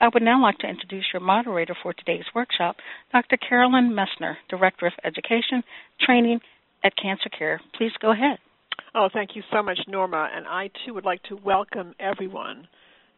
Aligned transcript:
I 0.00 0.08
would 0.12 0.22
now 0.22 0.42
like 0.42 0.58
to 0.58 0.68
introduce 0.68 1.06
your 1.12 1.20
moderator 1.20 1.76
for 1.82 1.92
today's 1.92 2.24
workshop, 2.34 2.76
Dr. 3.12 3.36
Carolyn 3.36 3.94
Messner, 3.94 4.36
Director 4.48 4.86
of 4.86 4.92
Education 5.04 5.62
Training 6.00 6.40
at 6.82 6.92
Cancer 7.00 7.30
Care. 7.36 7.60
Please 7.78 7.92
go 8.00 8.12
ahead. 8.12 8.38
Oh, 8.94 9.08
thank 9.12 9.30
you 9.34 9.42
so 9.52 9.62
much, 9.62 9.78
Norma. 9.88 10.28
And 10.34 10.46
I 10.46 10.70
too 10.84 10.94
would 10.94 11.04
like 11.04 11.22
to 11.24 11.36
welcome 11.36 11.94
everyone 11.98 12.68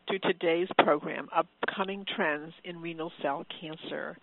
to 0.09 0.18
today's 0.20 0.68
program, 0.78 1.28
Upcoming 1.34 2.04
Trends 2.15 2.52
in 2.65 2.80
Renal 2.80 3.10
Cell 3.23 3.45
Cancer. 3.60 4.16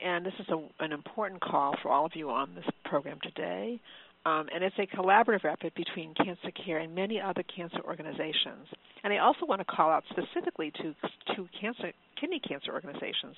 And 0.00 0.24
this 0.24 0.34
is 0.38 0.46
a, 0.48 0.84
an 0.84 0.92
important 0.92 1.40
call 1.40 1.74
for 1.82 1.90
all 1.90 2.06
of 2.06 2.12
you 2.14 2.30
on 2.30 2.54
this 2.54 2.64
program 2.84 3.18
today. 3.22 3.80
Um, 4.26 4.48
and 4.54 4.62
it's 4.62 4.76
a 4.78 4.86
collaborative 4.86 5.46
effort 5.46 5.74
between 5.74 6.12
Cancer 6.14 6.50
Care 6.66 6.78
and 6.78 6.94
many 6.94 7.18
other 7.20 7.42
cancer 7.56 7.80
organizations. 7.84 8.68
And 9.02 9.14
I 9.14 9.18
also 9.18 9.46
want 9.46 9.60
to 9.60 9.64
call 9.64 9.90
out 9.90 10.04
specifically 10.10 10.70
to 10.82 10.94
two 11.34 11.48
cancer, 11.58 11.92
kidney 12.20 12.38
cancer 12.38 12.72
organizations, 12.72 13.36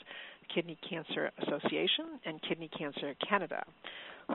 Kidney 0.52 0.76
Cancer 0.88 1.30
Association 1.38 2.18
and 2.26 2.42
Kidney 2.42 2.68
Cancer 2.76 3.14
Canada, 3.26 3.62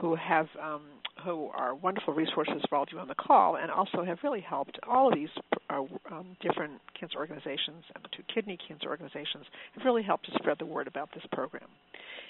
who 0.00 0.14
have 0.16 0.46
um, 0.62 0.82
who 1.24 1.48
are 1.54 1.74
wonderful 1.74 2.14
resources 2.14 2.62
for 2.68 2.76
all 2.76 2.84
of 2.84 2.88
you 2.92 2.98
on 2.98 3.08
the 3.08 3.14
call, 3.14 3.56
and 3.56 3.70
also 3.70 4.04
have 4.04 4.18
really 4.22 4.40
helped 4.40 4.78
all 4.88 5.08
of 5.08 5.14
these 5.14 5.28
uh, 5.68 5.82
um, 6.10 6.36
different 6.40 6.80
cancer 6.98 7.18
organizations 7.18 7.84
and 7.94 8.04
the 8.04 8.08
two 8.16 8.22
kidney 8.32 8.56
cancer 8.68 8.88
organizations 8.88 9.44
have 9.74 9.84
really 9.84 10.02
helped 10.02 10.24
to 10.26 10.32
spread 10.38 10.58
the 10.58 10.66
word 10.66 10.86
about 10.86 11.10
this 11.14 11.24
program. 11.32 11.68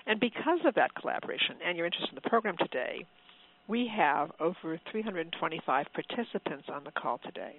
And 0.06 0.18
because 0.18 0.60
of 0.64 0.74
that 0.74 0.94
collaboration 0.94 1.56
and 1.64 1.76
your 1.76 1.86
interest 1.86 2.08
in 2.08 2.14
the 2.14 2.28
program 2.28 2.56
today, 2.58 3.06
we 3.68 3.90
have 3.94 4.30
over 4.40 4.80
325 4.90 5.86
participants 5.92 6.64
on 6.72 6.84
the 6.84 6.90
call 6.90 7.18
today. 7.18 7.56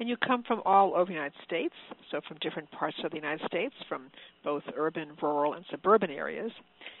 And 0.00 0.08
you 0.08 0.16
come 0.16 0.42
from 0.42 0.62
all 0.64 0.94
over 0.94 1.06
the 1.06 1.12
United 1.12 1.34
States, 1.44 1.74
so 2.10 2.20
from 2.26 2.38
different 2.40 2.70
parts 2.70 2.96
of 3.04 3.10
the 3.10 3.16
United 3.16 3.46
States, 3.46 3.74
from 3.88 4.10
both 4.42 4.62
urban, 4.76 5.10
rural, 5.20 5.52
and 5.54 5.64
suburban 5.70 6.10
areas. 6.10 6.50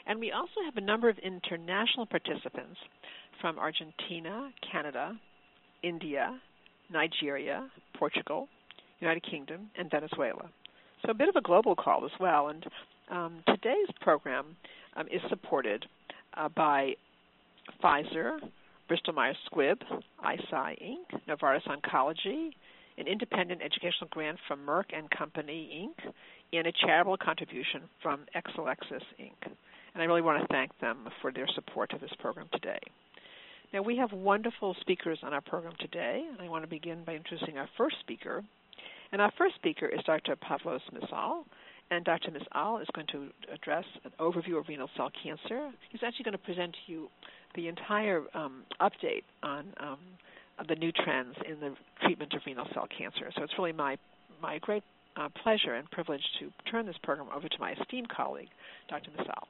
And 0.06 0.20
we 0.20 0.30
also 0.32 0.60
have 0.64 0.76
a 0.76 0.80
number 0.80 1.08
of 1.08 1.18
international 1.18 2.06
participants 2.06 2.78
from 3.40 3.58
Argentina, 3.58 4.50
Canada, 4.70 5.18
India, 5.82 6.38
Nigeria, 6.92 7.68
Portugal, 7.98 8.48
United 9.00 9.24
Kingdom, 9.28 9.70
and 9.76 9.90
Venezuela. 9.90 10.48
So 11.04 11.10
a 11.10 11.14
bit 11.14 11.28
of 11.28 11.36
a 11.36 11.40
global 11.40 11.74
call 11.74 12.04
as 12.04 12.12
well. 12.20 12.48
And 12.48 12.64
um, 13.10 13.42
today's 13.48 13.88
program 14.00 14.56
um, 14.96 15.06
is 15.08 15.20
supported 15.28 15.86
uh, 16.36 16.48
by 16.50 16.94
Pfizer, 17.82 18.38
Bristol 18.88 19.14
Myers 19.14 19.36
Squibb, 19.50 19.78
Eisai 20.24 20.76
Inc., 20.82 21.20
Novartis 21.28 21.66
Oncology, 21.66 22.50
an 22.98 23.06
independent 23.06 23.62
educational 23.62 24.08
grant 24.10 24.38
from 24.46 24.66
Merck 24.66 24.86
and 24.96 25.10
Company 25.10 25.88
Inc., 25.88 26.12
and 26.52 26.66
a 26.66 26.72
charitable 26.72 27.16
contribution 27.16 27.82
from 28.02 28.26
Exelixis 28.36 29.02
Inc. 29.20 29.50
And 29.94 30.02
I 30.02 30.04
really 30.04 30.22
want 30.22 30.42
to 30.42 30.46
thank 30.48 30.78
them 30.80 31.08
for 31.20 31.32
their 31.32 31.48
support 31.54 31.92
of 31.92 32.00
this 32.00 32.12
program 32.18 32.48
today. 32.52 32.78
Now, 33.72 33.80
we 33.80 33.96
have 33.96 34.12
wonderful 34.12 34.76
speakers 34.80 35.18
on 35.22 35.32
our 35.32 35.40
program 35.40 35.72
today, 35.80 36.26
and 36.30 36.40
I 36.42 36.50
want 36.50 36.64
to 36.64 36.68
begin 36.68 37.04
by 37.04 37.14
introducing 37.14 37.56
our 37.56 37.68
first 37.78 37.96
speaker. 38.00 38.44
And 39.12 39.22
our 39.22 39.32
first 39.38 39.54
speaker 39.54 39.86
is 39.86 40.00
Dr. 40.04 40.36
Pavlos 40.36 40.80
Msaouel, 40.92 41.44
and 41.90 42.04
Dr. 42.04 42.30
Msaouel 42.30 42.80
is 42.80 42.88
going 42.94 43.06
to 43.08 43.28
address 43.52 43.84
an 44.04 44.12
overview 44.18 44.58
of 44.58 44.68
renal 44.68 44.88
cell 44.96 45.10
cancer. 45.22 45.70
He's 45.90 46.02
actually 46.02 46.24
going 46.24 46.32
to 46.32 46.38
present 46.38 46.74
to 46.86 46.92
you 46.92 47.08
the 47.54 47.68
entire 47.68 48.22
um, 48.34 48.62
update 48.80 49.24
on 49.42 49.66
um, 49.78 49.98
the 50.68 50.74
new 50.74 50.92
trends 50.92 51.36
in 51.48 51.60
the 51.60 51.74
treatment 52.02 52.32
of 52.34 52.40
renal 52.46 52.66
cell 52.72 52.86
cancer. 52.96 53.30
So 53.36 53.42
it's 53.42 53.52
really 53.58 53.72
my 53.72 53.98
my 54.40 54.58
great 54.58 54.82
uh, 55.16 55.28
pleasure 55.42 55.74
and 55.74 55.88
privilege 55.90 56.22
to 56.40 56.50
turn 56.70 56.86
this 56.86 56.96
program 57.02 57.28
over 57.34 57.48
to 57.48 57.56
my 57.60 57.72
esteemed 57.72 58.08
colleague, 58.08 58.48
Dr. 58.88 59.10
Msaouel. 59.10 59.46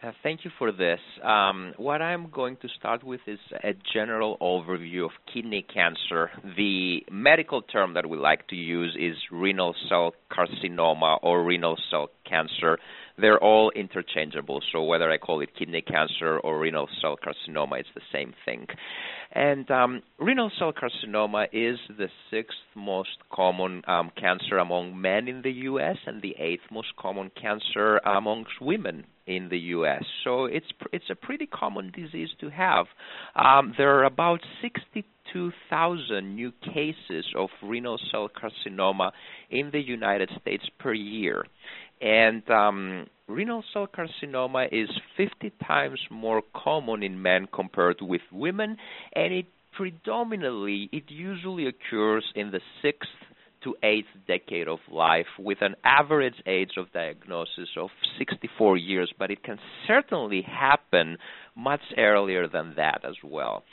Uh, 0.00 0.12
thank 0.22 0.44
you 0.44 0.50
for 0.58 0.70
this. 0.70 1.00
Um, 1.24 1.72
what 1.76 2.00
I'm 2.00 2.30
going 2.30 2.56
to 2.62 2.68
start 2.78 3.02
with 3.02 3.20
is 3.26 3.40
a 3.64 3.74
general 3.92 4.38
overview 4.40 5.04
of 5.04 5.10
kidney 5.32 5.66
cancer. 5.74 6.30
The 6.56 7.02
medical 7.10 7.62
term 7.62 7.94
that 7.94 8.08
we 8.08 8.16
like 8.16 8.46
to 8.48 8.54
use 8.54 8.96
is 8.96 9.16
renal 9.32 9.74
cell 9.88 10.14
carcinoma 10.30 11.18
or 11.20 11.42
renal 11.42 11.76
cell 11.90 12.10
cancer. 12.28 12.78
They're 13.20 13.42
all 13.42 13.72
interchangeable, 13.74 14.60
so 14.70 14.84
whether 14.84 15.10
I 15.10 15.18
call 15.18 15.40
it 15.40 15.56
kidney 15.58 15.82
cancer 15.82 16.38
or 16.38 16.60
renal 16.60 16.88
cell 17.00 17.16
carcinoma, 17.16 17.80
it's 17.80 17.88
the 17.96 18.00
same 18.12 18.34
thing. 18.44 18.68
And 19.32 19.68
um, 19.68 20.02
renal 20.20 20.52
cell 20.60 20.72
carcinoma 20.72 21.46
is 21.52 21.80
the 21.88 22.08
sixth 22.30 22.56
most 22.76 23.18
common 23.32 23.82
um, 23.88 24.12
cancer 24.16 24.58
among 24.58 25.00
men 25.00 25.26
in 25.26 25.42
the 25.42 25.50
U.S. 25.50 25.96
and 26.06 26.22
the 26.22 26.36
eighth 26.38 26.70
most 26.70 26.94
common 26.96 27.32
cancer 27.36 27.96
amongst 28.04 28.60
women 28.60 29.04
in 29.28 29.48
the 29.50 29.58
U.S. 29.76 30.02
So 30.24 30.46
it's 30.46 30.66
it's 30.92 31.10
a 31.10 31.14
pretty 31.14 31.46
common 31.46 31.92
disease 31.92 32.30
to 32.40 32.48
have. 32.48 32.86
Um, 33.36 33.74
there 33.76 33.94
are 33.98 34.04
about 34.04 34.40
62,000 34.62 36.34
new 36.34 36.50
cases 36.62 37.26
of 37.36 37.50
renal 37.62 37.98
cell 38.10 38.28
carcinoma 38.28 39.12
in 39.50 39.70
the 39.70 39.80
United 39.80 40.30
States 40.40 40.64
per 40.78 40.94
year, 40.94 41.44
and 42.00 42.48
um, 42.50 43.06
renal 43.28 43.62
cell 43.72 43.86
carcinoma 43.86 44.68
is 44.72 44.88
50 45.16 45.52
times 45.66 46.00
more 46.10 46.42
common 46.56 47.02
in 47.02 47.20
men 47.20 47.46
compared 47.52 47.98
with 48.00 48.22
women, 48.32 48.78
and 49.14 49.32
it 49.34 49.46
predominantly 49.76 50.88
it 50.92 51.04
usually 51.08 51.66
occurs 51.66 52.24
in 52.34 52.50
the 52.50 52.60
sixth 52.82 53.10
to 53.64 53.76
eighth 53.82 54.08
decade 54.26 54.68
of 54.68 54.78
life 54.90 55.26
with 55.38 55.58
an 55.60 55.74
average 55.84 56.40
age 56.46 56.72
of 56.76 56.92
diagnosis 56.92 57.68
of 57.76 57.90
64 58.18 58.76
years, 58.76 59.12
but 59.18 59.30
it 59.30 59.42
can 59.42 59.58
certainly 59.86 60.42
happen 60.42 61.18
much 61.56 61.80
earlier 61.96 62.48
than 62.48 62.74
that 62.76 63.04
as 63.04 63.16
well. 63.24 63.64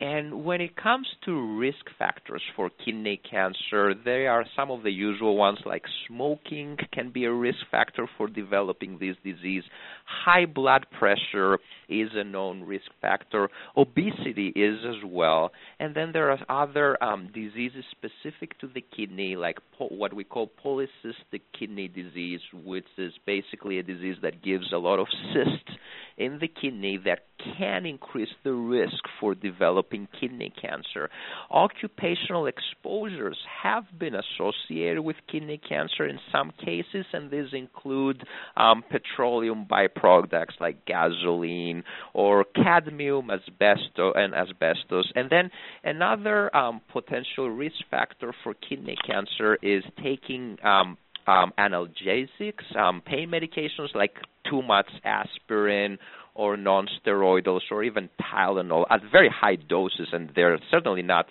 And 0.00 0.44
when 0.44 0.60
it 0.60 0.76
comes 0.76 1.06
to 1.24 1.56
risk 1.56 1.86
factors 1.98 2.42
for 2.56 2.68
kidney 2.84 3.20
cancer, 3.30 3.94
there 3.94 4.30
are 4.30 4.44
some 4.56 4.70
of 4.70 4.82
the 4.82 4.90
usual 4.90 5.36
ones 5.36 5.60
like 5.64 5.84
smoking 6.08 6.76
can 6.92 7.10
be 7.10 7.26
a 7.26 7.32
risk 7.32 7.60
factor 7.70 8.08
for 8.18 8.26
developing 8.26 8.98
this 8.98 9.16
disease. 9.22 9.62
High 10.04 10.46
blood 10.46 10.86
pressure 10.98 11.58
is 11.88 12.10
a 12.14 12.24
known 12.24 12.62
risk 12.62 12.86
factor. 13.00 13.48
Obesity 13.76 14.48
is 14.54 14.78
as 14.86 15.02
well. 15.04 15.50
And 15.78 15.94
then 15.94 16.12
there 16.12 16.30
are 16.30 16.38
other 16.48 17.02
um, 17.02 17.30
diseases 17.34 17.84
specific 17.90 18.58
to 18.60 18.66
the 18.66 18.84
kidney, 18.96 19.36
like 19.36 19.58
po- 19.78 19.88
what 19.88 20.14
we 20.14 20.24
call 20.24 20.50
polycystic 20.64 21.42
kidney 21.58 21.88
disease, 21.88 22.40
which 22.52 22.86
is 22.98 23.12
basically 23.26 23.78
a 23.78 23.82
disease 23.82 24.16
that 24.22 24.42
gives 24.42 24.72
a 24.72 24.78
lot 24.78 24.98
of 24.98 25.06
cysts 25.32 25.78
in 26.16 26.38
the 26.38 26.48
kidney 26.48 26.98
that 27.04 27.20
can 27.58 27.84
increase 27.84 28.28
the 28.44 28.52
risk 28.52 29.02
for 29.20 29.34
developing 29.34 30.08
kidney 30.18 30.52
cancer. 30.60 31.10
Occupational 31.50 32.46
exposures 32.46 33.38
have 33.62 33.84
been 33.98 34.14
associated 34.14 35.02
with 35.02 35.16
kidney 35.30 35.60
cancer 35.68 36.06
in 36.06 36.18
some 36.30 36.52
cases, 36.64 37.04
and 37.12 37.30
these 37.30 37.52
include 37.52 38.24
um, 38.56 38.84
petroleum 38.88 39.66
byproducts 39.94 40.60
like 40.60 40.84
gasoline 40.86 41.84
or 42.12 42.44
cadmium, 42.54 43.30
asbestos, 43.30 44.12
and 44.16 44.34
asbestos. 44.34 45.10
And 45.14 45.30
then 45.30 45.50
another 45.82 46.54
um, 46.56 46.80
potential 46.92 47.50
risk 47.50 47.76
factor 47.90 48.34
for 48.42 48.54
kidney 48.54 48.96
cancer 49.06 49.58
is 49.62 49.84
taking 50.02 50.58
um, 50.64 50.96
um, 51.26 51.52
analgesics, 51.58 52.76
um, 52.76 53.02
pain 53.04 53.30
medications 53.30 53.94
like 53.94 54.16
too 54.48 54.62
much 54.62 54.88
aspirin 55.04 55.98
or 56.34 56.56
non-steroidals 56.56 57.60
or 57.70 57.84
even 57.84 58.10
Tylenol 58.20 58.84
at 58.90 59.00
very 59.10 59.28
high 59.28 59.56
doses, 59.56 60.08
and 60.12 60.30
they're 60.34 60.58
certainly 60.70 61.02
not 61.02 61.26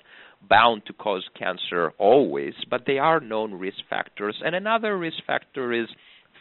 bound 0.49 0.85
to 0.85 0.93
cause 0.93 1.23
cancer 1.38 1.91
always, 1.97 2.53
but 2.69 2.83
they 2.85 2.97
are 2.97 3.19
known 3.19 3.53
risk 3.53 3.77
factors. 3.89 4.41
And 4.43 4.55
another 4.55 4.97
risk 4.97 5.17
factor 5.25 5.71
is 5.71 5.88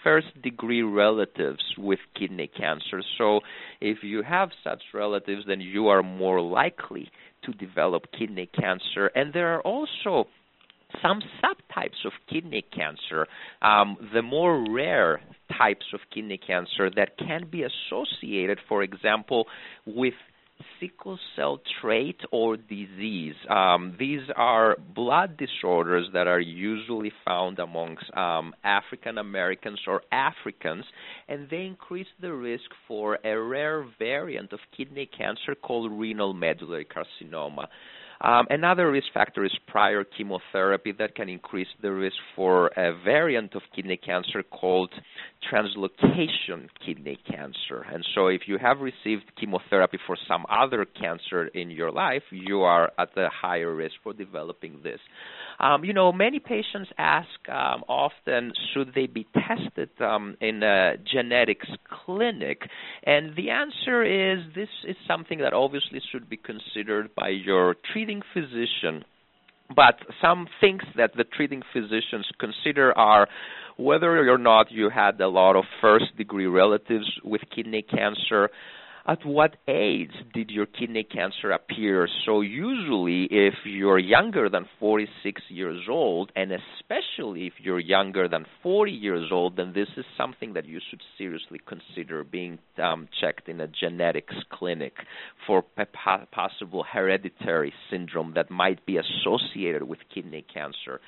first 0.03 0.41
degree 0.43 0.83
relatives 0.83 1.63
with 1.79 1.99
kidney 2.19 2.49
cancer. 2.49 3.03
So 3.19 3.41
if 3.81 3.99
you 4.03 4.23
have 4.23 4.51
such 4.65 4.83
relatives, 4.93 5.45
then 5.47 5.61
you 5.61 5.89
are 5.89 6.03
more 6.03 6.41
likely 6.41 7.11
to 7.45 7.53
develop 7.53 8.05
kidney 8.17 8.49
cancer. 8.59 9.07
And 9.15 9.33
there 9.33 9.55
are 9.55 9.61
also 9.63 10.29
some 11.01 11.23
subtypes 11.43 12.05
of 12.05 12.13
kidney 12.31 12.65
cancer, 12.75 13.27
um, 13.63 13.97
the 14.13 14.23
more 14.23 14.65
rare 14.71 15.21
types 15.59 15.87
of 15.95 16.01
kidney 16.13 16.39
cancer 16.39 16.91
that 16.91 17.17
can 17.19 17.49
be 17.51 17.65
associated, 17.65 18.59
for 18.69 18.83
example, 18.83 19.47
with 19.87 20.15
sickle 20.81 21.19
cell 21.37 21.61
trait 21.81 22.21
or 22.31 22.57
disease. 22.57 23.35
Um, 23.49 23.97
these 23.99 24.23
are 24.37 24.77
blood 24.95 25.37
disorders 25.37 26.09
that 26.13 26.27
are 26.27 26.41
usually 26.41 27.13
found 27.25 27.59
amongst 27.59 28.05
um, 28.17 28.55
African 28.65 29.19
Americans 29.19 29.81
or 29.87 30.03
Africans, 30.11 30.85
and 31.29 31.49
they 31.51 31.65
increase 31.65 32.07
the 32.21 32.33
risk 32.33 32.71
for 32.89 33.19
a 33.25 33.35
rare 33.37 33.85
variant 33.99 34.53
of 34.53 34.61
kidney 34.77 35.07
cancer 35.07 35.55
called 35.55 35.93
renal 35.93 36.33
medullary 36.33 36.87
carcinoma. 36.87 37.67
Um, 38.23 38.47
another 38.51 38.91
risk 38.91 39.09
factor 39.13 39.45
is 39.45 39.53
prior 39.67 40.05
chemotherapy 40.05 40.93
that 40.99 41.17
can 41.17 41.29
increase 41.29 41.67
the 41.83 41.93
risk 41.93 42.17
for 42.37 42.69
a 42.77 42.93
variant 43.05 43.55
of 43.57 43.63
kidney 43.75 43.97
cancer 43.97 44.45
called 44.45 44.91
translocation 45.51 46.69
kidney 46.87 47.19
cancer. 47.29 47.85
And 47.93 48.07
so, 48.15 48.29
if 48.29 48.43
you 48.47 48.59
have 48.59 48.79
received 48.79 49.25
chemotherapy 49.39 49.99
for 50.07 50.17
some 50.29 50.47
other 50.49 50.85
cancer 50.85 51.49
in 51.49 51.71
your 51.71 51.91
life, 51.91 52.23
you 52.31 52.63
are 52.63 52.93
at 52.97 53.09
a 53.17 53.29
higher 53.29 53.75
risk 53.75 53.95
for 54.05 54.13
developing 54.13 54.81
this. 54.85 55.01
Um, 55.59 55.85
you 55.85 55.93
know, 55.93 56.13
many 56.13 56.39
patients 56.39 56.91
ask 56.99 57.29
um, 57.49 57.85
often, 57.89 58.53
should 58.73 58.93
they 58.95 59.07
be 59.07 59.27
tested 59.35 59.91
um, 60.01 60.37
in 60.41 60.63
a 60.63 60.95
genetics 61.13 61.69
clinic? 62.05 62.63
And 63.05 63.35
the 63.37 63.51
answer 63.51 64.03
is 64.03 64.45
this 64.55 64.69
is 64.87 64.97
something 65.07 65.39
that 65.39 65.53
obviously 65.53 66.01
should 66.11 66.29
be 66.29 66.37
considered 66.37 67.15
by 67.15 67.29
your 67.29 67.77
treating 67.93 68.12
physician. 68.35 69.05
But 69.75 69.95
some 70.21 70.49
things 70.61 70.83
that 70.97 71.13
the 71.17 71.25
treating 71.25 71.63
physicians 71.73 72.27
consider 72.39 72.97
are 72.99 73.29
whether 73.79 74.29
or 74.31 74.39
not 74.39 74.71
you 74.71 74.91
had 74.91 75.21
a 75.21 75.29
lot 75.29 75.57
of 75.57 75.65
first 75.81 76.17
degree 76.19 76.47
relatives 76.47 77.11
with 77.25 77.41
kidney 77.55 77.83
cancer, 77.83 78.51
at 79.07 79.25
what 79.25 79.57
age 79.67 80.13
did 80.33 80.51
your 80.51 80.67
kidney 80.67 81.05
cancer 81.05 81.51
appear? 81.51 82.09
So, 82.25 82.41
usually, 82.41 83.25
if 83.31 83.55
you're 83.65 83.99
younger 83.99 84.49
than 84.49 84.67
46 84.79 85.43
years 85.49 85.87
old, 85.89 86.31
and 86.37 86.53
especially 86.53 87.47
if 87.47 87.55
you're 87.59 87.81
younger 87.81 88.29
than 88.29 88.47
40 88.63 88.93
years 88.93 89.31
old, 89.33 89.57
then 89.57 89.73
this 89.75 89.89
is 89.97 90.05
something 90.17 90.53
that 90.55 90.67
you 90.67 90.81
should 90.89 91.01
seriously 91.19 91.61
consider 91.67 92.25
being 92.25 92.59
um, 92.83 93.09
checked 93.21 93.49
in 93.49 93.61
a 93.61 93.67
genetics 93.67 94.35
clinic 94.53 94.95
for 95.47 95.65
possible 96.33 96.85
hereditary 96.91 97.73
syndrome 97.91 98.33
that 98.35 98.51
might 98.51 98.85
be 98.87 98.99
associated 98.99 99.83
with 99.83 99.99
kidney 100.15 100.45
cancer. 100.53 101.01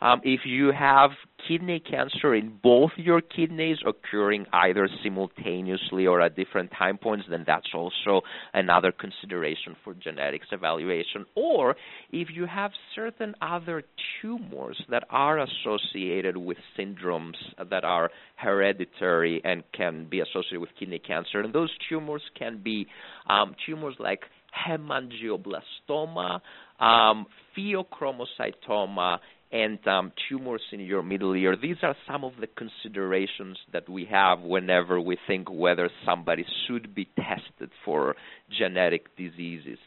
Um, 0.00 0.20
if 0.24 0.40
you 0.44 0.72
have 0.72 1.10
kidney 1.46 1.80
cancer 1.80 2.34
in 2.34 2.58
both 2.62 2.90
your 2.96 3.20
kidneys 3.20 3.78
occurring 3.86 4.46
either 4.52 4.88
simultaneously 5.02 6.06
or 6.06 6.20
at 6.20 6.36
different 6.36 6.70
time 6.78 6.98
points, 6.98 7.26
then 7.28 7.44
that's 7.46 7.68
also 7.74 8.22
another 8.54 8.92
consideration 8.92 9.76
for 9.84 9.94
genetics 9.94 10.46
evaluation. 10.52 11.26
Or 11.34 11.76
if 12.12 12.28
you 12.32 12.46
have 12.46 12.72
certain 12.94 13.34
other 13.40 13.82
tumors 14.20 14.82
that 14.90 15.04
are 15.10 15.38
associated 15.38 16.36
with 16.36 16.58
syndromes 16.78 17.36
that 17.70 17.84
are 17.84 18.10
hereditary 18.36 19.40
and 19.44 19.62
can 19.72 20.06
be 20.10 20.20
associated 20.20 20.60
with 20.60 20.70
kidney 20.78 20.98
cancer, 20.98 21.40
and 21.40 21.52
those 21.54 21.70
tumors 21.88 22.22
can 22.38 22.60
be 22.62 22.86
um, 23.28 23.54
tumors 23.66 23.94
like 23.98 24.20
hemangioblastoma, 24.66 26.40
um, 26.80 27.26
pheochromocytoma, 27.56 29.18
and 29.52 29.84
um, 29.86 30.12
tumors 30.28 30.62
in 30.72 30.80
your 30.80 31.02
middle 31.02 31.34
ear. 31.34 31.56
These 31.60 31.78
are 31.82 31.96
some 32.10 32.24
of 32.24 32.32
the 32.40 32.46
considerations 32.46 33.58
that 33.72 33.88
we 33.88 34.06
have 34.10 34.40
whenever 34.40 35.00
we 35.00 35.18
think 35.26 35.50
whether 35.50 35.90
somebody 36.04 36.44
should 36.66 36.94
be 36.94 37.08
tested 37.16 37.70
for 37.84 38.14
genetic 38.56 39.16
diseases. 39.16 39.78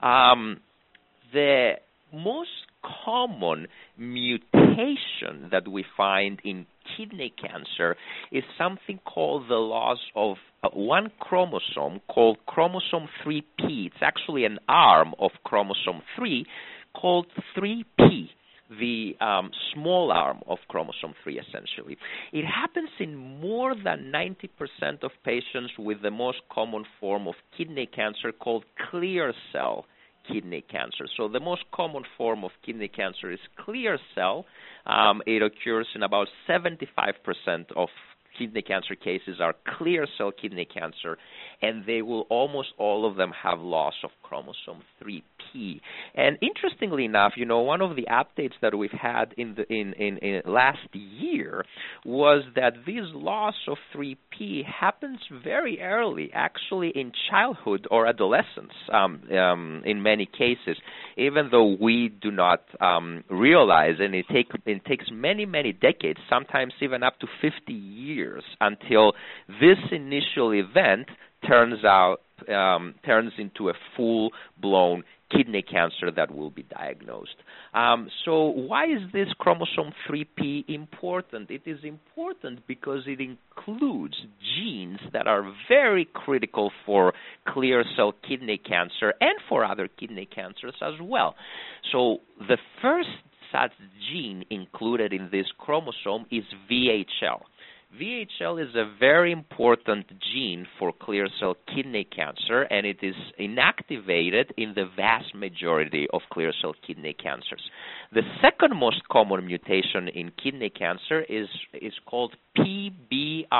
Um, 0.00 0.60
the 1.32 1.74
most 2.12 2.48
common 3.04 3.66
mutation 3.98 5.50
that 5.52 5.68
we 5.68 5.84
find 5.96 6.40
in 6.44 6.66
kidney 6.96 7.32
cancer 7.40 7.96
is 8.32 8.42
something 8.56 8.98
called 9.04 9.44
the 9.48 9.54
loss 9.54 9.98
of 10.16 10.36
uh, 10.62 10.68
one 10.70 11.10
chromosome 11.20 12.00
called 12.08 12.38
chromosome 12.46 13.08
3p. 13.24 13.86
It's 13.86 13.96
actually 14.00 14.44
an 14.44 14.58
arm 14.66 15.14
of 15.18 15.30
chromosome 15.44 16.02
3 16.16 16.46
called 16.94 17.26
3p 17.56 18.30
the 18.78 19.16
um, 19.20 19.50
small 19.74 20.12
arm 20.12 20.40
of 20.46 20.58
chromosome 20.68 21.14
3, 21.24 21.40
essentially. 21.40 21.96
It 22.32 22.44
happens 22.44 22.90
in 22.98 23.16
more 23.16 23.74
than 23.74 24.12
90% 24.14 25.02
of 25.02 25.10
patients 25.24 25.72
with 25.78 26.02
the 26.02 26.10
most 26.10 26.38
common 26.52 26.84
form 27.00 27.26
of 27.26 27.34
kidney 27.56 27.86
cancer 27.86 28.32
called 28.32 28.64
clear 28.90 29.32
cell 29.52 29.86
kidney 30.30 30.62
cancer. 30.70 31.06
So 31.16 31.28
the 31.28 31.40
most 31.40 31.62
common 31.72 32.04
form 32.16 32.44
of 32.44 32.50
kidney 32.64 32.88
cancer 32.88 33.30
is 33.30 33.40
clear 33.64 33.98
cell. 34.14 34.44
Um, 34.86 35.22
it 35.26 35.42
occurs 35.42 35.88
in 35.94 36.02
about 36.02 36.28
75% 36.48 36.74
of 37.76 37.88
kidney 38.40 38.62
cancer 38.62 38.94
cases 38.94 39.40
are 39.40 39.54
clear 39.78 40.06
cell 40.16 40.32
kidney 40.32 40.64
cancer, 40.64 41.18
and 41.60 41.84
they 41.86 42.02
will 42.02 42.22
almost 42.30 42.68
all 42.78 43.08
of 43.08 43.16
them 43.16 43.32
have 43.42 43.60
loss 43.60 43.94
of 44.02 44.10
chromosome 44.22 44.82
3p. 45.02 45.80
And 46.14 46.38
interestingly 46.40 47.04
enough, 47.04 47.32
you 47.36 47.44
know, 47.44 47.60
one 47.60 47.82
of 47.82 47.96
the 47.96 48.06
updates 48.10 48.54
that 48.62 48.76
we've 48.76 48.90
had 48.90 49.34
in 49.36 49.56
the 49.56 49.70
in, 49.72 49.92
in, 49.94 50.18
in 50.18 50.42
last 50.46 50.88
year 50.92 51.64
was 52.04 52.44
that 52.56 52.72
this 52.86 53.04
loss 53.12 53.54
of 53.68 53.76
3p 53.94 54.64
happens 54.64 55.18
very 55.44 55.80
early, 55.82 56.30
actually 56.32 56.90
in 56.94 57.12
childhood 57.30 57.86
or 57.90 58.06
adolescence, 58.06 58.72
um, 58.92 59.22
um, 59.32 59.82
in 59.84 60.02
many 60.02 60.26
cases, 60.26 60.76
even 61.16 61.48
though 61.50 61.76
we 61.80 62.08
do 62.08 62.30
not 62.30 62.62
um, 62.80 63.22
realize, 63.28 63.96
and 63.98 64.14
it, 64.14 64.24
take, 64.32 64.46
it 64.64 64.84
takes 64.86 65.06
many 65.12 65.44
many 65.44 65.72
decades, 65.72 66.18
sometimes 66.28 66.72
even 66.80 67.02
up 67.02 67.18
to 67.20 67.26
50 67.42 67.72
years, 67.72 68.29
until 68.60 69.12
this 69.60 69.78
initial 69.90 70.52
event 70.52 71.08
turns 71.46 71.84
out 71.84 72.18
um, 72.48 72.94
turns 73.04 73.32
into 73.38 73.68
a 73.68 73.74
full 73.96 74.30
blown 74.60 75.04
kidney 75.30 75.62
cancer 75.62 76.10
that 76.10 76.34
will 76.34 76.50
be 76.50 76.64
diagnosed. 76.64 77.36
Um, 77.74 78.08
so, 78.24 78.46
why 78.46 78.86
is 78.86 79.00
this 79.12 79.28
chromosome 79.38 79.92
3p 80.08 80.68
important? 80.68 81.50
It 81.50 81.62
is 81.66 81.78
important 81.84 82.66
because 82.66 83.02
it 83.06 83.20
includes 83.20 84.16
genes 84.56 84.98
that 85.12 85.26
are 85.26 85.52
very 85.68 86.08
critical 86.12 86.72
for 86.84 87.12
clear 87.48 87.84
cell 87.96 88.14
kidney 88.26 88.58
cancer 88.58 89.14
and 89.20 89.38
for 89.48 89.64
other 89.64 89.88
kidney 89.88 90.26
cancers 90.26 90.74
as 90.82 90.94
well. 91.00 91.34
So, 91.92 92.18
the 92.38 92.58
first 92.82 93.08
such 93.52 93.72
gene 94.10 94.44
included 94.50 95.12
in 95.12 95.28
this 95.30 95.46
chromosome 95.58 96.26
is 96.30 96.44
VHL. 96.70 97.42
VHL 97.98 98.62
is 98.62 98.76
a 98.76 98.84
very 99.00 99.32
important 99.32 100.06
gene 100.20 100.64
for 100.78 100.92
clear 100.92 101.26
cell 101.40 101.56
kidney 101.74 102.04
cancer, 102.04 102.62
and 102.62 102.86
it 102.86 102.98
is 103.02 103.16
inactivated 103.38 104.52
in 104.56 104.74
the 104.74 104.84
vast 104.94 105.34
majority 105.34 106.06
of 106.12 106.20
clear 106.32 106.52
cell 106.62 106.72
kidney 106.86 107.12
cancers. 107.12 107.68
The 108.12 108.22
second 108.40 108.76
most 108.76 109.08
common 109.10 109.44
mutation 109.44 110.06
in 110.06 110.30
kidney 110.40 110.70
cancer 110.70 111.22
is, 111.22 111.48
is 111.74 111.94
called 112.06 112.36
PBRM1, 112.56 113.50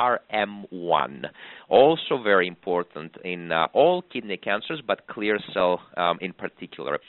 also 1.68 2.22
very 2.22 2.46
important 2.46 3.16
in 3.24 3.50
uh, 3.50 3.66
all 3.72 4.02
kidney 4.02 4.36
cancers, 4.36 4.80
but 4.86 5.08
clear 5.08 5.40
cell 5.52 5.80
um, 5.96 6.18
in 6.20 6.32
particular. 6.32 7.00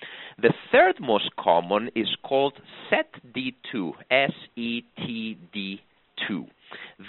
The 0.42 0.56
third 0.72 1.00
most 1.00 1.36
common 1.40 1.92
is 1.96 2.10
called 2.24 2.54
SETD2, 2.92 3.94
S 4.10 4.34
E 4.56 4.82
T 4.98 5.38
D 5.54 5.82
2. 6.28 6.48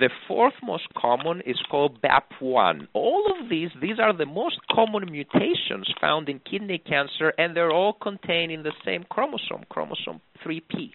The 0.00 0.10
fourth 0.26 0.54
most 0.62 0.86
common 0.96 1.42
is 1.44 1.60
called 1.70 2.00
BAP1. 2.00 2.88
All 2.94 3.24
of 3.38 3.48
these, 3.48 3.70
these 3.80 3.98
are 3.98 4.16
the 4.16 4.26
most 4.26 4.58
common 4.70 5.10
mutations 5.10 5.92
found 6.00 6.28
in 6.28 6.40
kidney 6.40 6.78
cancer, 6.78 7.32
and 7.38 7.54
they're 7.54 7.72
all 7.72 7.92
contained 7.92 8.52
in 8.52 8.62
the 8.62 8.72
same 8.84 9.04
chromosome, 9.10 9.64
chromosome 9.68 10.20
3p. 10.44 10.92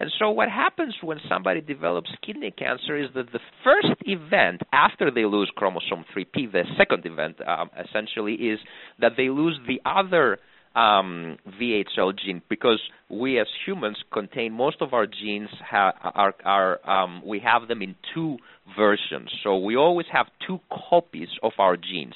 And 0.00 0.10
so, 0.18 0.30
what 0.30 0.48
happens 0.48 0.94
when 1.02 1.18
somebody 1.28 1.60
develops 1.60 2.10
kidney 2.24 2.50
cancer 2.50 2.96
is 2.96 3.08
that 3.14 3.32
the 3.32 3.40
first 3.62 4.00
event 4.02 4.62
after 4.72 5.10
they 5.10 5.24
lose 5.24 5.50
chromosome 5.56 6.04
3p, 6.14 6.52
the 6.52 6.64
second 6.76 7.06
event 7.06 7.36
um, 7.46 7.70
essentially, 7.78 8.34
is 8.34 8.58
that 8.98 9.12
they 9.16 9.28
lose 9.28 9.58
the 9.66 9.80
other 9.84 10.38
um, 10.74 11.36
VHL 11.60 12.16
gene 12.16 12.42
because 12.48 12.80
we 13.08 13.40
as 13.40 13.46
humans 13.66 13.96
contain 14.12 14.52
most 14.52 14.76
of 14.80 14.94
our 14.94 15.06
genes 15.06 15.48
ha- 15.60 15.94
are, 16.14 16.34
are 16.44 16.90
um, 16.90 17.22
we 17.24 17.40
have 17.40 17.68
them 17.68 17.82
in 17.82 17.96
two 18.14 18.36
versions. 18.76 19.30
So 19.42 19.58
we 19.58 19.76
always 19.76 20.06
have 20.12 20.26
two 20.46 20.60
copies 20.88 21.28
of 21.42 21.52
our 21.58 21.76
genes. 21.76 22.14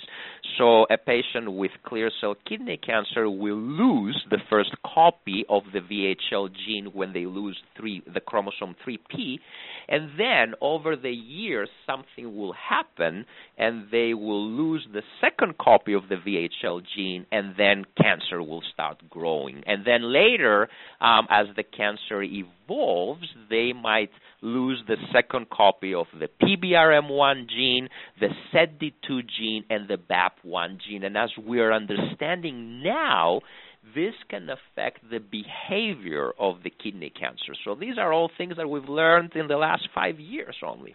So 0.58 0.86
a 0.90 0.96
patient 0.98 1.52
with 1.52 1.72
clear 1.84 2.10
cell 2.20 2.36
kidney 2.48 2.76
cancer 2.76 3.28
will 3.28 3.56
lose 3.56 4.24
the 4.30 4.38
first 4.48 4.70
copy 4.86 5.44
of 5.48 5.62
the 5.72 5.80
VHL 5.80 6.48
gene 6.66 6.90
when 6.92 7.12
they 7.12 7.26
lose 7.26 7.58
three, 7.76 8.02
the 8.12 8.20
chromosome 8.20 8.76
3p, 8.86 9.38
and 9.88 10.10
then 10.18 10.54
over 10.60 10.96
the 10.96 11.10
years 11.10 11.68
something 11.86 12.36
will 12.36 12.52
happen 12.52 13.24
and 13.58 13.86
they 13.90 14.14
will 14.14 14.46
lose 14.48 14.86
the 14.92 15.02
second 15.20 15.58
copy 15.58 15.92
of 15.92 16.08
the 16.08 16.16
VHL 16.16 16.82
gene, 16.94 17.26
and 17.32 17.54
then 17.56 17.84
cancer 18.00 18.42
will 18.42 18.62
start 18.72 18.98
growing. 19.10 19.62
And 19.66 19.84
then 19.84 20.12
later, 20.12 20.68
um, 21.00 21.26
as 21.30 21.46
the 21.56 21.62
cancer 21.62 22.22
evolves, 22.22 23.26
they 23.50 23.72
might 23.72 24.10
lose 24.44 24.82
the 24.86 24.96
second 25.12 25.48
copy 25.50 25.94
of 25.94 26.06
the 26.18 26.28
PBRM1 26.42 27.48
gene, 27.48 27.88
the 28.20 28.28
SETD2 28.52 29.26
gene, 29.36 29.64
and 29.70 29.88
the 29.88 29.96
BAP1 29.96 30.78
gene. 30.86 31.02
And 31.02 31.16
as 31.16 31.30
we 31.42 31.60
are 31.60 31.72
understanding 31.72 32.82
now, 32.82 33.40
this 33.94 34.14
can 34.28 34.48
affect 34.48 35.00
the 35.10 35.18
behavior 35.18 36.32
of 36.38 36.62
the 36.62 36.70
kidney 36.70 37.10
cancer. 37.10 37.54
So 37.64 37.74
these 37.74 37.98
are 37.98 38.12
all 38.12 38.30
things 38.36 38.56
that 38.56 38.68
we've 38.68 38.88
learned 38.88 39.32
in 39.34 39.46
the 39.46 39.56
last 39.56 39.88
five 39.94 40.18
years 40.18 40.56
only. 40.66 40.94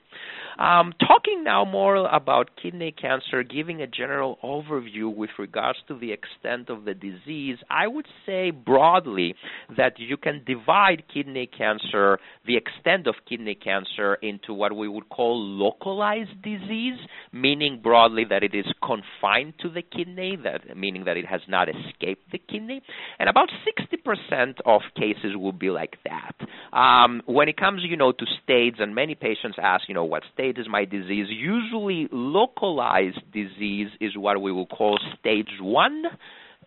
Um, 0.58 0.93
talking 1.00 1.43
now 1.43 1.65
more 1.65 1.96
about 1.96 2.50
kidney 2.62 2.91
cancer, 2.91 3.43
giving 3.43 3.81
a 3.81 3.88
general 3.88 4.39
overview 4.43 5.13
with 5.13 5.29
regards 5.38 5.79
to 5.88 5.98
the 5.98 6.12
extent 6.12 6.69
of 6.69 6.86
the 6.86 6.93
disease, 6.93 7.58
I 7.69 7.88
would 7.88 8.08
say 8.25 8.51
broadly 8.51 9.36
that 9.77 10.00
you 10.00 10.17
can 10.17 10.43
divide 10.46 11.03
kidney 11.13 11.48
cancer, 11.48 12.19
the 12.46 12.58
extent 12.58 13.08
of 13.08 13.15
kidney 13.27 13.55
cancer, 13.55 14.15
into 14.15 14.53
what 14.53 14.75
we 14.75 14.88
would 14.88 15.10
call 15.10 15.39
localized 15.39 16.41
disease, 16.41 17.00
meaning 17.31 17.79
broadly 17.81 18.25
that 18.29 18.43
it 18.43 18.55
is 18.55 18.65
confined 18.84 19.53
to 19.60 19.69
the 19.69 19.81
kidney, 19.81 20.38
that 20.43 20.75
meaning 20.75 21.05
that 21.05 21.17
it 21.17 21.25
has 21.25 21.41
not 21.48 21.69
escaped 21.69 22.31
the 22.31 22.38
kidney 22.38 22.78
and 23.19 23.29
about 23.29 23.50
60% 23.50 24.55
of 24.65 24.81
cases 24.95 25.36
will 25.36 25.51
be 25.51 25.69
like 25.69 25.98
that. 26.05 26.36
Um, 26.77 27.21
when 27.25 27.50
it 27.50 27.57
comes, 27.57 27.81
you 27.83 27.98
know, 27.98 28.12
to 28.12 28.25
stage, 28.43 28.75
and 28.79 28.93
many 28.95 29.15
patients 29.15 29.57
ask, 29.62 29.88
you 29.88 29.95
know, 29.95 30.05
what 30.05 30.24
stage 30.33 30.57
is 30.57 30.67
my 30.69 30.86
disease? 30.86 31.27
Usually, 31.29 32.07
localized 32.12 33.19
disease 33.33 33.89
is 34.00 34.17
what 34.17 34.41
we 34.41 34.51
will 34.51 34.67
call 34.67 35.00
stage 35.19 35.50
one 35.59 36.03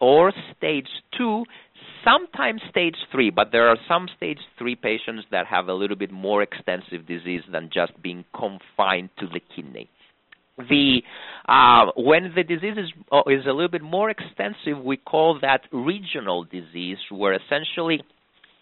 or 0.01 0.33
stage 0.57 0.89
two 1.17 1.45
sometimes 2.05 2.61
stage 2.69 2.97
three, 3.13 3.31
but 3.31 3.53
there 3.53 3.69
are 3.69 3.77
some 3.89 4.09
stage 4.17 4.39
three 4.59 4.75
patients 4.75 5.25
that 5.31 5.47
have 5.47 5.69
a 5.69 5.75
little 5.75 5.97
bit 5.97 6.11
more 6.11 6.43
extensive 6.43 7.07
disease 7.07 7.43
than 7.51 7.71
just 7.73 7.93
being 8.03 8.25
confined 8.35 9.11
to 9.19 9.27
the 9.27 9.41
kidney 9.55 9.89
the 10.69 11.03
uh, 11.49 11.87
when 11.97 12.33
the 12.35 12.45
disease 12.45 12.77
is 12.77 12.93
uh, 13.11 13.23
is 13.27 13.45
a 13.47 13.53
little 13.53 13.69
bit 13.69 13.83
more 13.83 14.11
extensive, 14.11 14.83
we 14.83 14.97
call 14.97 15.39
that 15.41 15.63
regional 15.73 16.45
disease, 16.45 16.99
where 17.11 17.35
essentially 17.35 18.03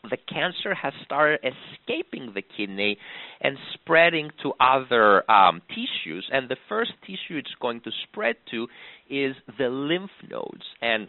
the 0.09 0.17
cancer 0.17 0.75
has 0.75 0.95
started 1.05 1.41
escaping 1.45 2.33
the 2.35 2.43
kidney 2.43 2.97
and 3.41 3.59
spreading 3.75 4.31
to 4.43 4.53
other 4.59 5.31
um, 5.31 5.61
tissues. 5.69 6.29
And 6.33 6.49
the 6.49 6.57
first 6.69 6.93
tissue 7.03 7.37
it's 7.37 7.55
going 7.61 7.81
to 7.83 7.91
spread 8.05 8.37
to 8.51 8.67
is 9.11 9.37
the 9.59 9.69
lymph 9.69 10.11
nodes. 10.31 10.65
And 10.81 11.09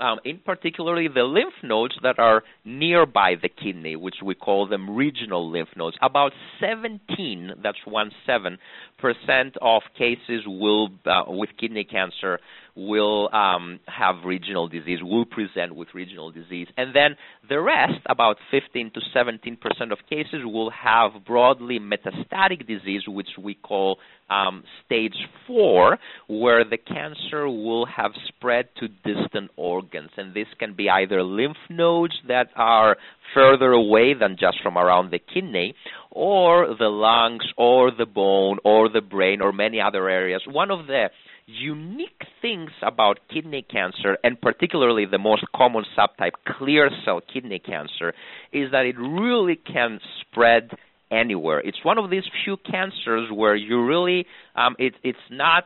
um, 0.00 0.18
in 0.24 0.38
particularly 0.38 1.08
the 1.08 1.22
lymph 1.22 1.54
nodes 1.62 1.94
that 2.02 2.18
are 2.18 2.42
nearby 2.64 3.34
the 3.40 3.48
kidney, 3.48 3.96
which 3.96 4.16
we 4.24 4.34
call 4.34 4.66
them 4.66 4.96
regional 4.96 5.50
lymph 5.50 5.68
nodes. 5.76 5.96
About 6.02 6.32
17, 6.60 7.52
that's 7.62 7.78
one 7.84 8.10
seven 8.26 8.58
percent 8.98 9.56
of 9.60 9.82
cases 9.96 10.42
will 10.46 10.88
uh, 11.06 11.24
with 11.28 11.50
kidney 11.58 11.84
cancer 11.84 12.38
will 12.76 13.28
um, 13.34 13.80
have 13.86 14.24
regional 14.24 14.68
disease, 14.68 14.98
will 15.02 15.24
present 15.24 15.74
with 15.74 15.88
regional 15.94 16.30
disease. 16.30 16.68
And 16.76 16.94
then 16.94 17.16
the 17.48 17.60
rest, 17.60 18.00
about 18.06 18.36
15 18.50 18.92
to 18.94 19.00
17 19.12 19.56
percent 19.56 19.92
of 19.92 19.98
cases, 20.08 20.42
will 20.44 20.70
have 20.70 21.12
broadly 21.26 21.78
metastatic 21.78 22.66
disease, 22.66 23.02
which 23.06 23.28
we 23.38 23.54
call 23.54 23.98
um, 24.30 24.62
stage 24.86 25.16
4, 25.46 25.98
where 26.28 26.64
the 26.64 26.78
cancer 26.78 27.48
will 27.48 27.86
have 27.86 28.12
spread 28.28 28.68
to 28.76 28.88
distant 28.88 29.50
organs. 29.56 30.10
And 30.16 30.34
this 30.34 30.46
can 30.58 30.74
be 30.74 30.88
either 30.88 31.22
lymph 31.22 31.56
nodes 31.68 32.14
that 32.28 32.48
are 32.56 32.96
further 33.34 33.72
away 33.72 34.14
than 34.14 34.36
just 34.38 34.58
from 34.62 34.78
around 34.78 35.10
the 35.10 35.18
kidney, 35.18 35.74
or 36.10 36.74
the 36.78 36.88
lungs, 36.88 37.44
or 37.56 37.90
the 37.90 38.06
bone, 38.06 38.58
or 38.64 38.88
the 38.88 39.00
brain, 39.00 39.40
or 39.40 39.52
many 39.52 39.80
other 39.80 40.08
areas. 40.08 40.42
One 40.46 40.70
of 40.70 40.86
the 40.86 41.10
unique 41.58 42.22
things 42.40 42.70
about 42.82 43.18
kidney 43.32 43.62
cancer, 43.62 44.16
and 44.22 44.40
particularly 44.40 45.06
the 45.06 45.18
most 45.18 45.44
common 45.54 45.84
subtype, 45.96 46.32
clear 46.46 46.90
cell 47.04 47.20
kidney 47.20 47.58
cancer, 47.58 48.12
is 48.52 48.70
that 48.72 48.86
it 48.86 48.96
really 48.98 49.56
can 49.56 50.00
spread 50.20 50.70
anywhere. 51.10 51.60
It's 51.60 51.84
one 51.84 51.98
of 51.98 52.10
these 52.10 52.24
few 52.44 52.56
cancers 52.56 53.30
where 53.32 53.56
you 53.56 53.84
really, 53.84 54.26
um, 54.54 54.76
it, 54.78 54.94
it's 55.02 55.18
not 55.30 55.64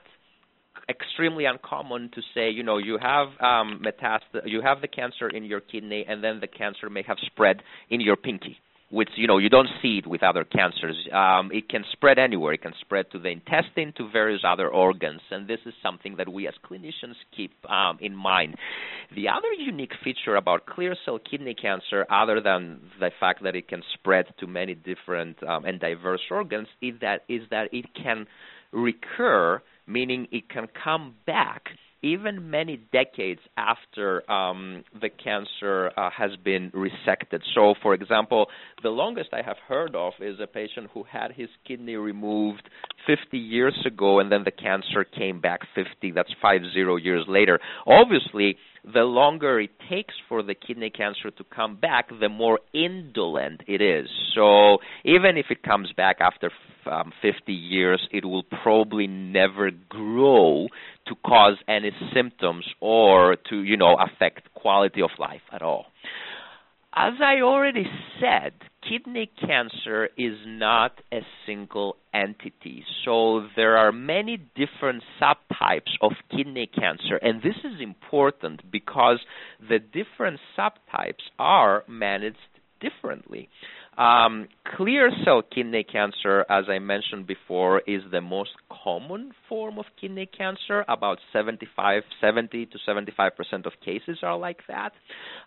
extremely 0.89 1.45
uncommon 1.45 2.11
to 2.15 2.23
say, 2.35 2.51
you 2.51 2.63
know, 2.63 2.79
you 2.79 2.99
have 2.99 3.29
um, 3.41 3.83
metast- 3.85 4.47
you 4.47 4.63
have 4.63 4.81
the 4.81 4.89
cancer 4.89 5.29
in 5.29 5.45
your 5.45 5.61
kidney, 5.61 6.05
and 6.09 6.23
then 6.25 6.41
the 6.41 6.47
cancer 6.47 6.89
may 6.91 7.03
have 7.03 7.19
spread 7.27 7.63
in 7.91 8.01
your 8.01 8.17
pinky 8.17 8.59
which 8.91 9.09
you 9.17 9.27
know 9.27 9.39
you 9.39 9.49
don't 9.49 9.69
see 9.83 9.99
it 9.99 10.07
with 10.07 10.23
other 10.23 10.45
cancers. 10.45 10.97
Um, 11.13 11.51
it 11.53 11.69
can 11.69 11.85
spread 11.93 12.19
anywhere. 12.19 12.53
It 12.53 12.63
can 12.63 12.75
spread 12.81 13.11
to 13.13 13.19
the 13.19 13.29
intestine, 13.29 13.93
to 13.97 14.09
various 14.09 14.43
other 14.47 14.69
organs, 14.69 15.21
and 15.31 15.49
this 15.49 15.61
is 15.67 15.75
something 15.83 16.17
that 16.17 16.29
we 16.29 16.47
as 16.47 16.55
clinicians 16.69 17.17
keep 17.37 17.53
um, 17.71 17.99
in 18.01 18.15
mind. 18.15 18.55
The 19.15 19.29
other 19.29 19.53
unique 19.59 19.93
feature 20.03 20.37
about 20.37 20.67
clear 20.67 20.97
cell 21.05 21.19
kidney 21.19 21.55
cancer, 21.55 22.07
other 22.11 22.41
than 22.41 22.81
the 23.01 23.11
fact 23.19 23.43
that 23.43 23.57
it 23.57 23.69
can 23.69 23.83
spread 23.95 24.27
to 24.39 24.47
many 24.47 24.75
different 24.75 25.43
um, 25.43 25.65
and 25.65 25.81
diverse 25.81 26.23
organs, 26.31 26.69
is 26.81 26.95
that 27.01 27.23
is 27.29 27.43
that 27.51 27.73
it 27.73 27.87
can 27.95 28.27
recur, 28.73 29.63
meaning 29.87 30.29
it 30.31 30.49
can 30.49 30.69
come 30.83 31.15
back 31.27 31.69
even 32.05 32.51
many 32.51 32.77
decades 32.93 33.41
after 33.57 34.31
um, 34.31 34.85
the 35.01 35.09
cancer 35.09 35.91
uh, 35.97 36.11
has 36.11 36.33
been 36.45 36.71
resected. 36.73 37.41
So, 37.55 37.75
for 37.83 37.95
example, 37.95 38.47
the 38.83 38.91
longest 38.91 39.31
I 39.33 39.41
have 39.41 39.57
heard 39.67 39.97
of 39.97 40.13
is 40.21 40.39
a 40.41 40.47
patient 40.47 40.91
who 40.93 41.05
had 41.05 41.33
his 41.33 41.49
kidney 41.67 41.97
removed 41.97 42.69
50 43.07 43.39
years 43.39 43.75
ago, 43.87 44.21
and 44.21 44.31
then 44.31 44.45
the 44.45 44.51
cancer 44.51 45.05
came 45.05 45.41
back 45.41 45.61
50. 45.75 46.11
That's 46.11 46.33
five 46.43 46.61
zero 46.75 46.97
years 46.97 47.25
later. 47.27 47.59
Obviously 47.87 48.59
the 48.93 49.05
longer 49.05 49.61
it 49.61 49.71
takes 49.89 50.15
for 50.29 50.43
the 50.43 50.55
kidney 50.55 50.91
cancer 50.91 51.31
to 51.31 51.45
come 51.45 51.77
back, 51.77 52.09
the 52.21 52.29
more 52.29 52.61
indolent 52.73 53.63
it 53.67 53.81
is. 53.81 54.09
So 54.35 54.79
even 55.05 55.37
if 55.37 55.47
it 55.51 55.63
comes 55.63 55.93
back 55.93 56.19
after 56.21 56.51
um, 56.87 57.13
50 57.23 57.53
years, 57.53 58.07
it 58.13 58.25
will 58.25 58.43
probably 58.43 59.07
never 59.07 59.71
grow 59.89 60.69
to 61.07 61.15
cause 61.27 61.57
any 61.69 61.93
symptoms 62.13 62.67
or 62.81 63.37
to, 63.49 63.63
you 63.63 63.77
know, 63.77 63.97
affect 63.97 64.53
quality 64.55 65.01
of 65.03 65.11
life 65.19 65.43
at 65.53 65.63
all. 65.63 65.87
As 66.97 67.15
I 67.21 67.41
already 67.41 67.87
said, 68.21 68.53
kidney 68.89 69.29
cancer 69.45 70.11
is 70.17 70.39
not 70.47 70.93
a 71.13 71.23
single 71.45 71.97
entity. 72.13 72.85
So 73.05 73.49
there 73.57 73.77
are 73.77 73.91
many 73.91 74.37
different 74.55 75.03
subtypes 75.21 75.91
of 76.01 76.13
kidney 76.31 76.69
cancer, 76.69 77.17
and 77.17 77.43
this 77.43 77.57
is 77.65 77.81
important 77.81 78.71
because 78.71 79.19
the 79.69 79.81
different 79.81 80.39
subtypes 80.57 81.25
are 81.37 81.83
managed 81.89 82.39
differently. 82.81 83.49
Um, 83.99 84.49
clear 84.77 85.11
cell 85.25 85.43
kidney 85.43 85.83
cancer, 85.85 86.45
as 86.49 86.65
I 86.69 86.79
mentioned 86.79 87.27
before, 87.27 87.81
is 87.89 88.03
the 88.13 88.21
most 88.21 88.51
common 88.85 89.33
form 89.49 89.79
of 89.79 89.87
kidney 90.01 90.27
cancer. 90.27 90.85
About 90.89 91.19
75, 91.33 92.03
70 92.21 92.67
to 92.67 92.79
75 92.87 93.37
percent 93.37 93.67
of 93.67 93.73
cases 93.85 94.19
are 94.23 94.37
like 94.37 94.61
that. 94.69 94.93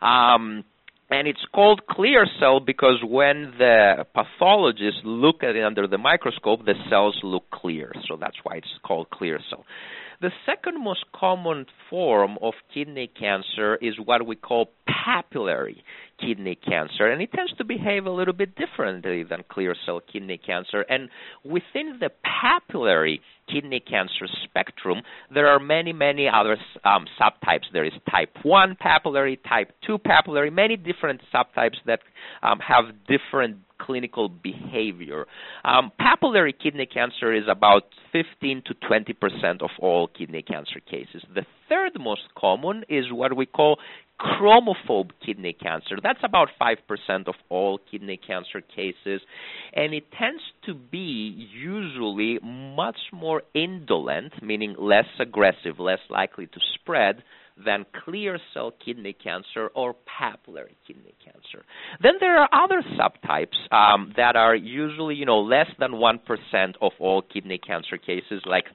Um, 0.06 0.66
and 1.10 1.28
it's 1.28 1.46
called 1.54 1.88
clear 1.88 2.26
cell 2.40 2.60
because 2.60 3.02
when 3.04 3.54
the 3.58 4.06
pathologists 4.14 5.02
look 5.04 5.44
at 5.44 5.56
it 5.56 5.64
under 5.64 5.88
the 5.88 5.98
microscope, 5.98 6.66
the 6.66 6.74
cells 6.90 7.18
look 7.24 7.50
clear. 7.50 7.94
So 8.08 8.18
that's 8.20 8.38
why 8.44 8.58
it's 8.58 8.68
called 8.86 9.10
clear 9.10 9.40
cell. 9.50 9.66
The 10.20 10.32
second 10.46 10.84
most 10.84 11.06
common 11.16 11.68
form 11.90 12.38
of 12.42 12.56
kidney 12.74 13.08
cancer 13.08 13.76
is 13.76 13.94
what 14.04 14.26
we 14.26 14.36
call 14.36 14.70
papillary 14.90 15.78
kidney 16.20 16.56
cancer, 16.56 17.08
and 17.08 17.22
it 17.22 17.32
tends 17.32 17.54
to 17.58 17.64
behave 17.64 18.06
a 18.06 18.12
little 18.12 18.34
bit 18.34 18.56
differently 18.56 19.24
than 19.24 19.44
clear 19.50 19.76
cell 19.86 20.02
kidney 20.12 20.38
cancer. 20.38 20.82
And 20.90 21.10
within 21.44 22.00
the 22.00 22.10
papillary 22.26 23.20
kidney 23.52 23.80
cancer 23.80 24.28
spectrum, 24.44 25.02
there 25.34 25.48
are 25.48 25.60
many, 25.60 25.94
many 25.94 26.28
other 26.28 26.58
um, 26.84 27.06
subtypes. 27.20 27.66
There 27.72 27.86
is 27.86 27.94
type 28.10 28.36
1 28.44 28.78
papillary, 28.84 29.38
type 29.48 29.72
2 29.86 30.00
papillary, 30.00 30.52
many 30.52 30.76
different 30.76 31.22
subtypes 31.34 31.78
that 31.86 32.00
um, 32.42 32.60
have 32.60 32.86
different 33.08 33.58
clinical 33.80 34.30
behavior. 34.30 35.26
Um, 35.64 35.92
papillary 36.00 36.54
kidney 36.58 36.86
cancer 36.86 37.34
is 37.34 37.44
about 37.50 37.84
15 38.12 38.64
to 38.68 38.74
20 38.88 39.14
percent 39.14 39.62
of 39.62 39.70
all 39.80 40.08
kidney 40.08 40.42
cancer 40.42 40.80
cases. 40.80 41.24
The 41.34 41.46
third 41.70 41.94
most 42.00 42.24
common 42.38 42.84
is 42.90 43.06
what 43.12 43.36
we 43.36 43.46
call 43.46 43.78
chromophobe 44.20 45.12
kidney 45.24 45.54
cancer. 45.54 45.98
That's 46.02 46.20
about 46.24 46.50
5% 46.60 47.28
of 47.28 47.36
all 47.50 47.80
kidney 47.92 48.18
cancer 48.18 48.62
cases, 48.62 49.22
and 49.74 49.94
it 49.94 50.06
tends 50.18 50.42
to 50.66 50.74
be 50.74 51.48
usually 51.54 52.40
much 52.42 52.98
more 53.14 53.44
indolent, 53.54 54.34
meaning 54.42 54.76
less 54.80 55.06
aggressive, 55.20 55.80
less 55.80 56.00
likely 56.10 56.48
to 56.48 56.60
spread 56.74 57.24
than 57.64 57.86
clear 58.04 58.40
cell 58.54 58.72
kidney 58.84 59.14
cancer 59.14 59.70
or 59.76 59.94
papillary 59.94 60.76
kidney 60.86 61.16
cancer. 61.24 61.66
Then 62.02 62.14
there 62.20 62.38
are 62.38 62.50
other 62.54 62.84
subtypes 62.98 63.58
um, 63.72 64.14
that 64.18 64.36
are 64.36 64.56
usually, 64.56 65.16
you 65.16 65.26
know, 65.26 65.40
less 65.40 65.68
than 65.80 65.94
1% 65.94 66.20
of 66.82 66.92
all 67.00 67.22
kidney 67.22 67.58
cancer 67.58 67.98
cases, 67.98 68.42
like 68.46 68.66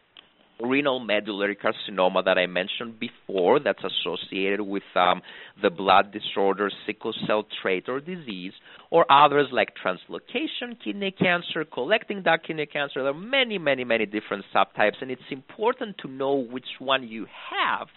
renal 0.62 1.00
medullary 1.00 1.56
carcinoma 1.56 2.24
that 2.24 2.38
I 2.38 2.46
mentioned 2.46 2.98
before 2.98 3.58
that's 3.58 3.82
associated 3.82 4.62
with 4.62 4.82
um, 4.94 5.22
the 5.60 5.70
blood 5.70 6.12
disorder 6.12 6.70
sickle 6.86 7.14
cell 7.26 7.44
trait 7.60 7.88
or 7.88 8.00
disease, 8.00 8.52
or 8.90 9.04
others 9.10 9.48
like 9.50 9.70
translocation 9.84 10.78
kidney 10.82 11.10
cancer, 11.10 11.64
collecting 11.64 12.22
duct 12.22 12.46
kidney 12.46 12.66
cancer. 12.66 13.02
There 13.02 13.12
are 13.12 13.14
many, 13.14 13.58
many, 13.58 13.84
many 13.84 14.06
different 14.06 14.44
subtypes, 14.54 15.00
and 15.00 15.10
it's 15.10 15.22
important 15.30 15.98
to 15.98 16.08
know 16.08 16.34
which 16.34 16.66
one 16.78 17.08
you 17.08 17.26
have 17.50 17.88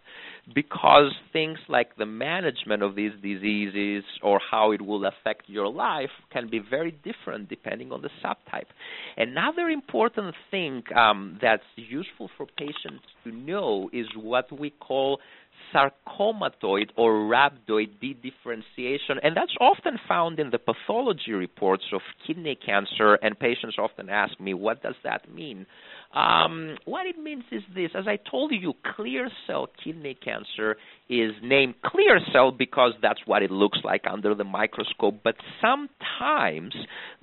because 0.54 1.12
things 1.34 1.58
like 1.68 1.96
the 1.96 2.06
management 2.06 2.84
of 2.84 2.96
these 2.96 3.14
diseases 3.22 4.04
or 4.22 4.40
how 4.52 4.72
it 4.72 4.82
will 4.82 5.06
affect 5.06 5.44
your 5.48 5.68
life 5.68 6.12
can 6.32 6.48
be 6.50 6.60
very 6.60 6.92
different 6.92 7.50
depending 7.50 7.92
on 7.92 8.02
the 8.02 8.10
subtype. 8.24 8.68
Another 9.18 9.70
important 9.70 10.36
thing 10.52 10.84
um, 10.96 11.40
that's 11.42 11.64
useful 11.76 12.30
for 12.38 12.46
patients 12.58 13.04
to 13.24 13.32
know 13.32 13.90
is 13.92 14.06
what 14.16 14.52
we 14.58 14.70
call 14.70 15.20
sarcomatoid 15.74 16.90
or 16.96 17.12
rhabdoid 17.14 17.90
dedifferentiation, 18.02 19.18
and 19.24 19.36
that's 19.36 19.56
often 19.60 19.98
found 20.08 20.40
in 20.40 20.50
the 20.52 20.60
pathology 20.60 21.32
reports 21.32 21.84
of 21.94 22.02
kidney 22.26 22.56
cancer, 22.56 23.16
and 23.16 23.38
patients 23.40 23.78
often 23.80 24.10
ask 24.10 24.40
me, 24.40 24.54
what 24.54 24.84
does 24.84 24.96
that 25.04 25.34
mean? 25.34 25.66
Um, 26.16 26.78
what 26.86 27.06
it 27.06 27.18
means 27.20 27.44
is 27.52 27.62
this. 27.76 27.92
As 27.94 28.08
I 28.08 28.18
told 28.32 28.54
you, 28.54 28.74
clear 28.96 29.30
cell 29.46 29.68
kidney 29.84 30.14
cancer 30.16 30.78
is 31.10 31.34
named 31.44 31.76
clear 31.86 32.20
cell 32.32 32.52
because 32.52 32.94
that's 33.02 33.20
what 33.26 33.44
it 33.44 33.52
looks 33.52 33.80
like 33.84 34.06
under 34.10 34.34
the 34.34 34.46
microscope, 34.46 35.16
but 35.24 35.36
sometimes 35.62 36.74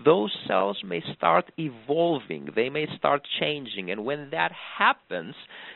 those 0.05 0.31
cells 0.47 0.79
may 0.85 1.03
start 1.17 1.51
evolving, 1.59 2.51
they 2.55 2.69
may 2.69 2.87
start 2.97 3.27
changing, 3.41 3.91
and 3.91 4.05
when 4.05 4.29
that 4.31 4.53
happens, 4.79 5.35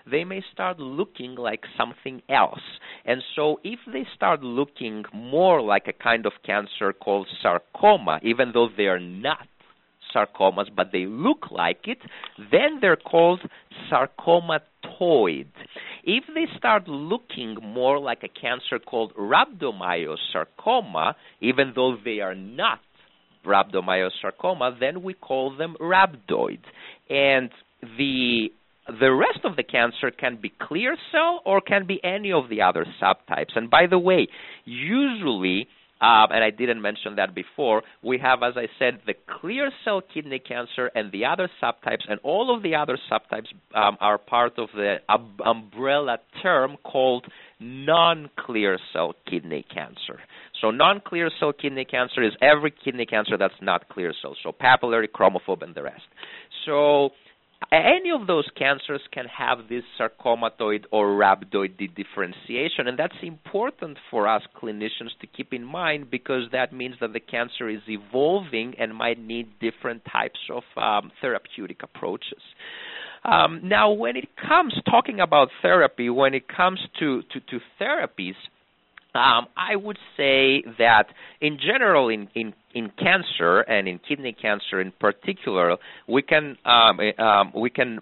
they 0.08 0.23
may 0.23 0.42
start 0.52 0.78
looking 0.78 1.35
like 1.35 1.64
something 1.76 2.20
else. 2.28 2.61
And 3.06 3.23
so 3.35 3.61
if 3.64 3.80
they 3.90 4.06
start 4.14 4.42
looking 4.42 5.04
more 5.12 5.62
like 5.62 5.88
a 5.88 5.92
kind 5.92 6.26
of 6.26 6.32
cancer 6.44 6.92
called 6.92 7.28
sarcoma, 7.42 8.20
even 8.23 8.50
though 8.52 8.68
they 8.76 8.85
are 8.85 9.00
not 9.00 9.49
sarcomas, 10.14 10.66
but 10.75 10.92
they 10.92 11.06
look 11.06 11.50
like 11.50 11.86
it, 11.86 11.98
then 12.50 12.78
they're 12.80 12.96
called 12.96 13.40
sarcomatoid. 13.90 15.46
If 16.04 16.25
they 16.34 16.46
start 16.56 16.88
looking 16.88 17.56
more 17.62 17.98
like 17.98 18.22
a 18.22 18.28
cancer 18.28 18.78
called 18.78 19.14
rhabdomyosarcoma, 19.14 21.14
even 21.40 21.72
though 21.75 21.96
they 22.04 22.20
are 22.20 22.34
not 22.34 22.80
rhabdomyosarcoma, 23.44 24.78
then 24.80 25.02
we 25.02 25.14
call 25.14 25.56
them 25.56 25.76
rhabdoid. 25.80 26.60
And 27.08 27.50
the 27.98 28.48
the 29.00 29.12
rest 29.12 29.40
of 29.44 29.56
the 29.56 29.64
cancer 29.64 30.12
can 30.12 30.38
be 30.40 30.52
clear 30.60 30.96
cell 31.10 31.42
or 31.44 31.60
can 31.60 31.86
be 31.86 32.00
any 32.04 32.32
of 32.32 32.48
the 32.48 32.62
other 32.62 32.86
subtypes. 33.02 33.56
And 33.56 33.68
by 33.68 33.88
the 33.88 33.98
way, 33.98 34.28
usually 34.64 35.66
um, 36.00 36.28
and 36.30 36.44
I 36.44 36.50
didn't 36.50 36.82
mention 36.82 37.16
that 37.16 37.34
before. 37.34 37.82
We 38.02 38.18
have, 38.18 38.42
as 38.42 38.54
I 38.56 38.66
said, 38.78 39.00
the 39.06 39.14
clear 39.40 39.70
cell 39.84 40.02
kidney 40.02 40.38
cancer 40.38 40.90
and 40.94 41.10
the 41.10 41.24
other 41.24 41.48
subtypes, 41.62 42.02
and 42.08 42.20
all 42.22 42.54
of 42.54 42.62
the 42.62 42.74
other 42.74 42.98
subtypes 43.10 43.46
um, 43.74 43.96
are 44.00 44.18
part 44.18 44.58
of 44.58 44.68
the 44.74 44.96
um, 45.08 45.36
umbrella 45.44 46.18
term 46.42 46.76
called 46.84 47.26
non-clear 47.60 48.78
cell 48.92 49.14
kidney 49.28 49.64
cancer. 49.72 50.20
So 50.60 50.70
non-clear 50.70 51.30
cell 51.40 51.54
kidney 51.54 51.86
cancer 51.86 52.23
is 52.23 52.32
every 52.42 52.73
kidney 52.73 53.06
cancer 53.06 53.38
that's 53.38 53.54
not 53.62 53.88
clear 53.88 54.12
cell, 54.21 54.36
so 54.42 54.52
papillary, 54.52 55.08
chromophobe, 55.08 55.62
and 55.62 55.75
the 55.75 55.82
rest. 55.82 56.02
So 56.66 57.10
any 57.73 58.10
of 58.10 58.26
those 58.26 58.47
cancers 58.56 59.00
can 59.12 59.25
have 59.26 59.69
this 59.69 59.82
sarcomatoid 59.99 60.84
or 60.92 61.08
rhabdoid 61.08 61.76
differentiation, 61.97 62.86
and 62.86 62.99
that's 62.99 63.16
important 63.23 63.99
for 64.10 64.28
us 64.28 64.42
clinicians 64.60 65.10
to 65.21 65.26
keep 65.26 65.52
in 65.52 65.64
mind 65.64 66.10
because 66.10 66.45
that 66.52 66.73
means 66.73 66.97
that 67.00 67.12
the 67.12 67.21
cancer 67.21 67.69
is 67.69 67.80
evolving 67.88 68.75
and 68.78 68.95
might 68.95 69.19
need 69.19 69.49
different 69.58 70.02
types 70.10 70.38
of 70.50 70.62
um, 70.76 71.10
therapeutic 71.21 71.82
approaches. 71.82 72.42
Um, 73.25 73.60
now, 73.64 73.90
when 73.90 74.16
it 74.16 74.28
comes 74.36 74.75
talking 74.88 75.19
about 75.21 75.49
therapy, 75.60 76.08
when 76.10 76.34
it 76.34 76.47
comes 76.49 76.78
to, 77.00 77.23
to, 77.32 77.40
to 77.40 77.58
therapies, 77.80 78.34
um, 79.16 79.46
I 79.56 79.76
would 79.76 79.98
say 80.16 80.62
that 80.78 81.06
in 81.40 81.58
general, 81.58 82.08
in, 82.08 82.28
in, 82.34 82.54
in 82.74 82.90
cancer 82.98 83.60
and 83.60 83.88
in 83.88 83.98
kidney 83.98 84.32
cancer 84.32 84.80
in 84.80 84.92
particular, 84.92 85.76
we 86.08 86.22
can 86.22 86.56
um, 86.64 87.00
um, 87.18 87.52
we 87.54 87.70
can 87.70 88.00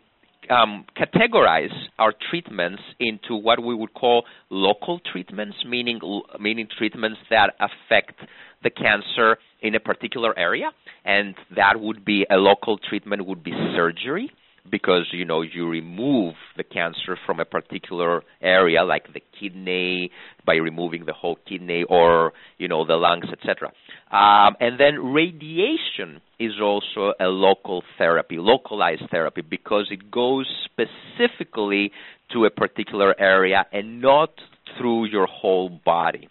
um, 0.50 0.85
categorize 0.96 1.72
our 1.98 2.12
treatments 2.31 2.83
into 3.00 3.35
what 3.35 3.62
we 3.62 3.74
would 3.74 3.94
call 3.94 4.24
local 4.50 5.00
treatments, 5.12 5.57
meaning 5.66 6.00
meaning 6.38 6.68
treatments 6.77 7.18
that 7.31 7.55
affect 7.61 8.20
the 8.62 8.70
cancer 8.70 9.38
in 9.61 9.74
a 9.74 9.81
particular 9.81 10.38
area, 10.38 10.70
and 11.05 11.35
that 11.55 11.81
would 11.81 12.05
be 12.05 12.27
a 12.31 12.37
local 12.37 12.79
treatment 12.79 13.27
would 13.27 13.42
be 13.42 13.53
surgery 13.74 14.31
because 14.70 15.09
you 15.12 15.24
know 15.24 15.42
you 15.42 15.68
remove 15.68 16.35
the 16.57 16.64
cancer 16.64 17.18
from 17.27 17.38
a 17.40 17.44
particular 17.44 18.22
area 18.40 18.83
like 18.83 19.12
the 19.12 19.20
kidney 19.38 20.11
by 20.46 20.55
removing 20.55 21.05
the 21.05 21.12
whole 21.12 21.38
kidney 21.46 21.85
or 21.85 22.33
you 22.59 22.66
know 22.66 22.85
the 22.85 22.96
lungs 22.96 23.27
etc 23.33 23.70
um, 24.11 24.57
and 24.61 24.81
then 24.81 25.12
radiation 25.12 26.20
is 26.38 26.53
also 26.61 27.12
a 27.20 27.27
local 27.27 27.83
therapy 27.98 28.38
localized 28.38 29.05
therapy 29.11 29.42
because 29.42 29.88
it 29.90 30.11
goes 30.11 30.46
specifically 30.64 31.92
to 32.33 32.44
a 32.44 32.50
particular 32.50 33.14
area 33.20 33.66
and 33.72 34.00
not 34.00 34.31
through 34.79 35.05
your 35.05 35.27
whole 35.27 35.68
body 35.68 36.29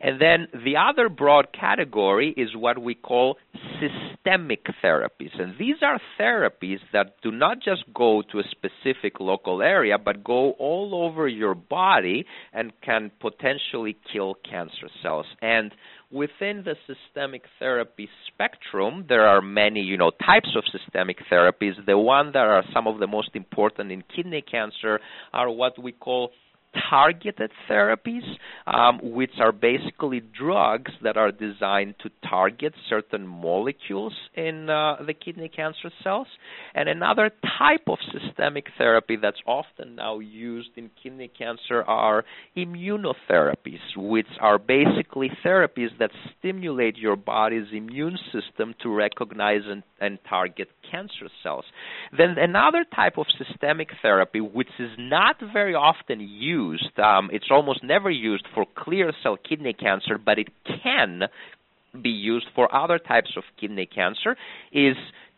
and 0.00 0.20
then 0.20 0.48
the 0.64 0.76
other 0.76 1.08
broad 1.08 1.48
category 1.52 2.34
is 2.36 2.56
what 2.56 2.78
we 2.78 2.94
call 2.94 3.36
systemic 3.80 4.64
therapies. 4.82 5.38
And 5.38 5.54
these 5.58 5.76
are 5.82 6.00
therapies 6.18 6.78
that 6.92 7.16
do 7.22 7.30
not 7.30 7.58
just 7.62 7.84
go 7.94 8.22
to 8.32 8.38
a 8.38 8.42
specific 8.50 9.20
local 9.20 9.62
area, 9.62 9.98
but 9.98 10.24
go 10.24 10.52
all 10.52 10.94
over 10.94 11.28
your 11.28 11.54
body 11.54 12.24
and 12.52 12.72
can 12.82 13.10
potentially 13.20 13.96
kill 14.10 14.36
cancer 14.48 14.88
cells. 15.02 15.26
And 15.42 15.72
within 16.10 16.64
the 16.64 16.76
systemic 16.86 17.42
therapy 17.58 18.08
spectrum, 18.26 19.04
there 19.08 19.26
are 19.26 19.42
many, 19.42 19.80
you 19.80 19.98
know, 19.98 20.10
types 20.24 20.56
of 20.56 20.64
systemic 20.72 21.18
therapies. 21.30 21.74
The 21.86 21.98
one 21.98 22.32
that 22.32 22.46
are 22.46 22.64
some 22.72 22.86
of 22.86 23.00
the 23.00 23.06
most 23.06 23.30
important 23.34 23.92
in 23.92 24.02
kidney 24.14 24.42
cancer 24.42 24.98
are 25.32 25.50
what 25.50 25.80
we 25.80 25.92
call 25.92 26.30
targeted 26.88 27.50
therapies, 27.68 28.22
um, 28.66 29.00
which 29.02 29.32
are 29.38 29.52
basically 29.52 30.20
drugs 30.20 30.92
that 31.02 31.16
are 31.16 31.32
designed 31.32 31.94
to 32.02 32.10
target 32.28 32.74
certain 32.88 33.26
molecules 33.26 34.14
in 34.34 34.70
uh, 34.70 34.96
the 35.06 35.14
kidney 35.14 35.48
cancer 35.48 35.90
cells. 36.02 36.26
And 36.74 36.88
another 36.88 37.30
type 37.58 37.88
of 37.88 37.98
systemic 38.12 38.66
therapy 38.78 39.16
that's 39.16 39.40
often 39.46 39.96
now 39.96 40.18
used 40.18 40.70
in 40.76 40.90
kidney 41.02 41.28
cancer 41.28 41.82
are 41.82 42.24
immunotherapies, 42.56 43.80
which 43.96 44.26
are 44.40 44.58
basically 44.58 45.30
therapies 45.44 45.90
that 45.98 46.10
stimulate 46.38 46.96
your 46.96 47.16
body's 47.16 47.68
immune 47.72 48.18
system 48.32 48.74
to 48.82 48.94
recognize 48.94 49.62
and, 49.66 49.82
and 50.00 50.18
target 50.28 50.68
cancer 50.90 51.28
cells. 51.42 51.64
Then 52.16 52.36
another 52.38 52.84
type 52.94 53.18
of 53.18 53.26
systemic 53.38 53.88
therapy, 54.02 54.40
which 54.40 54.70
is 54.78 54.90
not 54.98 55.36
very 55.52 55.74
often 55.74 56.20
used, 56.20 56.59
um, 57.02 57.30
it's 57.32 57.50
almost 57.50 57.82
never 57.82 58.10
used 58.10 58.46
for 58.54 58.64
clear 58.76 59.12
cell 59.22 59.36
kidney 59.36 59.72
cancer, 59.72 60.18
but 60.18 60.38
it 60.38 60.48
can 60.82 61.22
be 62.02 62.10
used 62.10 62.46
for 62.54 62.72
other 62.74 62.98
types 62.98 63.32
of 63.36 63.44
kidney 63.60 63.86
cancer, 63.86 64.36
is 64.72 64.96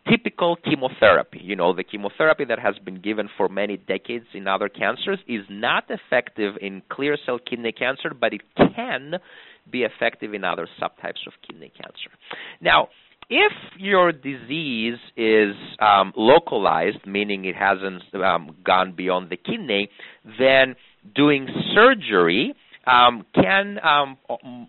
typical 0.08 0.56
chemotherapy. 0.56 1.40
You 1.42 1.56
know, 1.56 1.72
the 1.74 1.84
chemotherapy 1.84 2.44
that 2.46 2.58
has 2.58 2.76
been 2.78 3.00
given 3.00 3.28
for 3.36 3.48
many 3.48 3.76
decades 3.76 4.26
in 4.34 4.46
other 4.46 4.68
cancers 4.68 5.18
is 5.28 5.44
not 5.48 5.84
effective 5.88 6.54
in 6.60 6.82
clear 6.88 7.16
cell 7.24 7.38
kidney 7.38 7.72
cancer, 7.72 8.12
but 8.18 8.32
it 8.32 8.42
can 8.56 9.14
be 9.70 9.82
effective 9.84 10.34
in 10.34 10.44
other 10.44 10.68
subtypes 10.80 11.26
of 11.26 11.34
kidney 11.46 11.72
cancer. 11.76 12.10
Now, 12.60 12.88
if 13.32 13.52
your 13.78 14.12
disease 14.12 14.98
is 15.16 15.56
um, 15.80 16.12
localized, 16.14 17.06
meaning 17.06 17.46
it 17.46 17.56
hasn't 17.56 18.02
um, 18.14 18.54
gone 18.62 18.92
beyond 18.94 19.30
the 19.30 19.38
kidney, 19.38 19.88
then 20.38 20.76
doing 21.14 21.48
surgery 21.74 22.54
um, 22.86 23.24
can 23.34 23.78
um, 23.82 24.18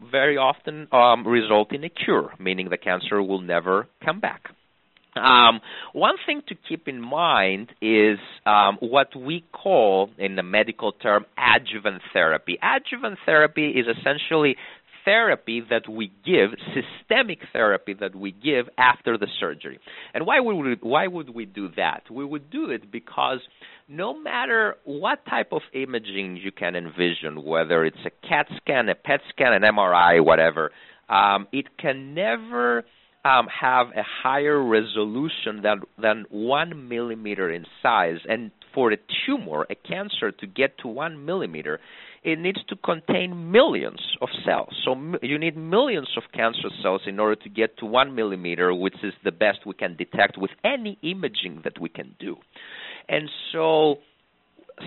very 0.10 0.38
often 0.38 0.88
um, 0.94 1.28
result 1.28 1.74
in 1.74 1.84
a 1.84 1.90
cure, 1.90 2.32
meaning 2.40 2.70
the 2.70 2.78
cancer 2.78 3.22
will 3.22 3.42
never 3.42 3.88
come 4.06 4.22
back. 4.22 4.44
Um, 5.16 5.60
one 5.92 6.16
thing 6.26 6.42
to 6.48 6.56
keep 6.56 6.88
in 6.88 7.02
mind 7.02 7.70
is 7.82 8.18
what 8.80 9.14
we 9.16 9.44
call, 9.52 10.10
in 10.18 10.38
the 10.38 10.42
medical 10.42 10.94
term, 10.94 11.26
adjuvant 11.38 12.02
therapy. 12.14 12.58
Adjuvant 12.64 13.20
therapy 13.26 13.72
is 13.72 13.86
essentially 13.88 14.56
therapy 15.06 15.62
that 15.70 15.90
we 15.90 16.12
give, 16.26 16.52
systemic 16.74 17.40
therapy 17.52 17.94
that 18.00 18.16
we 18.16 18.32
give 18.32 18.68
after 18.78 19.18
the 19.18 19.28
surgery. 19.40 19.80
And 20.14 20.26
why 20.26 20.40
would 20.40 20.56
we, 20.56 20.78
why 20.82 21.08
would 21.08 21.30
we 21.30 21.46
do 21.46 21.70
that? 21.76 22.04
We 22.10 22.26
would 22.26 22.50
do 22.50 22.70
it 22.70 22.92
because 22.92 23.40
no 23.88 24.20
matter 24.20 24.76
what 24.86 25.26
type 25.26 25.52
of 25.52 25.62
imaging 25.74 26.38
you 26.38 26.52
can 26.52 26.76
envision, 26.76 27.44
whether 27.44 27.86
it's 27.86 27.98
a 28.06 28.28
CAT 28.28 28.48
scan, 28.58 28.90
a 28.90 28.96
PET 28.96 29.22
scan, 29.30 29.54
an 29.54 29.62
MRI, 29.64 30.24
whatever, 30.24 30.72
um, 31.10 31.48
it 31.52 31.78
can 31.78 32.14
never 32.14 32.84
um, 33.26 33.48
have 33.48 33.88
a 33.96 34.04
higher 34.04 34.62
resolution 34.62 35.62
than 35.62 35.82
than 36.02 36.26
one 36.30 36.90
millimeter 36.90 37.50
in 37.50 37.66
size. 37.82 38.18
And 38.28 38.52
for 38.74 38.92
a 38.92 38.98
tumor, 39.26 39.66
a 39.70 39.76
cancer, 39.76 40.32
to 40.32 40.48
get 40.48 40.78
to 40.80 40.88
one 40.88 41.26
millimeter, 41.26 41.80
it 42.24 42.40
needs 42.40 42.64
to 42.70 42.76
contain 42.78 43.52
millions 43.52 44.00
of 44.22 44.30
cells. 44.46 44.74
So 44.86 44.96
you 45.22 45.38
need 45.38 45.58
millions 45.58 46.10
of 46.16 46.24
cancer 46.34 46.70
cells 46.82 47.02
in 47.06 47.20
order 47.20 47.36
to 47.36 47.50
get 47.50 47.78
to 47.80 47.86
one 47.86 48.16
millimeter, 48.16 48.74
which 48.74 48.96
is 49.04 49.14
the 49.24 49.32
best 49.32 49.60
we 49.66 49.74
can 49.74 49.96
detect 49.96 50.38
with 50.38 50.52
any 50.64 50.98
imaging 51.02 51.62
that 51.64 51.80
we 51.80 51.90
can 51.90 52.16
do. 52.20 52.38
And 53.10 53.30
so 53.52 53.98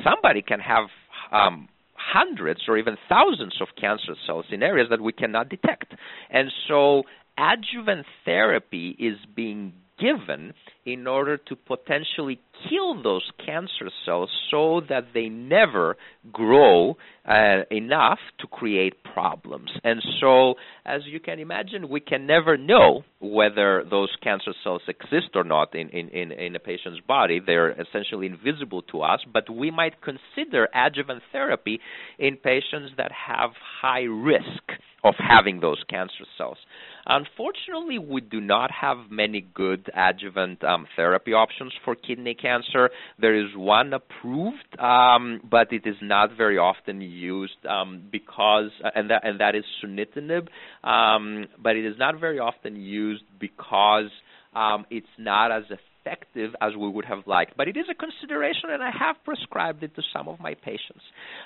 somebody 0.03 0.43
can 0.43 0.61
have 0.61 0.87
um, 1.31 1.69
hundreds 1.95 2.63
or 2.69 2.79
even 2.79 2.97
thousands 3.09 3.61
of 3.61 3.69
cancer 3.79 4.15
cells 4.27 4.47
in 4.51 4.63
areas 4.63 4.89
that 4.91 5.01
we 5.01 5.13
cannot 5.13 5.49
detect. 5.49 5.95
And 6.31 6.51
so 6.69 7.03
adjuvant 7.37 8.07
therapy 8.25 8.97
is 8.99 9.19
being 9.35 9.75
given 9.99 10.53
in 10.85 11.07
order 11.07 11.37
to 11.37 11.57
potentially 11.57 12.39
kill 12.69 13.03
those 13.03 13.29
cancer 13.45 13.91
cells 14.05 14.31
so 14.51 14.81
that 14.89 15.09
they 15.15 15.29
never 15.29 15.97
grow 16.33 16.97
uh, 17.29 17.63
enough 17.71 18.19
to 18.39 18.47
create 18.47 18.95
problems. 19.03 19.71
And 19.83 20.01
so, 20.21 20.55
as 20.85 21.03
you 21.07 21.21
can 21.21 21.39
imagine, 21.39 21.89
we 21.89 22.01
can 22.01 22.27
never 22.27 22.57
know 22.57 23.03
whether 23.21 23.85
those 23.89 24.15
cancer 24.23 24.53
cells 24.63 24.83
exist 24.87 25.31
or 25.35 25.45
not 25.45 25.75
in, 25.75 25.89
in, 25.89 26.09
in, 26.11 26.33
in 26.33 26.57
a 26.57 26.61
patient's 26.61 27.01
body. 27.01 27.41
They're 27.45 27.73
essentially 27.73 28.27
invisible 28.27 28.83
to 28.83 29.03
us, 29.03 29.21
but 29.33 29.51
we 29.51 29.71
might 29.71 29.95
consider 30.03 30.69
adjuvant 30.75 31.23
therapy 31.33 31.81
in 32.19 32.37
patients 32.37 32.93
that 32.97 33.11
have 33.13 33.51
high 33.81 34.03
risk 34.03 34.63
of 35.03 35.15
having 35.19 35.61
those 35.61 35.83
cancer 35.89 36.25
cells. 36.37 36.59
Unfortunately, 37.07 37.99
we 37.99 38.21
do 38.21 38.41
not 38.41 38.71
have 38.73 38.97
many 39.11 39.47
good 39.55 39.89
adjuvant 39.95 40.63
um, 40.65 40.87
therapy 40.97 41.33
options 41.33 41.73
for 41.85 41.95
kidney 41.95 42.35
cancer. 42.35 42.91
There 43.21 43.35
is 43.35 43.55
one 43.57 43.93
approved, 43.93 44.79
um, 44.81 45.41
but 45.49 45.73
it 45.73 45.87
is 45.87 45.97
not 46.03 46.37
very 46.37 46.59
often 46.59 47.01
used 47.01 47.65
um, 47.69 48.03
because, 48.11 48.71
and 48.95 49.11
that 49.11 49.25
and 49.25 49.41
that 49.41 49.55
is 49.55 49.65
sunitinib, 49.83 50.49
um, 50.83 51.47
but 51.63 51.77
it 51.77 51.85
is 51.85 51.95
not 51.97 52.19
very 52.19 52.41
often 52.41 52.75
used 52.75 53.25
because 53.39 54.11
um, 54.55 54.85
it's 54.91 55.07
not 55.19 55.53
as 55.53 55.63
effective 55.65 55.83
effective 56.07 56.55
as 56.61 56.75
we 56.77 56.89
would 56.89 57.05
have 57.05 57.27
liked. 57.27 57.57
But 57.57 57.69
it 57.69 57.77
is 57.77 57.87
a 57.91 57.95
consideration, 57.95 58.71
and 58.71 58.83
I 58.83 58.91
have 58.91 59.17
prescribed 59.25 59.83
it 59.83 59.95
to 59.97 60.03
some 60.13 60.29
of 60.29 60.41
my 60.41 60.55
patients. 60.55 61.03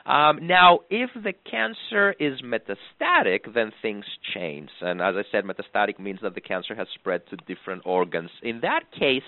Um, 0.07 0.47
now, 0.47 0.81
if 0.91 1.11
the 1.15 1.33
cancer 1.51 2.15
is 2.19 2.41
metastatic, 2.43 3.53
then 3.55 3.73
things 3.83 4.05
change. 4.35 4.71
And 4.81 5.01
as 5.01 5.15
I 5.17 5.23
said, 5.31 5.45
metastatic 5.45 5.99
means 5.99 6.21
that 6.23 6.35
the 6.35 6.41
cancer 6.41 6.75
has 6.75 6.87
spread 6.95 7.23
to 7.31 7.37
different 7.37 7.83
organs. 7.85 8.31
In 8.43 8.61
that 8.61 8.83
case, 8.99 9.23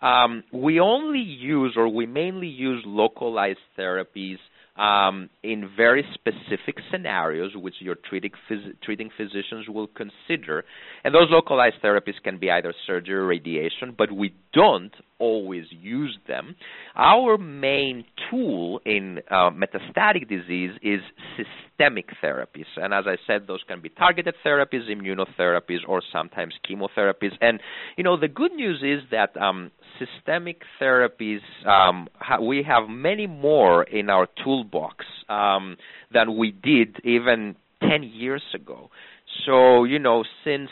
um, 0.00 0.42
we 0.52 0.80
only 0.80 1.20
use 1.20 1.74
or 1.76 1.88
we 1.88 2.06
mainly 2.06 2.48
use 2.48 2.82
localized 2.86 3.58
therapies 3.78 4.38
um, 4.76 5.28
in 5.42 5.68
very 5.76 6.04
specific 6.14 6.76
scenarios, 6.90 7.52
which 7.54 7.74
your 7.80 7.94
treating, 7.94 8.30
phys- 8.50 8.74
treating 8.82 9.10
physicians 9.16 9.68
will 9.68 9.88
consider. 9.88 10.64
And 11.04 11.14
those 11.14 11.28
localized 11.30 11.76
therapies 11.84 12.14
can 12.24 12.38
be 12.38 12.50
either 12.50 12.72
surgery 12.86 13.14
or 13.14 13.26
radiation, 13.26 13.94
but 13.96 14.10
we 14.10 14.34
don't 14.52 14.94
always 15.18 15.64
use 15.70 16.18
them. 16.26 16.56
Our 16.96 17.36
main 17.38 18.04
tool 18.30 18.80
in 18.86 19.20
uh, 19.30 19.50
metastatic 19.50 20.28
disease 20.28 20.72
is 20.82 21.00
systemic 21.36 22.08
therapies. 22.22 22.66
And 22.76 22.94
as 22.94 23.04
I 23.06 23.16
said, 23.26 23.46
those 23.46 23.60
can 23.68 23.80
be 23.80 23.90
targeted 23.90 24.34
therapies, 24.44 24.90
immunotherapies, 24.90 25.80
or 25.86 26.02
sometimes 26.12 26.54
chemotherapies. 26.68 27.32
And, 27.40 27.60
you 27.96 28.04
know, 28.04 28.16
the 28.18 28.28
good 28.28 28.52
news 28.52 28.82
is 28.82 29.08
that 29.10 29.36
um, 29.36 29.70
systemic 29.98 30.62
therapies, 30.80 31.40
um, 31.66 32.08
ha- 32.18 32.40
we 32.40 32.62
have 32.62 32.88
many 32.88 33.26
more 33.26 33.82
in 33.82 34.10
our 34.10 34.26
toolbox 34.42 35.04
um, 35.28 35.76
than 36.12 36.36
we 36.36 36.50
did 36.50 36.98
even 37.04 37.56
10 37.80 38.02
years 38.02 38.42
ago. 38.54 38.90
So, 39.46 39.84
you 39.84 39.98
know, 39.98 40.24
since 40.44 40.68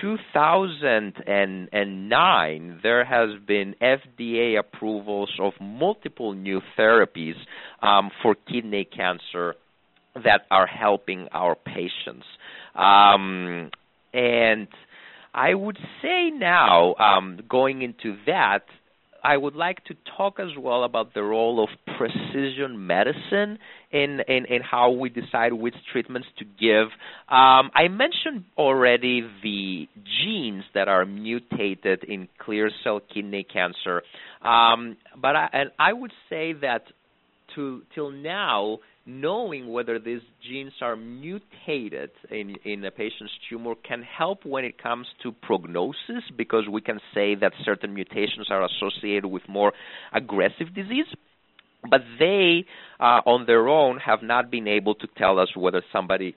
2009, 0.00 2.80
there 2.82 3.04
has 3.04 3.30
been 3.46 3.76
FDA 3.80 4.58
approvals 4.58 5.30
of 5.40 5.52
multiple 5.60 6.32
new 6.32 6.60
therapies 6.78 7.36
um, 7.82 8.10
for 8.22 8.34
kidney 8.34 8.84
cancer 8.84 9.54
that 10.14 10.46
are 10.50 10.66
helping 10.66 11.28
our 11.32 11.54
patients. 11.54 12.26
Um, 12.74 13.70
and 14.12 14.68
I 15.34 15.52
would 15.52 15.78
say 16.00 16.30
now, 16.30 16.94
um, 16.94 17.40
going 17.48 17.82
into 17.82 18.16
that, 18.26 18.62
I 19.24 19.36
would 19.36 19.56
like 19.56 19.82
to 19.86 19.94
talk 20.16 20.38
as 20.38 20.50
well 20.58 20.84
about 20.84 21.14
the 21.14 21.22
role 21.22 21.64
of 21.64 21.70
precision 21.96 22.86
medicine 22.86 23.58
in, 23.90 24.20
in, 24.28 24.44
in 24.44 24.60
how 24.62 24.90
we 24.90 25.08
decide 25.08 25.54
which 25.54 25.74
treatments 25.90 26.28
to 26.38 26.44
give. 26.44 26.88
Um, 27.28 27.70
I 27.74 27.88
mentioned 27.88 28.44
already 28.58 29.22
the 29.42 29.88
genes 30.22 30.64
that 30.74 30.88
are 30.88 31.06
mutated 31.06 32.04
in 32.04 32.28
clear 32.38 32.70
cell 32.84 33.00
kidney 33.12 33.44
cancer, 33.44 34.02
um, 34.42 34.96
but 35.20 35.34
I, 35.34 35.48
and 35.52 35.70
I 35.78 35.94
would 35.94 36.12
say 36.28 36.52
that 36.60 36.82
to 37.54 37.82
till 37.94 38.10
now, 38.10 38.78
knowing 39.06 39.70
whether 39.70 39.98
these 39.98 40.22
genes 40.48 40.72
are 40.80 40.96
mutated 40.96 42.10
in, 42.30 42.56
in 42.64 42.84
a 42.84 42.90
patient's 42.90 43.32
tumor 43.48 43.74
can 43.86 44.02
help 44.02 44.44
when 44.44 44.64
it 44.64 44.82
comes 44.82 45.06
to 45.22 45.32
prognosis 45.32 46.24
because 46.36 46.64
we 46.70 46.80
can 46.80 47.00
say 47.12 47.34
that 47.34 47.52
certain 47.64 47.92
mutations 47.92 48.48
are 48.50 48.64
associated 48.64 49.26
with 49.26 49.42
more 49.48 49.72
aggressive 50.12 50.74
disease. 50.74 51.06
But 51.88 52.00
they, 52.18 52.64
uh, 52.98 53.20
on 53.26 53.44
their 53.46 53.68
own, 53.68 53.98
have 53.98 54.22
not 54.22 54.50
been 54.50 54.66
able 54.66 54.94
to 54.94 55.06
tell 55.18 55.38
us 55.38 55.48
whether 55.54 55.82
somebody 55.92 56.34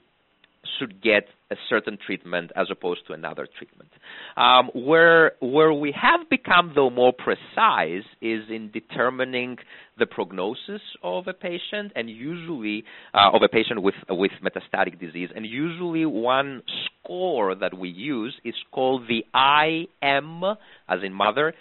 should 0.78 1.02
get 1.02 1.24
a 1.50 1.56
certain 1.68 1.98
treatment 2.04 2.52
as 2.56 2.68
opposed 2.70 3.06
to 3.06 3.12
another 3.12 3.48
treatment. 3.56 3.90
Um, 4.36 4.70
where 4.74 5.32
where 5.40 5.72
we 5.72 5.92
have 5.92 6.28
become 6.28 6.72
though 6.74 6.90
more 6.90 7.12
precise 7.12 8.04
is 8.20 8.42
in 8.50 8.70
determining 8.72 9.56
the 9.98 10.06
prognosis 10.06 10.82
of 11.02 11.26
a 11.26 11.32
patient 11.32 11.92
and 11.96 12.10
usually 12.10 12.84
uh, 13.14 13.30
of 13.32 13.42
a 13.42 13.48
patient 13.48 13.82
with 13.82 13.94
with 14.08 14.32
metastatic 14.42 15.00
disease 15.00 15.30
and 15.34 15.46
usually 15.46 16.04
one 16.04 16.62
score 16.84 17.54
that 17.54 17.76
we 17.76 17.88
use 17.88 18.34
is 18.44 18.54
called 18.70 19.02
the 19.08 19.24
IM 19.34 20.44
as 20.88 21.02
in 21.02 21.12
mother 21.12 21.54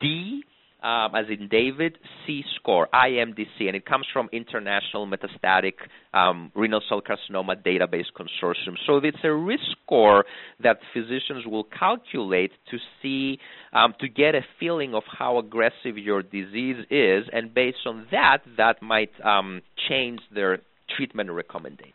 D 0.00 0.42
um, 0.84 1.14
as 1.14 1.24
in 1.30 1.48
David 1.48 1.98
C 2.26 2.44
score, 2.56 2.88
IMDC, 2.92 3.66
and 3.66 3.74
it 3.74 3.86
comes 3.86 4.06
from 4.12 4.28
International 4.32 5.06
Metastatic 5.06 5.72
um, 6.12 6.52
Renal 6.54 6.82
Cell 6.88 7.00
Carcinoma 7.00 7.56
Database 7.64 8.12
Consortium. 8.14 8.74
So 8.86 8.98
it's 8.98 9.16
a 9.24 9.32
risk 9.32 9.62
score 9.82 10.26
that 10.62 10.78
physicians 10.92 11.46
will 11.46 11.64
calculate 11.64 12.52
to 12.70 12.76
see, 13.02 13.38
um, 13.72 13.94
to 14.00 14.08
get 14.08 14.34
a 14.34 14.42
feeling 14.60 14.94
of 14.94 15.04
how 15.10 15.38
aggressive 15.38 15.96
your 15.96 16.22
disease 16.22 16.84
is, 16.90 17.24
and 17.32 17.54
based 17.54 17.86
on 17.86 18.06
that, 18.10 18.38
that 18.58 18.82
might 18.82 19.10
um, 19.24 19.62
change 19.88 20.20
their 20.34 20.58
treatment 20.94 21.30
recommendations. 21.30 21.94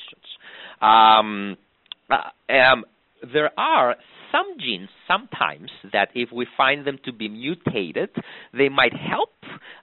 Um, 0.82 1.58
uh, 2.10 2.52
um, 2.52 2.86
there 3.34 3.52
are 3.58 3.96
some 4.32 4.46
genes 4.60 4.90
sometimes 5.08 5.70
that 5.92 6.10
if 6.16 6.30
we 6.32 6.46
find 6.58 6.86
them 6.86 7.00
to 7.06 7.12
be 7.14 7.28
mutated, 7.30 8.10
they 8.54 8.70
might 8.70 8.94
help 8.94 9.30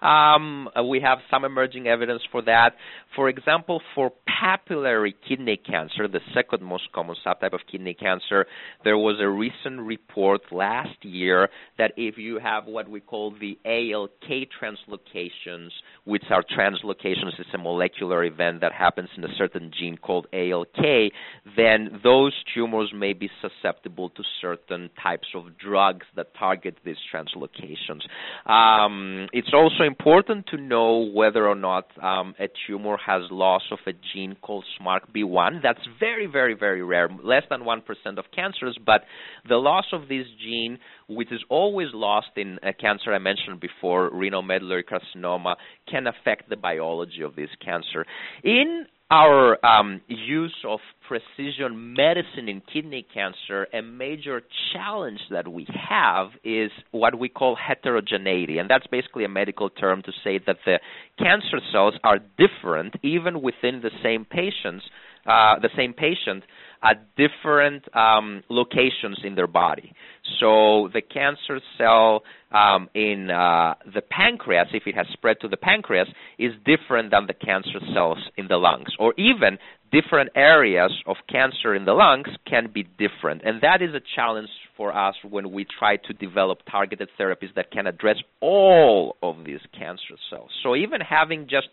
Um, 0.02 0.68
we 0.88 1.00
have 1.00 1.18
some 1.30 1.44
emerging 1.44 1.86
evidence 1.86 2.22
for 2.30 2.42
that. 2.42 2.74
For 3.14 3.28
example, 3.28 3.80
for 3.94 4.12
papillary 4.28 5.14
kidney 5.26 5.56
cancer, 5.56 6.06
the 6.06 6.20
second 6.34 6.62
most 6.62 6.92
common 6.92 7.16
subtype 7.24 7.54
of 7.54 7.60
kidney 7.70 7.94
cancer, 7.94 8.46
there 8.84 8.98
was 8.98 9.16
a 9.20 9.28
recent 9.28 9.80
report 9.80 10.52
last 10.52 11.02
year 11.02 11.48
that 11.78 11.92
if 11.96 12.18
you 12.18 12.38
have 12.38 12.66
what 12.66 12.88
we 12.88 13.00
call 13.00 13.34
the 13.40 13.58
ALK 13.64 14.48
translocations, 14.60 15.70
which 16.04 16.24
are 16.30 16.42
translocations, 16.42 17.38
it's 17.38 17.48
a 17.54 17.58
molecular 17.58 18.24
event 18.24 18.60
that 18.60 18.72
happens 18.72 19.08
in 19.16 19.24
a 19.24 19.34
certain 19.36 19.70
gene 19.76 19.96
called 19.96 20.26
ALK, 20.32 21.10
then 21.56 22.00
those 22.02 22.34
tumors 22.54 22.92
may 22.94 23.12
be 23.12 23.30
susceptible 23.40 24.10
to 24.10 24.22
certain 24.40 24.90
types 25.02 25.28
of 25.34 25.56
drugs 25.58 26.06
that 26.16 26.34
target 26.38 26.76
these 26.84 26.96
translocations. 27.12 28.02
Um, 28.50 29.28
it's 29.32 29.52
also 29.52 29.84
important 29.84 30.46
to 30.48 30.56
know 30.56 31.10
whether 31.12 31.46
or 31.46 31.54
not 31.54 31.86
um, 32.02 32.34
a 32.38 32.48
tumor 32.66 32.96
has 33.04 33.22
loss 33.30 33.62
of 33.70 33.78
a 33.86 33.92
gene 34.12 34.36
called 34.42 34.64
SMARCB1. 34.80 35.62
That's 35.62 35.80
very, 35.98 36.26
very, 36.26 36.54
very 36.54 36.82
rare, 36.82 37.08
less 37.22 37.42
than 37.50 37.62
1% 37.62 37.82
of 38.18 38.24
cancers, 38.34 38.78
but 38.84 39.02
the 39.48 39.56
loss 39.56 39.86
of 39.92 40.08
this 40.08 40.26
gene, 40.42 40.78
which 41.08 41.32
is 41.32 41.40
always 41.48 41.88
lost 41.92 42.28
in 42.36 42.58
a 42.62 42.72
cancer 42.72 43.12
I 43.12 43.18
mentioned 43.18 43.60
before, 43.60 44.10
renal 44.12 44.42
medullary 44.42 44.84
carcinoma, 44.84 45.56
can 45.90 46.06
affect 46.06 46.48
the 46.48 46.56
biology 46.56 47.22
of 47.22 47.36
this 47.36 47.50
cancer. 47.64 48.04
In 48.42 48.86
our 49.10 49.64
um, 49.64 50.00
use 50.08 50.56
of 50.66 50.80
precision 51.06 51.94
medicine 51.94 52.48
in 52.48 52.60
kidney 52.72 53.06
cancer, 53.14 53.68
a 53.72 53.80
major 53.80 54.42
challenge 54.72 55.20
that 55.30 55.46
we 55.46 55.66
have 55.88 56.30
is 56.42 56.70
what 56.90 57.16
we 57.16 57.28
call 57.28 57.56
heterogeneity. 57.56 58.58
And 58.58 58.68
that's 58.68 58.86
basically 58.88 59.24
a 59.24 59.28
medical 59.28 59.70
term 59.70 60.02
to 60.02 60.12
say 60.24 60.40
that 60.46 60.56
the 60.64 60.80
cancer 61.18 61.60
cells 61.72 61.94
are 62.02 62.18
different 62.36 62.94
even 63.04 63.42
within 63.42 63.80
the 63.80 63.90
same 64.02 64.24
patients, 64.24 64.84
uh, 65.26 65.58
the 65.60 65.70
same 65.76 65.92
patient 65.92 66.44
at 66.82 67.06
different 67.16 67.84
um, 67.96 68.42
locations 68.48 69.18
in 69.24 69.34
their 69.34 69.46
body. 69.46 69.92
So 70.40 70.90
the 70.92 71.00
cancer 71.00 71.60
cell 71.78 72.22
um, 72.52 72.88
in 72.94 73.30
uh, 73.30 73.74
the 73.92 74.02
pancreas, 74.02 74.68
if 74.72 74.86
it 74.86 74.94
has 74.94 75.06
spread 75.12 75.40
to 75.40 75.48
the 75.48 75.56
pancreas, 75.56 76.08
is 76.38 76.52
different 76.64 77.10
than 77.10 77.26
the 77.26 77.34
cancer 77.34 77.80
cells 77.94 78.18
in 78.36 78.48
the 78.48 78.56
lungs, 78.56 78.88
or 78.98 79.14
even 79.16 79.58
different 79.90 80.30
areas 80.34 80.92
of 81.06 81.16
cancer 81.28 81.74
in 81.74 81.84
the 81.84 81.92
lungs 81.92 82.28
can 82.46 82.70
be 82.72 82.86
different. 82.98 83.42
And 83.44 83.62
that 83.62 83.82
is 83.82 83.94
a 83.94 84.00
challenge 84.14 84.48
for 84.76 84.96
us 84.96 85.14
when 85.28 85.52
we 85.52 85.64
try 85.78 85.96
to 85.96 86.12
develop 86.12 86.58
targeted 86.70 87.08
therapies 87.18 87.54
that 87.54 87.70
can 87.70 87.86
address 87.86 88.16
all 88.40 89.16
of 89.22 89.44
these 89.44 89.60
cancer 89.76 90.14
cells. 90.30 90.50
So 90.62 90.76
even 90.76 91.00
having 91.00 91.48
just 91.48 91.68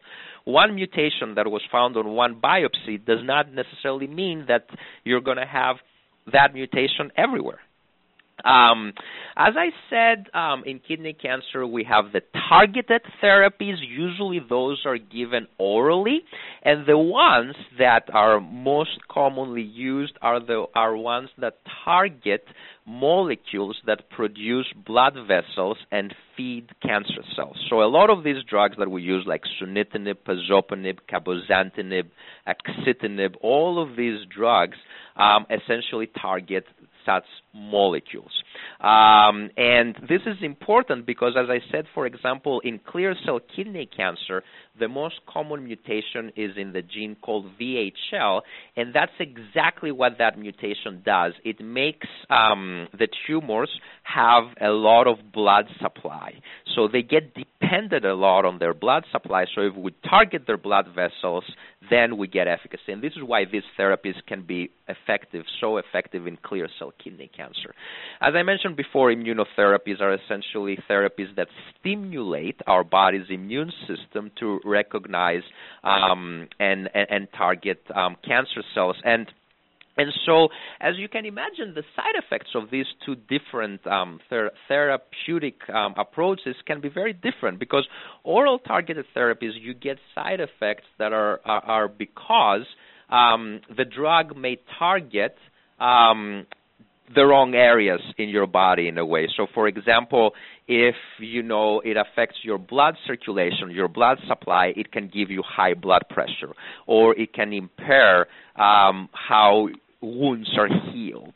one 0.46 0.76
mutation 0.76 1.36
that 1.36 1.48
was 1.48 1.62
found 1.72 1.98
on 1.98 2.10
one 2.10 2.40
biopsy 2.42 3.04
does 3.04 3.20
not 3.24 3.52
necessarily 3.54 4.08
mean 4.08 4.46
that 4.48 4.68
you're 5.04 5.22
going 5.22 5.38
to 5.38 5.46
have 5.46 5.78
that 6.32 6.54
mutation 6.54 7.12
everywhere. 7.18 7.60
Um, 8.44 8.94
as 9.38 9.54
I 9.58 9.70
said, 9.90 10.28
um, 10.34 10.64
in 10.66 10.80
kidney 10.80 11.14
cancer, 11.14 11.66
we 11.66 11.84
have 11.86 12.12
the 12.12 12.22
targeted 12.50 13.02
therapies. 13.22 13.76
Usually, 13.80 14.40
those 14.40 14.82
are 14.86 14.98
given 14.98 15.48
orally, 15.58 16.22
and 16.64 16.86
the 16.86 16.98
ones 16.98 17.56
that 17.78 18.10
are 18.14 18.40
most 18.40 19.00
commonly 19.10 19.62
used 19.62 20.18
are 20.22 20.40
the 20.40 20.66
are 20.76 20.96
ones 20.96 21.30
that 21.38 21.60
target 21.86 22.46
molecules 22.86 23.78
that 23.86 24.10
produce 24.10 24.68
blood 24.86 25.16
vessels 25.28 25.78
and 25.92 26.14
feed 26.36 26.68
cancer 26.82 27.24
cells. 27.36 27.56
So 27.70 27.82
a 27.82 27.88
lot 27.88 28.10
of 28.10 28.24
these 28.24 28.44
drugs 28.50 28.76
that 28.78 28.92
we 28.92 29.02
use, 29.04 29.24
like 29.26 29.44
sunitinib, 29.62 30.18
pazopanib, 30.28 31.00
cabozantinib, 31.10 32.10
axitinib, 32.48 33.36
all 33.42 33.82
of 33.82 33.96
these 33.96 34.20
drugs 34.36 34.78
um, 35.16 35.46
essentially 35.50 36.08
target 36.08 36.66
such 37.06 37.26
molecules. 37.54 38.32
Um, 38.80 39.50
and 39.58 39.96
this 40.10 40.22
is 40.26 40.38
important 40.42 41.06
because, 41.06 41.34
as 41.38 41.50
I 41.50 41.60
said, 41.72 41.86
for 41.94 42.06
example, 42.06 42.60
in 42.64 42.80
clear 42.80 43.16
cell 43.26 43.40
kidney 43.56 43.86
cancer, 43.86 44.44
the 44.80 44.88
most 44.88 45.16
common 45.28 45.64
mutation 45.64 46.32
is 46.36 46.52
in 46.58 46.74
the 46.74 46.82
gene 46.82 47.16
called 47.22 47.46
VHL, 47.60 48.42
and 48.76 48.94
that's 48.94 49.12
exactly 49.20 49.92
what 49.92 50.18
that 50.18 50.38
mutation 50.38 51.02
does. 51.06 51.34
It 51.44 51.62
makes 51.62 52.08
um, 52.30 52.88
the 52.92 53.08
tumors 53.28 53.70
have 54.04 54.46
a 54.60 54.70
lot 54.70 55.08
of 55.08 55.32
blood 55.32 55.66
supply. 55.82 56.34
So 56.76 56.88
they 56.88 57.04
get 57.04 57.36
dependent 57.36 58.06
a 58.06 58.14
lot 58.14 58.46
on 58.46 58.60
their 58.60 58.74
blood 58.74 59.06
supply. 59.12 59.46
So 59.54 59.62
if 59.62 59.76
we 59.76 59.94
target 60.10 60.44
their 60.48 60.58
blood 60.58 60.88
vessels, 60.94 61.44
then 61.90 62.18
we 62.18 62.28
get 62.28 62.48
efficacy. 62.48 62.92
And 62.92 63.02
this 63.02 63.14
is 63.14 63.24
why 63.24 63.46
these 63.46 63.64
therapies 63.80 64.16
can 64.28 64.44
be 64.44 64.72
effective, 64.88 65.46
so 65.60 65.78
effective 65.78 66.28
in 66.28 66.38
clear 66.38 66.68
cell 66.80 66.94
kidney 67.04 67.30
cancer. 67.36 67.74
As 68.22 68.34
I 68.36 68.44
mentioned 68.44 68.76
before, 68.76 69.12
immunotherapies 69.12 70.02
are 70.02 70.14
essentially 70.14 70.78
therapies 70.90 71.36
that 71.36 71.48
stimulate 71.80 72.60
our 72.68 72.84
body's 72.84 73.28
immune 73.30 73.72
system 73.88 74.32
to 74.40 74.60
recognize 74.64 75.44
um, 75.84 76.48
and, 76.60 76.90
and, 76.94 77.08
and, 77.10 77.28
target 77.38 77.82
um, 77.96 78.16
cancer 78.26 78.64
cells. 78.74 78.98
And 79.04 79.28
and 79.96 80.12
so, 80.26 80.50
as 80.82 80.98
you 80.98 81.08
can 81.08 81.26
imagine, 81.26 81.74
the 81.76 81.84
side 81.96 82.16
effects 82.16 82.50
of 82.56 82.72
these 82.72 82.88
two 83.06 83.16
different 83.16 83.86
um, 83.86 84.20
ther- 84.28 84.52
therapeutic 84.68 85.70
um, 85.70 85.94
approaches 85.98 86.56
can 86.66 86.82
be 86.82 86.90
very 86.90 87.14
different 87.14 87.60
because 87.60 87.88
oral 88.24 88.58
targeted 88.58 89.06
therapies, 89.16 89.52
you 89.60 89.76
get 89.76 90.00
side 90.16 90.40
effects 90.40 90.86
that 90.98 91.14
are, 91.14 91.40
are, 91.46 91.64
are 91.64 91.88
because 91.88 92.66
um, 93.10 93.62
the 93.78 93.86
drug 93.86 94.36
may 94.36 94.58
target 94.80 95.36
um, 95.80 96.48
the 97.14 97.26
wrong 97.26 97.54
areas 97.54 98.02
in 98.18 98.30
your 98.30 98.48
body 98.48 98.88
in 98.88 98.98
a 98.98 99.06
way. 99.06 99.28
So, 99.36 99.48
for 99.54 99.68
example, 99.68 100.34
if 100.68 100.96
you 101.20 101.44
know 101.44 101.82
it 101.82 101.98
affects 101.98 102.38
your 102.44 102.58
blood 102.58 102.96
circulation, 103.06 103.72
your 103.72 103.88
blood 103.88 104.20
supply, 104.28 104.74
it 104.76 104.92
can 104.92 105.08
give 105.08 105.30
you 105.30 105.44
high 105.46 105.74
blood 105.74 106.04
pressure, 106.10 106.54
or 106.88 107.18
it 107.20 107.34
can 107.34 107.52
impair 107.54 108.28
um, 108.56 109.10
how 109.12 109.68
wounds 110.02 110.50
are 110.58 110.68
healed. 110.92 111.34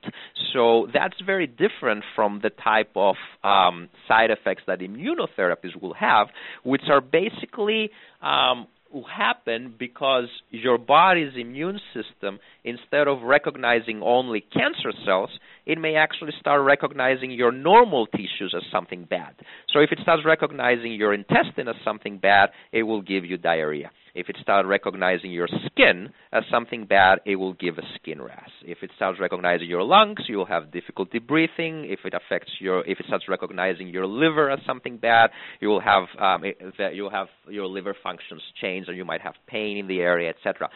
So 0.53 0.87
that's 0.93 1.19
very 1.25 1.47
different 1.47 2.03
from 2.15 2.41
the 2.43 2.49
type 2.49 2.91
of 2.95 3.15
um, 3.43 3.89
side 4.07 4.31
effects 4.31 4.63
that 4.67 4.79
immunotherapies 4.79 5.79
will 5.81 5.93
have, 5.93 6.27
which 6.63 6.83
are 6.89 7.01
basically 7.01 7.91
um, 8.21 8.67
happen 9.03 9.73
because 9.77 10.27
your 10.49 10.77
body's 10.77 11.33
immune 11.35 11.79
system, 11.93 12.39
instead 12.63 13.07
of 13.07 13.21
recognizing 13.21 14.01
only 14.01 14.41
cancer 14.41 14.91
cells, 15.05 15.29
it 15.67 15.77
may 15.77 15.95
actually 15.95 16.31
start 16.39 16.61
recognizing 16.63 17.29
your 17.29 17.51
normal 17.51 18.07
tissues 18.07 18.55
as 18.55 18.63
something 18.71 19.03
bad. 19.03 19.35
So 19.73 19.79
if 19.79 19.91
it 19.91 19.99
starts 20.01 20.23
recognizing 20.25 20.93
your 20.93 21.13
intestine 21.13 21.67
as 21.67 21.75
something 21.83 22.17
bad, 22.17 22.49
it 22.71 22.83
will 22.83 23.01
give 23.01 23.25
you 23.25 23.37
diarrhea. 23.37 23.91
If 24.17 24.29
it 24.29 24.37
starts 24.41 24.67
recognizing 24.67 25.31
your 25.31 25.47
skin 25.67 26.09
as 26.31 26.43
something 26.49 26.85
bad, 26.85 27.19
it 27.23 27.35
will 27.35 27.53
give 27.53 27.77
a 27.77 27.83
skin 27.93 28.19
rash. 28.19 28.49
If 28.65 28.79
it 28.81 28.89
starts 28.95 29.19
recognizing 29.19 29.67
your 29.67 29.83
lungs, 29.83 30.21
you'll 30.27 30.47
have 30.47 30.71
difficulty 30.71 31.19
breathing. 31.19 31.85
If 31.85 31.99
it 32.03 32.15
affects 32.15 32.51
your, 32.59 32.83
if 32.87 32.99
it 32.99 33.05
starts 33.05 33.25
recognizing 33.27 33.89
your 33.89 34.07
liver 34.07 34.49
as 34.49 34.57
something 34.65 34.97
bad, 34.97 35.29
you 35.59 35.67
will 35.67 35.81
have 35.81 36.05
um, 36.17 36.43
you'll 36.93 37.11
have 37.11 37.27
your 37.47 37.67
liver 37.67 37.95
functions 38.01 38.41
change, 38.59 38.89
or 38.89 38.93
you 38.93 39.05
might 39.05 39.21
have 39.21 39.35
pain 39.45 39.77
in 39.77 39.87
the 39.87 39.99
area, 39.99 40.31
etc. 40.31 40.67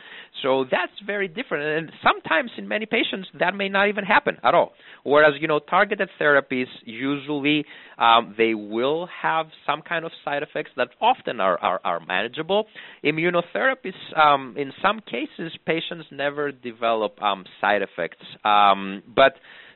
So 0.44 0.66
that's 0.70 0.94
very 1.04 1.28
different, 1.28 1.64
and 1.64 1.92
sometimes 2.04 2.52
in 2.60 2.68
many 2.68 2.86
patients 2.86 3.28
that 3.40 3.56
may 3.56 3.70
not 3.70 3.88
even 3.88 4.04
happen 4.04 4.38
at 4.44 4.54
all. 4.54 4.74
Whereas 5.04 5.34
you 5.40 5.48
know 5.48 5.60
targeted 5.60 6.10
therapies 6.20 6.68
usually 6.84 7.66
um, 7.98 8.36
they 8.38 8.54
will 8.54 9.08
have 9.22 9.48
some 9.66 9.82
kind 9.82 10.06
of 10.06 10.12
side 10.24 10.44
effects 10.44 10.72
that 10.78 10.90
often 11.00 11.40
are 11.40 11.58
are, 11.60 11.80
are 11.84 12.00
manageable. 12.06 12.66
Immunotherapies, 13.04 14.18
um, 14.18 14.56
in 14.58 14.72
some 14.82 15.00
cases, 15.00 15.58
patients 15.66 16.06
never 16.12 16.52
develop 16.52 17.22
um, 17.22 17.46
side 17.60 17.82
effects, 17.82 18.26
um, 18.44 19.02
but 19.16 19.34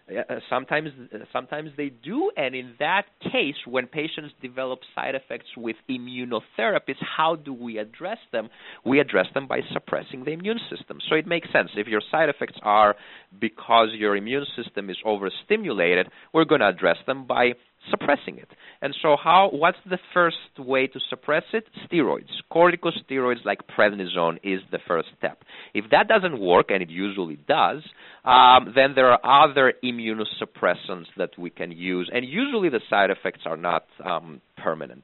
Uh, 0.07 0.35
sometimes 0.51 0.89
uh, 1.13 1.17
sometimes 1.33 1.71
they 1.77 1.89
do 1.89 2.29
and 2.37 2.53
in 2.53 2.75
that 2.77 3.05
case 3.23 3.55
when 3.65 3.87
patients 3.87 4.31
develop 4.39 4.79
side 4.93 5.15
effects 5.15 5.47
with 5.57 5.75
immunotherapies 5.89 6.95
how 7.17 7.35
do 7.35 7.51
we 7.51 7.79
address 7.79 8.19
them? 8.31 8.47
We 8.85 8.99
address 8.99 9.25
them 9.33 9.47
by 9.47 9.61
suppressing 9.73 10.23
the 10.23 10.31
immune 10.31 10.59
system. 10.69 10.99
So 11.09 11.15
it 11.15 11.25
makes 11.25 11.51
sense. 11.51 11.71
If 11.75 11.87
your 11.87 12.03
side 12.11 12.29
effects 12.29 12.59
are 12.61 12.95
because 13.41 13.89
your 13.93 14.15
immune 14.15 14.45
system 14.55 14.91
is 14.91 14.97
overstimulated 15.03 16.07
we're 16.33 16.45
going 16.45 16.61
to 16.61 16.69
address 16.69 16.97
them 17.07 17.25
by 17.25 17.53
suppressing 17.89 18.37
it. 18.37 18.49
And 18.81 18.95
so 19.01 19.15
how 19.21 19.49
what's 19.51 19.77
the 19.89 19.99
first 20.13 20.37
way 20.57 20.87
to 20.87 20.99
suppress 21.09 21.43
it? 21.53 21.65
Steroids. 21.85 22.29
Corticosteroids 22.51 23.45
like 23.45 23.59
prednisone 23.77 24.37
is 24.43 24.61
the 24.71 24.79
first 24.87 25.09
step. 25.17 25.43
If 25.73 25.85
that 25.91 26.07
doesn't 26.07 26.39
work, 26.39 26.67
and 26.69 26.81
it 26.81 26.89
usually 26.89 27.37
does, 27.47 27.83
um, 28.23 28.73
then 28.75 28.93
there 28.95 29.11
are 29.11 29.47
other 29.49 29.73
immunosuppressants 29.83 31.07
that 31.17 31.37
we 31.37 31.49
can 31.49 31.71
use, 31.71 32.09
and 32.13 32.25
usually 32.25 32.69
the 32.69 32.81
side 32.89 33.09
effects 33.09 33.41
are 33.45 33.57
not 33.57 33.85
um, 34.03 34.41
permanent. 34.57 35.03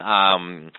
Um, 0.00 0.70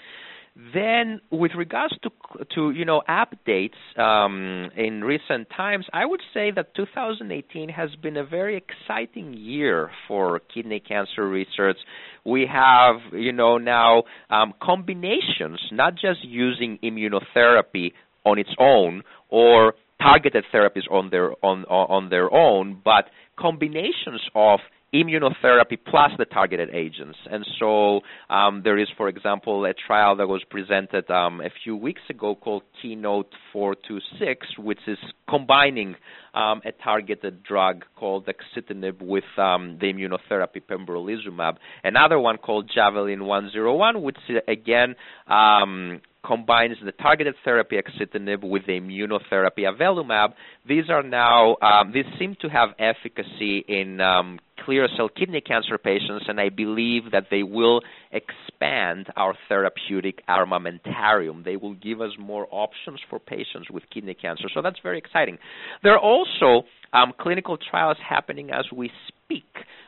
then, 0.55 1.19
with 1.31 1.51
regards 1.57 1.95
to 2.03 2.11
to 2.53 2.69
you 2.69 2.85
know 2.85 3.01
updates 3.09 3.73
um, 3.97 4.69
in 4.77 5.03
recent 5.03 5.47
times, 5.49 5.85
I 5.91 6.05
would 6.05 6.21
say 6.31 6.51
that 6.51 6.75
2018 6.75 7.69
has 7.69 7.89
been 7.95 8.17
a 8.17 8.23
very 8.23 8.55
exciting 8.55 9.33
year 9.33 9.89
for 10.07 10.41
kidney 10.53 10.79
cancer 10.79 11.27
research. 11.27 11.77
We 12.23 12.45
have 12.51 12.97
you 13.13 13.31
know 13.31 13.57
now 13.57 14.03
um, 14.29 14.53
combinations, 14.61 15.59
not 15.71 15.95
just 15.95 16.23
using 16.23 16.77
immunotherapy 16.83 17.93
on 18.23 18.37
its 18.37 18.51
own 18.59 19.01
or 19.29 19.73
targeted 19.99 20.43
therapies 20.53 20.89
on 20.91 21.09
their 21.09 21.31
on 21.43 21.63
on 21.65 22.09
their 22.09 22.31
own, 22.31 22.79
but 22.85 23.05
combinations 23.39 24.21
of 24.35 24.59
immunotherapy 24.93 25.77
plus 25.86 26.12
the 26.17 26.25
targeted 26.25 26.69
agents. 26.69 27.17
And 27.29 27.45
so 27.60 28.01
um, 28.29 28.62
there 28.63 28.77
is, 28.77 28.88
for 28.95 29.08
example, 29.08 29.65
a 29.65 29.73
trial 29.73 30.15
that 30.17 30.27
was 30.27 30.43
presented 30.49 31.10
um, 31.10 31.41
a 31.41 31.49
few 31.63 31.75
weeks 31.75 32.01
ago 32.10 32.36
called 32.36 32.63
Keynote 32.82 33.34
426, 33.51 34.58
which 34.60 34.79
is 34.88 34.97
combining 35.27 35.95
um, 36.34 36.62
a 36.65 36.71
targeted 36.71 37.43
drug 37.43 37.86
called 37.95 38.27
axitinib 38.27 39.01
with 39.01 39.23
um, 39.38 39.77
the 39.79 39.88
immunotherapy 39.93 40.62
pembrolizumab. 40.69 41.58
Another 41.84 42.19
one 42.19 42.38
called 42.38 42.69
Javelin 42.73 43.25
101, 43.25 44.01
which 44.01 44.17
uh, 44.29 44.39
again 44.47 44.95
um, 45.27 46.01
combines 46.25 46.77
the 46.84 46.91
targeted 46.91 47.36
therapy 47.43 47.77
axitinib 47.77 48.43
with 48.43 48.65
the 48.65 48.73
immunotherapy 48.73 49.60
avelumab. 49.60 50.34
These 50.67 50.89
are 50.89 51.03
now 51.03 51.58
um, 51.62 51.91
these 51.93 52.06
seem 52.17 52.36
to 52.41 52.49
have 52.49 52.69
efficacy 52.79 53.63
in 53.67 53.99
um, 54.01 54.39
clear 54.65 54.88
cell 54.95 55.10
kidney 55.10 55.41
cancer 55.41 55.78
patients, 55.78 56.26
and 56.28 56.39
I 56.39 56.49
believe 56.49 57.12
that 57.12 57.28
they 57.30 57.43
will 57.43 57.82
expand 58.12 59.08
our 59.15 59.34
therapeutic 59.49 60.26
armamentarium. 60.28 61.43
They 61.43 61.56
will 61.56 61.73
give 61.76 62.02
us 62.02 62.12
more 62.19 62.47
options 62.52 62.99
for 63.10 63.19
patients 63.19 63.69
with 63.71 63.84
kidney 63.93 64.13
cancer. 64.13 64.45
So 64.54 64.62
that's 64.62 64.80
very 64.82 64.97
exciting. 64.97 65.38
There 65.84 65.93
are 65.93 65.99
also 65.99 66.65
um, 66.93 67.13
clinical 67.19 67.58
trials 67.58 67.97
happening 68.08 68.52
as 68.52 68.65
we 68.76 68.91
speak 69.08 69.43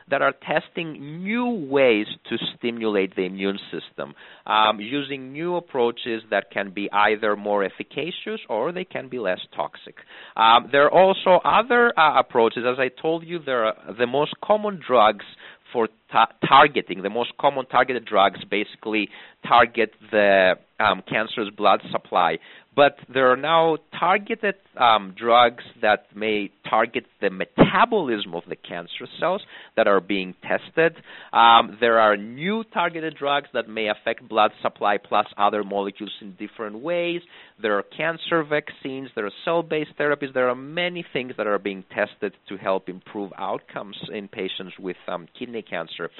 that 0.08 0.22
are 0.22 0.32
testing 0.32 1.22
new 1.22 1.66
ways 1.68 2.06
to 2.28 2.36
stimulate 2.56 3.16
the 3.16 3.22
immune 3.22 3.58
system 3.70 4.14
um, 4.46 4.80
using 4.80 5.32
new 5.32 5.56
approaches 5.56 6.22
that 6.30 6.50
can 6.50 6.70
be 6.70 6.88
either 6.92 7.36
more 7.36 7.64
efficacious 7.64 8.40
or 8.48 8.72
they 8.72 8.84
can 8.84 9.08
be 9.08 9.18
less 9.18 9.40
toxic. 9.54 9.96
Um, 10.36 10.68
there 10.70 10.84
are 10.84 10.92
also 10.92 11.40
other 11.44 11.92
uh, 11.98 12.18
approaches. 12.18 12.64
As 12.66 12.78
I 12.78 12.88
told 12.88 13.24
you, 13.24 13.40
there 13.44 13.64
are 13.66 13.94
the 13.98 14.06
most 14.06 14.34
common 14.42 14.80
drugs 14.86 15.24
for 15.72 15.88
ta- 16.12 16.32
targeting. 16.46 17.02
The 17.02 17.10
most 17.10 17.32
common 17.38 17.66
targeted 17.66 18.04
drugs 18.04 18.40
basically 18.50 19.08
target 19.46 19.92
the 20.10 20.54
um, 20.78 21.02
cancer's 21.08 21.50
blood 21.56 21.80
supply 21.90 22.38
but 22.76 22.96
there 23.12 23.32
are 23.32 23.36
now 23.36 23.78
targeted 23.98 24.54
um, 24.76 25.14
drugs 25.18 25.64
that 25.80 26.04
may 26.14 26.50
target 26.68 27.04
the 27.22 27.30
metabolism 27.30 28.34
of 28.34 28.42
the 28.48 28.54
cancer 28.54 29.08
cells 29.18 29.42
that 29.76 29.88
are 29.88 30.00
being 30.00 30.34
tested. 30.42 30.94
Um, 31.32 31.78
there 31.80 31.98
are 31.98 32.18
new 32.18 32.62
targeted 32.74 33.16
drugs 33.16 33.48
that 33.54 33.68
may 33.68 33.88
affect 33.88 34.28
blood 34.28 34.50
supply 34.62 34.98
plus 34.98 35.26
other 35.38 35.64
molecules 35.64 36.12
in 36.20 36.36
different 36.38 36.80
ways. 36.80 37.22
There 37.60 37.78
are 37.78 37.84
cancer 37.96 38.44
vaccines, 38.44 39.08
there 39.16 39.24
are 39.24 39.32
cell 39.44 39.62
based 39.62 39.96
therapies, 39.98 40.34
there 40.34 40.50
are 40.50 40.54
many 40.54 41.04
things 41.14 41.32
that 41.38 41.46
are 41.46 41.58
being 41.58 41.82
tested 41.94 42.34
to 42.50 42.56
help 42.58 42.90
improve 42.90 43.32
outcomes 43.38 43.96
in 44.12 44.28
patients 44.28 44.74
with 44.78 44.96
um, 45.08 45.26
kidney 45.38 45.62
cancer. 45.62 46.10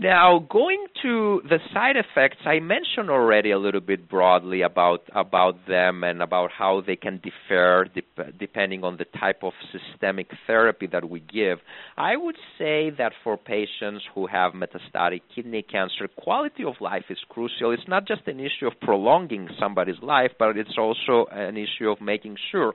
Now, 0.00 0.46
going 0.48 0.86
to 1.02 1.42
the 1.48 1.58
side 1.74 1.96
effects, 1.96 2.36
I 2.44 2.60
mentioned 2.60 3.10
already 3.10 3.50
a 3.50 3.58
little 3.58 3.80
bit 3.80 4.08
broadly 4.08 4.62
about 4.62 5.02
about 5.12 5.66
them 5.66 6.04
and 6.04 6.22
about 6.22 6.52
how 6.52 6.82
they 6.86 6.94
can 6.94 7.20
differ 7.20 7.86
dep- 7.92 8.38
depending 8.38 8.84
on 8.84 8.96
the 8.96 9.06
type 9.18 9.42
of 9.42 9.54
systemic 9.72 10.30
therapy 10.46 10.86
that 10.92 11.10
we 11.10 11.18
give. 11.18 11.58
I 11.96 12.16
would 12.16 12.36
say 12.56 12.90
that 12.90 13.10
for 13.24 13.36
patients 13.36 14.04
who 14.14 14.28
have 14.28 14.52
metastatic 14.52 15.22
kidney 15.34 15.62
cancer, 15.62 16.06
quality 16.16 16.62
of 16.62 16.74
life 16.80 17.06
is 17.10 17.18
crucial. 17.28 17.72
It's 17.72 17.88
not 17.88 18.06
just 18.06 18.28
an 18.28 18.38
issue 18.38 18.68
of 18.68 18.74
prolonging 18.80 19.48
somebody's 19.58 20.00
life, 20.00 20.30
but 20.38 20.56
it's 20.56 20.78
also 20.78 21.26
an 21.32 21.56
issue 21.56 21.90
of 21.90 22.00
making 22.00 22.36
sure 22.52 22.74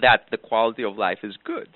that 0.00 0.26
the 0.30 0.36
quality 0.36 0.84
of 0.84 0.96
life 0.96 1.18
is 1.24 1.36
good. 1.44 1.68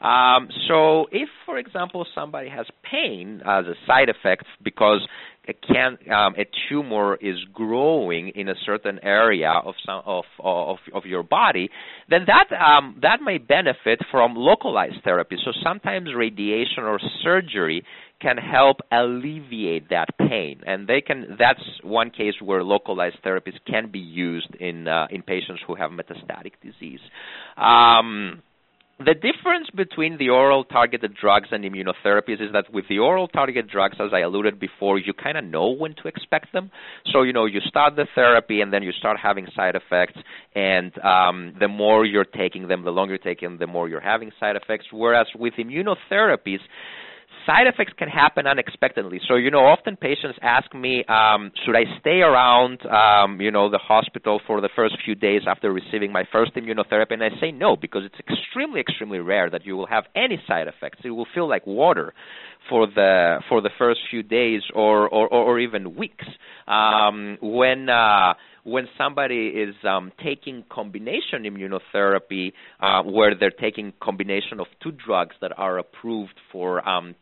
Um, 0.00 0.48
so, 0.68 1.06
if, 1.10 1.28
for 1.44 1.58
example, 1.58 2.06
somebody 2.14 2.48
has 2.48 2.66
pain 2.90 3.40
as 3.46 3.66
a 3.66 3.74
side 3.86 4.08
effect 4.08 4.44
because 4.62 5.06
a, 5.48 5.52
can, 5.54 5.98
um, 6.12 6.34
a 6.36 6.46
tumor 6.68 7.16
is 7.20 7.36
growing 7.52 8.28
in 8.34 8.48
a 8.48 8.54
certain 8.64 8.98
area 9.02 9.50
of 9.64 9.74
some, 9.84 10.02
of, 10.04 10.24
of, 10.40 10.78
of 10.92 11.06
your 11.06 11.22
body, 11.22 11.70
then 12.10 12.26
that 12.26 12.54
um, 12.56 12.98
that 13.02 13.20
may 13.22 13.38
benefit 13.38 14.00
from 14.10 14.34
localized 14.34 15.02
therapy. 15.04 15.36
So 15.44 15.52
sometimes 15.62 16.08
radiation 16.16 16.84
or 16.84 16.98
surgery 17.22 17.84
can 18.20 18.38
help 18.38 18.78
alleviate 18.90 19.90
that 19.90 20.08
pain, 20.18 20.62
and 20.66 20.88
they 20.88 21.00
can. 21.00 21.36
That's 21.38 21.60
one 21.82 22.10
case 22.10 22.34
where 22.42 22.62
localized 22.62 23.16
therapies 23.24 23.54
can 23.66 23.90
be 23.90 23.98
used 23.98 24.54
in 24.58 24.88
uh, 24.88 25.06
in 25.10 25.22
patients 25.22 25.62
who 25.66 25.74
have 25.74 25.90
metastatic 25.90 26.52
disease. 26.62 27.00
Um, 27.56 28.42
the 28.98 29.12
difference 29.12 29.68
between 29.74 30.16
the 30.16 30.30
oral 30.30 30.64
targeted 30.64 31.14
drugs 31.14 31.48
and 31.52 31.64
immunotherapies 31.64 32.40
is 32.40 32.52
that 32.52 32.72
with 32.72 32.86
the 32.88 32.98
oral 32.98 33.28
targeted 33.28 33.68
drugs, 33.68 33.96
as 34.00 34.10
I 34.14 34.20
alluded 34.20 34.58
before, 34.58 34.98
you 34.98 35.12
kind 35.12 35.36
of 35.36 35.44
know 35.44 35.68
when 35.68 35.94
to 35.96 36.08
expect 36.08 36.54
them. 36.54 36.70
So, 37.12 37.22
you 37.22 37.34
know, 37.34 37.44
you 37.44 37.60
start 37.60 37.96
the 37.96 38.06
therapy 38.14 38.62
and 38.62 38.72
then 38.72 38.82
you 38.82 38.92
start 38.92 39.18
having 39.22 39.48
side 39.54 39.74
effects, 39.74 40.18
and 40.54 40.96
um, 41.04 41.54
the 41.60 41.68
more 41.68 42.06
you're 42.06 42.24
taking 42.24 42.68
them, 42.68 42.84
the 42.84 42.90
longer 42.90 43.14
you're 43.14 43.34
taking 43.34 43.50
them, 43.50 43.58
the 43.58 43.66
more 43.66 43.86
you're 43.86 44.00
having 44.00 44.32
side 44.40 44.56
effects. 44.56 44.86
Whereas 44.90 45.26
with 45.38 45.54
immunotherapies, 45.54 46.60
side 47.46 47.66
effects 47.66 47.92
can 47.96 48.08
happen 48.08 48.46
unexpectedly. 48.46 49.20
So, 49.26 49.36
you 49.36 49.50
know, 49.50 49.64
often 49.64 49.96
patients 49.96 50.38
ask 50.42 50.74
me, 50.74 51.04
um, 51.04 51.52
should 51.64 51.76
I 51.76 51.84
stay 52.00 52.20
around, 52.20 52.84
um, 52.86 53.40
you 53.40 53.50
know, 53.50 53.70
the 53.70 53.78
hospital 53.78 54.40
for 54.46 54.60
the 54.60 54.68
first 54.74 54.96
few 55.04 55.14
days 55.14 55.42
after 55.46 55.72
receiving 55.72 56.12
my 56.12 56.24
first 56.30 56.54
immunotherapy? 56.54 57.12
And 57.12 57.22
I 57.24 57.30
say 57.40 57.52
no, 57.52 57.76
because 57.76 58.02
it's 58.04 58.18
extremely, 58.28 58.80
extremely 58.80 59.20
rare 59.20 59.48
that 59.50 59.64
you 59.64 59.76
will 59.76 59.86
have 59.86 60.04
any 60.14 60.42
side 60.46 60.66
effects. 60.68 60.98
It 61.04 61.10
will 61.10 61.28
feel 61.34 61.48
like 61.48 61.66
water 61.66 62.12
for 62.68 62.86
the 62.86 63.40
for 63.48 63.60
the 63.60 63.70
first 63.78 64.00
few 64.10 64.22
days 64.22 64.62
or 64.74 65.08
or, 65.08 65.28
or 65.28 65.58
even 65.60 65.94
weeks. 65.96 66.26
Um, 66.66 67.38
when 67.40 67.88
uh, 67.88 68.34
when 68.64 68.88
somebody 68.98 69.46
is 69.48 69.76
um, 69.84 70.10
taking 70.22 70.64
combination 70.68 71.44
immunotherapy, 71.44 72.52
uh, 72.80 73.02
where 73.04 73.34
they're 73.38 73.50
taking 73.50 73.92
combination 74.02 74.58
of 74.58 74.66
two 74.82 74.90
drugs 74.90 75.36
that 75.40 75.56
are 75.56 75.78
approved 75.78 76.34
for 76.50 76.86
um, 76.88 77.14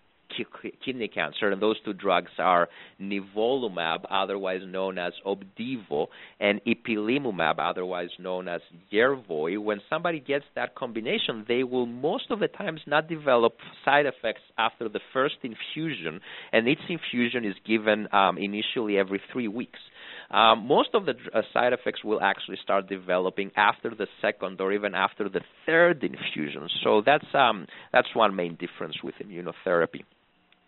kidney 0.85 1.09
cancer, 1.09 1.51
and 1.51 1.61
those 1.61 1.77
two 1.85 1.93
drugs 1.93 2.31
are 2.39 2.69
nivolumab, 3.01 4.05
otherwise 4.11 4.61
known 4.67 4.99
as 4.99 5.13
Opdivo, 5.27 6.07
and 6.41 6.61
ipilimumab, 6.65 7.57
otherwise 7.59 8.11
known 8.19 8.49
as 8.49 8.61
Yervoy. 8.93 9.63
When 9.63 9.81
somebody 9.89 10.21
gets 10.21 10.45
that 10.55 10.75
combination, 10.75 11.45
they 11.47 11.63
will 11.63 11.87
most 11.87 12.31
of 12.31 12.41
the 12.41 12.49
times 12.49 12.81
not 12.87 13.09
develop 13.09 13.55
side 13.85 14.07
effects 14.07 14.43
after 14.59 14.89
the 14.89 15.01
first 15.13 15.37
infusion, 15.43 16.21
and 16.53 16.69
each 16.69 16.79
infusion 16.89 17.45
is 17.45 17.55
given 17.67 18.09
um, 18.13 18.39
initially 18.39 18.99
every 18.99 19.21
three 19.33 19.49
weeks. 19.49 19.79
Um, 20.31 20.67
most 20.67 20.91
of 20.95 21.07
the 21.07 21.15
uh, 21.33 21.43
side 21.53 21.73
effects 21.73 22.03
will 22.03 22.21
actually 22.21 22.59
start 22.63 22.89
developing 22.89 23.51
after 23.57 23.91
the 23.91 24.07
second 24.21 24.61
or 24.61 24.73
even 24.73 24.95
after 24.95 25.29
the 25.29 25.41
third 25.67 26.03
infusion. 26.03 26.69
So 26.83 27.03
that's 27.05 27.27
um, 27.35 27.67
that's 27.93 28.09
one 28.15 28.35
main 28.35 28.57
difference 28.57 28.97
with 29.03 29.15
immunotherapy. 29.25 30.03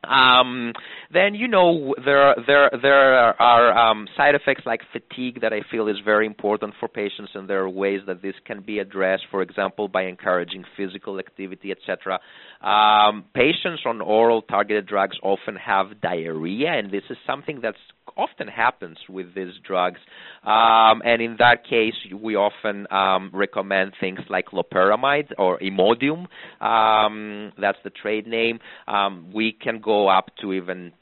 Um, 0.06 0.72
then 1.12 1.34
you 1.34 1.48
know 1.48 1.94
there 2.04 2.34
there 2.46 2.70
there 2.80 3.14
are 3.40 3.76
um, 3.76 4.08
side 4.16 4.34
effects 4.34 4.62
like 4.66 4.80
fatigue 4.92 5.40
that 5.40 5.52
I 5.52 5.60
feel 5.70 5.88
is 5.88 5.96
very 6.04 6.26
important 6.26 6.74
for 6.78 6.88
patients, 6.88 7.32
and 7.34 7.48
there 7.48 7.60
are 7.60 7.68
ways 7.68 8.00
that 8.06 8.22
this 8.22 8.34
can 8.44 8.60
be 8.62 8.78
addressed. 8.78 9.24
For 9.30 9.42
example, 9.42 9.88
by 9.88 10.04
encouraging 10.04 10.64
physical 10.76 11.18
activity, 11.18 11.72
etc. 11.72 12.20
Um, 12.60 13.24
patients 13.34 13.82
on 13.84 14.00
oral 14.00 14.42
targeted 14.42 14.86
drugs 14.86 15.16
often 15.22 15.56
have 15.56 16.00
diarrhea, 16.00 16.70
and 16.72 16.90
this 16.90 17.04
is 17.10 17.16
something 17.26 17.60
that's 17.60 17.78
often 18.16 18.48
happens 18.48 18.98
with 19.08 19.34
these 19.34 19.54
drugs. 19.64 20.00
Um, 20.44 21.02
and 21.04 21.20
in 21.20 21.36
that 21.38 21.64
case, 21.64 21.94
we 22.14 22.36
often 22.36 22.86
um, 22.90 23.30
recommend 23.32 23.92
things 24.00 24.20
like 24.28 24.46
loperamide 24.46 25.32
or 25.38 25.58
Imodium. 25.58 26.26
Um, 26.60 27.52
that's 27.60 27.78
the 27.84 27.90
trade 27.90 28.26
name. 28.26 28.60
Um, 28.88 29.30
we 29.32 29.52
can 29.52 29.80
go 29.80 30.08
up 30.08 30.30
to 30.40 30.52
even 30.52 30.92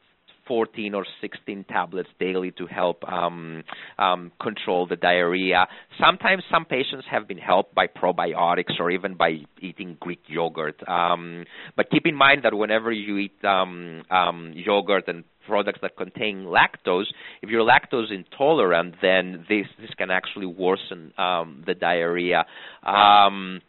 14 0.46 0.94
or 0.94 1.06
16 1.21 1.65
tablets 1.69 2.08
daily 2.19 2.50
to 2.52 2.67
help 2.67 3.02
um, 3.10 3.62
um, 3.98 4.33
control 4.40 4.87
the 4.87 4.96
diarrhea. 4.96 5.67
Sometimes 5.98 6.42
some 6.50 6.65
patients 6.65 7.06
have 7.10 7.27
been 7.27 7.38
helped 7.38 7.75
by 7.75 7.87
probiotics 7.87 8.79
or 8.79 8.90
even 8.90 9.15
by 9.15 9.38
eating 9.60 9.96
Greek 10.00 10.21
yogurt. 10.27 10.87
Um, 10.88 11.44
but 11.77 11.90
keep 11.90 12.06
in 12.06 12.15
mind 12.15 12.42
that 12.44 12.54
whenever 12.54 12.92
you 12.92 13.19
eat 13.19 13.44
um, 13.44 14.02
um, 14.10 14.52
yogurt 14.54 15.08
and 15.08 15.25
products 15.46 15.80
that 15.82 15.96
contain 15.96 16.44
lactose. 16.44 17.06
If 17.42 17.50
you're 17.50 17.64
lactose 17.64 18.12
intolerant, 18.12 18.96
then 19.02 19.44
this 19.48 19.66
this 19.80 19.90
can 19.96 20.10
actually 20.10 20.46
worsen 20.46 21.12
um, 21.18 21.62
the 21.66 21.74
diarrhea. 21.74 22.44
Um, 22.82 23.60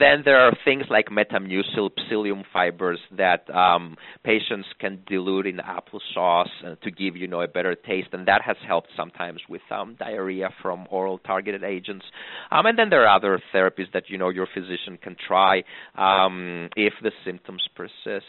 then 0.00 0.22
there 0.24 0.40
are 0.40 0.52
things 0.64 0.84
like 0.90 1.06
Metamucil 1.06 1.90
psyllium 2.10 2.44
fibers 2.52 2.98
that 3.16 3.48
um, 3.54 3.96
patients 4.22 4.68
can 4.78 5.02
dilute 5.06 5.46
in 5.46 5.58
applesauce 5.58 6.48
uh, 6.64 6.74
to 6.82 6.90
give 6.90 7.16
you 7.16 7.26
know 7.26 7.40
a 7.40 7.48
better 7.48 7.74
taste, 7.74 8.08
and 8.12 8.26
that 8.26 8.42
has 8.42 8.56
helped 8.66 8.88
sometimes 8.96 9.40
with 9.48 9.62
um, 9.70 9.96
diarrhea 9.98 10.50
from 10.62 10.86
oral 10.90 11.18
targeted 11.18 11.64
agents. 11.64 12.04
Um, 12.50 12.66
and 12.66 12.78
then 12.78 12.90
there 12.90 13.06
are 13.06 13.16
other 13.16 13.40
therapies 13.54 13.92
that 13.92 14.04
you 14.08 14.18
know 14.18 14.28
your 14.28 14.48
physician 14.52 14.98
can 15.02 15.16
try 15.26 15.62
um, 15.96 16.68
if 16.76 16.94
the 17.02 17.12
symptoms 17.24 17.62
persist. 17.74 18.26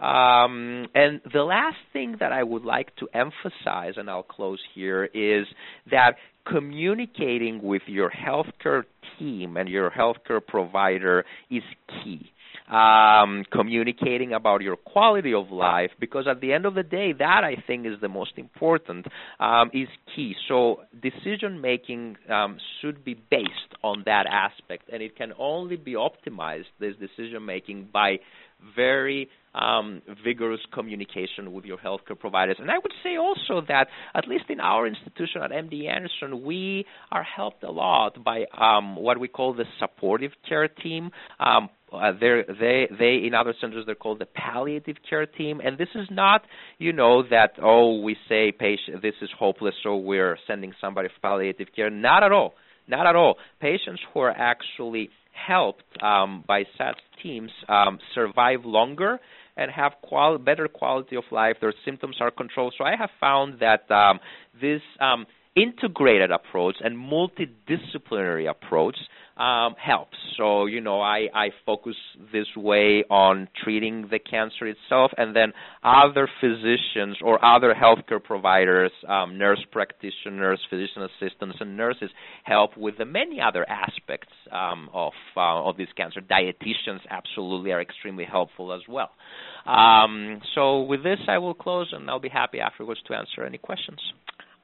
Um, 0.00 0.86
and 0.94 1.20
the 1.32 1.42
last 1.42 1.78
thing 1.92 2.16
that 2.20 2.32
I 2.32 2.42
would 2.42 2.64
like 2.64 2.94
to 2.96 3.08
emphasize, 3.14 3.94
and 3.96 4.08
I'll 4.08 4.22
close 4.22 4.60
here, 4.74 5.04
is 5.04 5.46
that 5.90 6.16
communicating 6.50 7.62
with 7.62 7.82
your 7.86 8.10
healthcare 8.10 8.84
team 9.18 9.56
and 9.56 9.68
your 9.68 9.90
healthcare 9.90 10.44
provider 10.44 11.24
is 11.50 11.62
key. 11.88 12.30
Um, 12.70 13.44
communicating 13.50 14.34
about 14.34 14.60
your 14.60 14.76
quality 14.76 15.32
of 15.32 15.50
life, 15.50 15.90
because 15.98 16.26
at 16.28 16.42
the 16.42 16.52
end 16.52 16.66
of 16.66 16.74
the 16.74 16.82
day, 16.82 17.14
that 17.18 17.42
I 17.42 17.56
think 17.66 17.86
is 17.86 17.98
the 18.02 18.10
most 18.10 18.32
important, 18.36 19.06
um, 19.40 19.70
is 19.72 19.88
key. 20.14 20.34
So 20.48 20.80
decision 21.00 21.62
making 21.62 22.18
um, 22.28 22.58
should 22.80 23.04
be 23.06 23.14
based 23.14 23.72
on 23.82 24.02
that 24.04 24.26
aspect, 24.26 24.90
and 24.92 25.02
it 25.02 25.16
can 25.16 25.32
only 25.38 25.76
be 25.76 25.94
optimized, 25.94 26.66
this 26.78 26.94
decision 26.96 27.46
making, 27.46 27.88
by 27.90 28.18
very 28.74 29.28
um, 29.54 30.02
vigorous 30.24 30.60
communication 30.72 31.52
with 31.52 31.64
your 31.64 31.78
healthcare 31.78 32.18
providers. 32.18 32.56
And 32.60 32.70
I 32.70 32.78
would 32.78 32.92
say 33.02 33.16
also 33.16 33.64
that, 33.68 33.88
at 34.14 34.28
least 34.28 34.44
in 34.48 34.60
our 34.60 34.86
institution 34.86 35.42
at 35.42 35.50
MD 35.50 35.88
Anderson, 35.88 36.44
we 36.44 36.86
are 37.10 37.22
helped 37.22 37.64
a 37.64 37.70
lot 37.70 38.22
by 38.22 38.44
um, 38.56 38.96
what 38.96 39.18
we 39.18 39.28
call 39.28 39.54
the 39.54 39.64
supportive 39.78 40.32
care 40.48 40.68
team. 40.68 41.10
Um, 41.40 41.70
uh, 41.92 42.12
they 42.20 42.86
they 42.98 43.26
in 43.26 43.32
other 43.34 43.54
centers 43.58 43.86
they're 43.86 43.94
called 43.94 44.18
the 44.18 44.26
palliative 44.26 44.96
care 45.08 45.24
team 45.24 45.58
and 45.64 45.78
this 45.78 45.88
is 45.94 46.06
not 46.10 46.42
you 46.76 46.92
know 46.92 47.22
that 47.22 47.52
oh 47.62 48.00
we 48.02 48.14
say 48.28 48.52
patient 48.52 49.00
this 49.00 49.14
is 49.22 49.30
hopeless 49.38 49.74
so 49.82 49.96
we're 49.96 50.36
sending 50.46 50.70
somebody 50.82 51.08
for 51.08 51.18
palliative 51.22 51.68
care 51.74 51.88
not 51.88 52.22
at 52.22 52.30
all 52.30 52.52
not 52.88 53.06
at 53.06 53.16
all 53.16 53.36
patients 53.60 54.00
who 54.12 54.20
are 54.20 54.30
actually 54.30 55.10
helped 55.46 55.84
um, 56.02 56.44
by 56.46 56.64
such 56.76 56.96
teams 57.22 57.50
um, 57.68 57.98
survive 58.14 58.64
longer 58.64 59.18
and 59.56 59.70
have 59.70 59.92
qual- 60.02 60.38
better 60.38 60.68
quality 60.68 61.16
of 61.16 61.24
life. 61.30 61.56
Their 61.60 61.74
symptoms 61.84 62.16
are 62.20 62.30
controlled. 62.30 62.74
So 62.78 62.84
I 62.84 62.96
have 62.96 63.10
found 63.20 63.60
that 63.60 63.90
um, 63.90 64.20
this 64.60 64.80
um, 65.00 65.26
integrated 65.56 66.30
approach 66.30 66.76
and 66.80 66.96
multidisciplinary 66.96 68.48
approach 68.48 68.96
um, 69.38 69.74
helps. 69.82 70.16
So 70.36 70.66
you 70.66 70.80
know, 70.80 71.00
I, 71.00 71.28
I 71.34 71.48
focus 71.64 71.96
this 72.32 72.46
way 72.56 73.04
on 73.10 73.48
treating 73.62 74.08
the 74.10 74.18
cancer 74.18 74.66
itself, 74.66 75.12
and 75.16 75.34
then 75.34 75.52
other 75.82 76.28
physicians 76.40 77.18
or 77.22 77.42
other 77.44 77.74
healthcare 77.74 78.22
providers, 78.22 78.92
um, 79.08 79.38
nurse 79.38 79.64
practitioners, 79.70 80.60
physician 80.68 81.02
assistants, 81.02 81.56
and 81.60 81.76
nurses 81.76 82.10
help 82.44 82.76
with 82.76 82.98
the 82.98 83.04
many 83.04 83.40
other 83.40 83.64
aspects 83.68 84.32
um, 84.52 84.88
of 84.92 85.12
uh, 85.36 85.62
of 85.62 85.76
this 85.76 85.88
cancer. 85.96 86.20
Dietitians 86.20 87.00
absolutely 87.10 87.72
are 87.72 87.80
extremely 87.80 88.24
helpful 88.24 88.72
as 88.72 88.82
well. 88.88 89.10
Um, 89.66 90.40
so 90.54 90.82
with 90.82 91.02
this, 91.02 91.18
I 91.28 91.38
will 91.38 91.54
close, 91.54 91.90
and 91.92 92.08
I'll 92.08 92.20
be 92.20 92.28
happy 92.28 92.60
afterwards 92.60 93.00
to 93.06 93.14
answer 93.14 93.44
any 93.44 93.58
questions. 93.58 94.00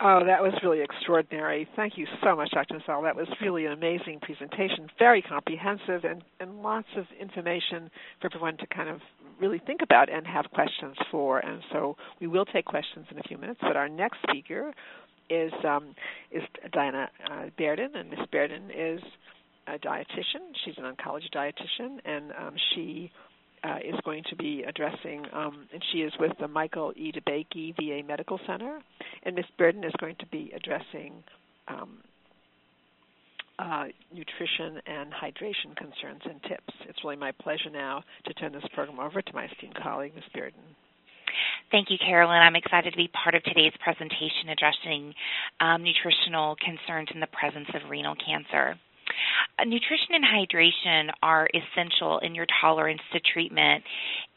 Oh, 0.00 0.24
that 0.26 0.42
was 0.42 0.52
really 0.62 0.82
extraordinary. 0.82 1.68
Thank 1.76 1.96
you 1.96 2.06
so 2.22 2.34
much, 2.34 2.50
Dr. 2.50 2.74
Msaouel. 2.74 3.04
That 3.04 3.16
was 3.16 3.28
really 3.40 3.64
an 3.64 3.72
amazing 3.72 4.18
presentation, 4.20 4.88
very 4.98 5.22
comprehensive, 5.22 6.04
and, 6.04 6.22
and 6.40 6.62
lots 6.62 6.88
of 6.96 7.04
information 7.20 7.90
for 8.20 8.26
everyone 8.26 8.56
to 8.58 8.66
kind 8.66 8.88
of 8.88 9.00
really 9.40 9.60
think 9.64 9.82
about 9.82 10.10
and 10.10 10.26
have 10.26 10.46
questions 10.52 10.96
for. 11.10 11.38
And 11.38 11.62
so 11.72 11.96
we 12.20 12.26
will 12.26 12.44
take 12.44 12.64
questions 12.64 13.06
in 13.10 13.18
a 13.18 13.22
few 13.22 13.38
minutes. 13.38 13.60
But 13.62 13.76
our 13.76 13.88
next 13.88 14.18
speaker 14.28 14.72
is 15.30 15.52
um, 15.64 15.94
is 16.30 16.42
Diana 16.72 17.08
uh, 17.30 17.46
Bearden, 17.58 17.96
and 17.96 18.10
Miss 18.10 18.20
Bearden 18.32 18.70
is 18.76 19.00
a 19.66 19.78
dietitian. 19.78 20.52
She's 20.64 20.74
an 20.76 20.84
oncology 20.84 21.30
dietitian, 21.32 21.98
and 22.04 22.32
um, 22.32 22.54
she 22.74 23.10
uh, 23.64 23.78
is 23.84 23.94
going 24.04 24.22
to 24.28 24.36
be 24.36 24.62
addressing, 24.66 25.24
um, 25.32 25.66
and 25.72 25.82
she 25.90 25.98
is 25.98 26.12
with 26.20 26.32
the 26.38 26.48
Michael 26.48 26.92
E. 26.96 27.12
DeBakey 27.12 27.74
VA 27.76 28.06
Medical 28.06 28.38
Center, 28.46 28.80
and 29.22 29.34
Ms. 29.34 29.46
Bearden 29.58 29.84
is 29.84 29.92
going 29.98 30.16
to 30.20 30.26
be 30.26 30.52
addressing 30.54 31.14
um, 31.68 31.98
uh, 33.58 33.84
nutrition 34.12 34.80
and 34.86 35.12
hydration 35.12 35.74
concerns 35.76 36.20
and 36.24 36.42
tips. 36.42 36.74
It's 36.88 37.02
really 37.04 37.16
my 37.16 37.32
pleasure 37.32 37.70
now 37.72 38.02
to 38.26 38.34
turn 38.34 38.52
this 38.52 38.64
program 38.74 39.00
over 39.00 39.22
to 39.22 39.34
my 39.34 39.46
esteemed 39.46 39.76
colleague, 39.82 40.14
Ms. 40.14 40.24
Bearden. 40.36 40.74
Thank 41.70 41.90
you, 41.90 41.96
Carolyn. 41.98 42.36
I'm 42.36 42.56
excited 42.56 42.92
to 42.92 42.96
be 42.96 43.08
part 43.08 43.34
of 43.34 43.42
today's 43.44 43.72
presentation 43.82 44.50
addressing 44.50 45.14
um, 45.60 45.82
nutritional 45.82 46.56
concerns 46.56 47.08
in 47.14 47.20
the 47.20 47.26
presence 47.28 47.68
of 47.74 47.90
renal 47.90 48.14
cancer. 48.14 48.78
Nutrition 49.64 50.14
and 50.14 50.24
hydration 50.24 51.10
are 51.22 51.48
essential 51.54 52.18
in 52.20 52.34
your 52.34 52.46
tolerance 52.60 53.00
to 53.12 53.20
treatment 53.20 53.84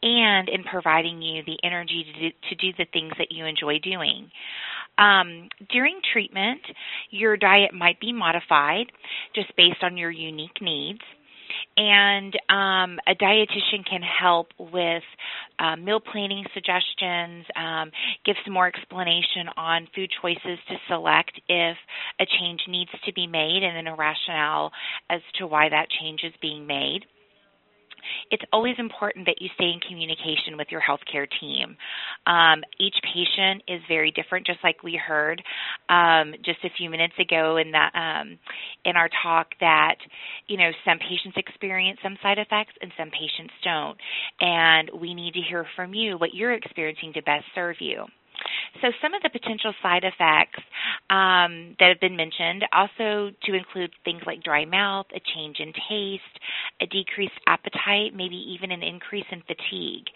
and 0.02 0.48
in 0.48 0.62
providing 0.64 1.20
you 1.20 1.42
the 1.44 1.58
energy 1.64 2.04
to 2.04 2.20
do, 2.20 2.36
to 2.48 2.54
do 2.54 2.72
the 2.78 2.86
things 2.92 3.12
that 3.18 3.32
you 3.32 3.44
enjoy 3.44 3.78
doing. 3.80 4.30
Um, 4.96 5.48
during 5.70 6.00
treatment, 6.12 6.60
your 7.10 7.36
diet 7.36 7.72
might 7.72 8.00
be 8.00 8.12
modified 8.12 8.86
just 9.34 9.54
based 9.56 9.82
on 9.82 9.96
your 9.96 10.10
unique 10.10 10.60
needs 10.60 11.00
and 11.76 12.34
um, 12.48 12.98
a 13.06 13.14
dietitian 13.14 13.84
can 13.88 14.02
help 14.02 14.48
with 14.58 15.02
uh, 15.58 15.76
meal 15.76 16.00
planning 16.00 16.44
suggestions, 16.54 17.44
um, 17.56 17.90
give 18.24 18.36
some 18.44 18.54
more 18.54 18.66
explanation 18.66 19.48
on 19.56 19.88
food 19.94 20.10
choices 20.20 20.58
to 20.68 20.76
select 20.88 21.32
if 21.48 21.76
a 22.20 22.26
change 22.40 22.60
needs 22.68 22.90
to 23.04 23.12
be 23.12 23.26
made, 23.26 23.62
and 23.62 23.76
then 23.76 23.92
a 23.92 23.96
rationale 23.96 24.72
as 25.10 25.20
to 25.38 25.46
why 25.46 25.68
that 25.68 25.88
change 26.00 26.20
is 26.24 26.32
being 26.40 26.66
made 26.66 27.04
it's 28.30 28.44
always 28.52 28.74
important 28.78 29.26
that 29.26 29.40
you 29.40 29.48
stay 29.54 29.70
in 29.70 29.80
communication 29.80 30.56
with 30.56 30.68
your 30.70 30.80
healthcare 30.80 31.26
team. 31.40 31.76
Um, 32.26 32.62
each 32.78 32.96
patient 33.02 33.62
is 33.68 33.80
very 33.88 34.10
different, 34.10 34.46
just 34.46 34.60
like 34.62 34.82
we 34.82 34.96
heard 34.96 35.42
um, 35.88 36.34
just 36.44 36.58
a 36.64 36.70
few 36.76 36.90
minutes 36.90 37.14
ago 37.18 37.56
in 37.56 37.72
that 37.72 37.92
um, 37.94 38.38
in 38.84 38.96
our 38.96 39.08
talk 39.22 39.48
that 39.60 39.96
you 40.46 40.56
know 40.56 40.70
some 40.84 40.98
patients 40.98 41.36
experience 41.36 41.98
some 42.02 42.16
side 42.22 42.38
effects 42.38 42.72
and 42.80 42.92
some 42.96 43.10
patients 43.10 43.54
don't, 43.64 43.98
and 44.40 44.90
we 45.00 45.14
need 45.14 45.34
to 45.34 45.40
hear 45.40 45.66
from 45.76 45.94
you 45.94 46.18
what 46.18 46.34
you're 46.34 46.52
experiencing 46.52 47.12
to 47.14 47.22
best 47.22 47.44
serve 47.54 47.76
you. 47.80 48.04
So 48.80 48.88
some 49.02 49.14
of 49.14 49.22
the 49.22 49.30
potential 49.30 49.72
side 49.82 50.04
effects 50.04 50.62
um, 51.10 51.76
that 51.80 51.88
have 51.88 52.00
been 52.00 52.16
mentioned 52.16 52.64
also 52.72 53.30
to 53.44 53.54
include 53.54 53.90
things 54.04 54.22
like 54.26 54.42
dry 54.42 54.64
mouth, 54.64 55.06
a 55.14 55.20
change 55.34 55.58
in 55.60 55.72
taste, 55.88 56.22
a 56.80 56.86
decreased 56.86 57.38
appetite, 57.46 58.14
maybe 58.14 58.36
even 58.54 58.70
an 58.70 58.82
increase 58.82 59.26
in 59.30 59.42
fatigue. 59.42 60.06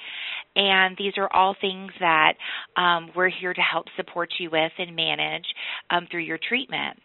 And 0.55 0.97
these 0.97 1.15
are 1.17 1.33
all 1.33 1.57
things 1.61 1.93
that 2.01 2.35
um, 2.77 3.11
we're 3.17 3.31
here 3.31 3.55
to 3.55 3.61
help 3.61 3.87
support 3.97 4.31
you 4.39 4.51
with 4.51 4.73
and 4.79 4.95
manage 4.95 5.47
um, 5.91 6.07
through 6.11 6.23
your 6.23 6.39
treatment. 6.39 6.99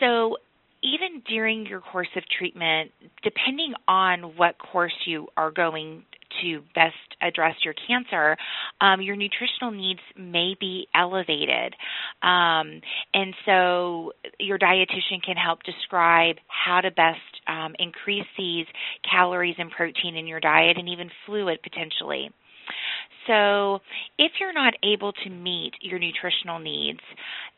So 0.00 0.36
even 0.82 1.22
during 1.28 1.66
your 1.66 1.80
course 1.80 2.08
of 2.16 2.24
treatment, 2.36 2.90
depending 3.22 3.72
on 3.86 4.36
what 4.36 4.56
course 4.58 4.94
you 5.06 5.28
are 5.36 5.50
going 5.50 6.02
to 6.42 6.60
best 6.74 6.94
address 7.20 7.54
your 7.64 7.74
cancer, 7.86 8.36
um, 8.80 9.00
your 9.00 9.16
nutritional 9.16 9.70
needs 9.70 10.00
may 10.16 10.54
be 10.58 10.86
elevated. 10.94 11.74
Um, 12.22 12.80
and 13.14 13.34
so 13.46 14.12
your 14.38 14.58
dietitian 14.58 15.22
can 15.24 15.36
help 15.36 15.62
describe 15.62 16.36
how 16.48 16.80
to 16.80 16.90
best 16.90 17.18
um, 17.46 17.74
increase 17.78 18.26
these 18.36 18.66
calories 19.10 19.56
and 19.58 19.70
protein 19.70 20.16
in 20.16 20.26
your 20.26 20.40
diet 20.40 20.76
and 20.78 20.88
even 20.88 21.10
fluid 21.26 21.60
potentially. 21.62 22.30
So, 23.26 23.78
if 24.18 24.32
you're 24.40 24.52
not 24.52 24.74
able 24.82 25.12
to 25.12 25.30
meet 25.30 25.72
your 25.80 25.98
nutritional 25.98 26.58
needs, 26.58 27.00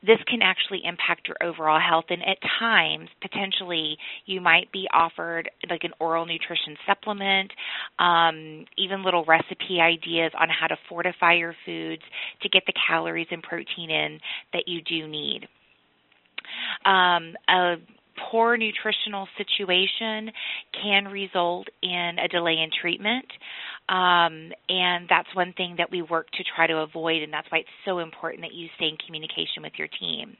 this 0.02 0.18
can 0.28 0.42
actually 0.42 0.82
impact 0.84 1.26
your 1.26 1.36
overall 1.42 1.80
health. 1.80 2.04
And 2.10 2.22
at 2.22 2.36
times, 2.58 3.08
potentially, 3.22 3.96
you 4.26 4.40
might 4.40 4.70
be 4.72 4.86
offered 4.92 5.50
like 5.70 5.84
an 5.84 5.92
oral 6.00 6.26
nutrition 6.26 6.76
supplement, 6.86 7.50
um, 7.98 8.66
even 8.76 9.02
little 9.02 9.24
recipe 9.24 9.80
ideas 9.80 10.32
on 10.38 10.48
how 10.48 10.66
to 10.66 10.76
fortify 10.88 11.34
your 11.34 11.54
foods 11.64 12.02
to 12.42 12.48
get 12.48 12.64
the 12.66 12.74
calories 12.86 13.28
and 13.30 13.42
protein 13.42 13.90
in 13.90 14.20
that 14.52 14.64
you 14.66 14.82
do 14.82 15.08
need. 15.08 15.48
Um, 16.84 17.34
a 17.48 17.76
poor 18.30 18.56
nutritional 18.56 19.26
situation 19.36 20.30
can 20.82 21.06
result 21.06 21.68
in 21.82 22.18
a 22.22 22.28
delay 22.28 22.58
in 22.58 22.70
treatment. 22.80 23.26
Um, 23.88 24.52
and 24.68 25.06
that's 25.08 25.28
one 25.34 25.52
thing 25.52 25.74
that 25.78 25.90
we 25.90 26.02
work 26.02 26.30
to 26.32 26.44
try 26.56 26.66
to 26.66 26.78
avoid, 26.78 27.22
and 27.22 27.32
that's 27.32 27.50
why 27.50 27.58
it's 27.58 27.68
so 27.84 27.98
important 27.98 28.42
that 28.42 28.54
you 28.54 28.68
stay 28.76 28.86
in 28.86 28.96
communication 29.04 29.62
with 29.62 29.72
your 29.76 29.88
team. 30.00 30.36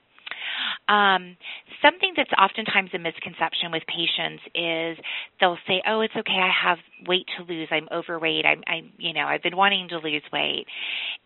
Um, 0.89 1.37
something 1.83 2.13
that's 2.17 2.31
oftentimes 2.39 2.91
a 2.95 2.99
misconception 2.99 3.73
with 3.73 3.83
patients 3.87 4.43
is 4.55 4.99
they'll 5.41 5.59
say, 5.67 5.83
"Oh, 5.87 6.01
it's 6.01 6.15
okay. 6.17 6.41
I 6.41 6.51
have 6.51 6.79
weight 7.07 7.27
to 7.39 7.45
lose. 7.45 7.69
I'm 7.71 7.89
overweight. 7.93 8.45
I'm, 8.45 8.63
I'm 8.67 8.93
you 8.99 9.13
know, 9.13 9.27
I've 9.27 9.43
been 9.43 9.57
wanting 9.57 9.89
to 9.89 9.99
lose 9.99 10.23
weight." 10.33 10.67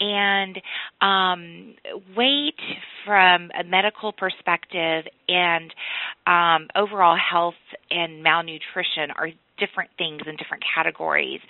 And 0.01 0.61
um, 1.01 1.75
weight, 2.16 2.59
from 3.05 3.51
a 3.59 3.64
medical 3.64 4.12
perspective, 4.12 5.05
and 5.29 5.75
um, 6.27 6.69
overall 6.77 7.16
health 7.16 7.55
and 7.91 8.23
malnutrition 8.23 9.11
are 9.16 9.31
different 9.59 9.91
things 9.99 10.23
in 10.27 10.37
different 10.37 10.63
categories. 10.75 11.41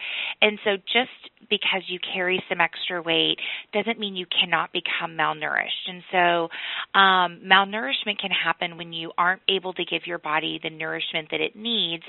And 0.41 0.59
so 0.65 0.77
just 0.77 1.11
because 1.51 1.83
you 1.87 1.99
carry 2.15 2.43
some 2.49 2.61
extra 2.61 3.03
weight 3.03 3.39
doesn't 3.73 3.99
mean 3.99 4.17
you 4.17 4.27
cannot 4.27 4.73
become 4.73 5.17
malnourished. 5.17 5.87
And 5.87 6.03
so 6.13 6.99
um, 6.99 7.41
malnourishment 7.45 8.19
can 8.21 8.31
happen 8.31 8.77
when 8.77 8.93
you 8.93 9.13
aren't 9.17 9.43
able 9.49 9.73
to 9.75 9.85
give 9.85 10.03
your 10.07 10.19
body 10.19 10.61
the 10.63 10.71
nourishment 10.71 11.29
that 11.31 11.41
it 11.41 11.57
needs 11.57 12.05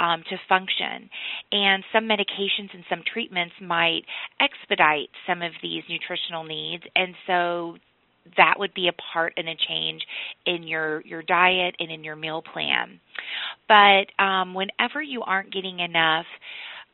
um, 0.00 0.22
to 0.28 0.36
function. 0.48 1.08
And 1.52 1.84
some 1.92 2.04
medications 2.04 2.72
and 2.72 2.84
some 2.88 3.02
treatments 3.12 3.54
might 3.60 4.02
expedite 4.40 5.10
some 5.26 5.42
of 5.42 5.52
these 5.62 5.82
nutritional 5.88 6.44
needs. 6.44 6.84
And 6.94 7.14
so 7.26 7.76
that 8.36 8.54
would 8.58 8.74
be 8.74 8.88
a 8.88 9.12
part 9.12 9.34
and 9.36 9.48
a 9.48 9.54
change 9.68 10.02
in 10.44 10.64
your 10.64 11.00
your 11.02 11.22
diet 11.22 11.76
and 11.78 11.90
in 11.90 12.04
your 12.04 12.16
meal 12.16 12.42
plan. 12.42 13.00
But 13.68 14.22
um, 14.22 14.54
whenever 14.54 15.02
you 15.02 15.22
aren't 15.22 15.52
getting 15.52 15.80
enough 15.80 16.26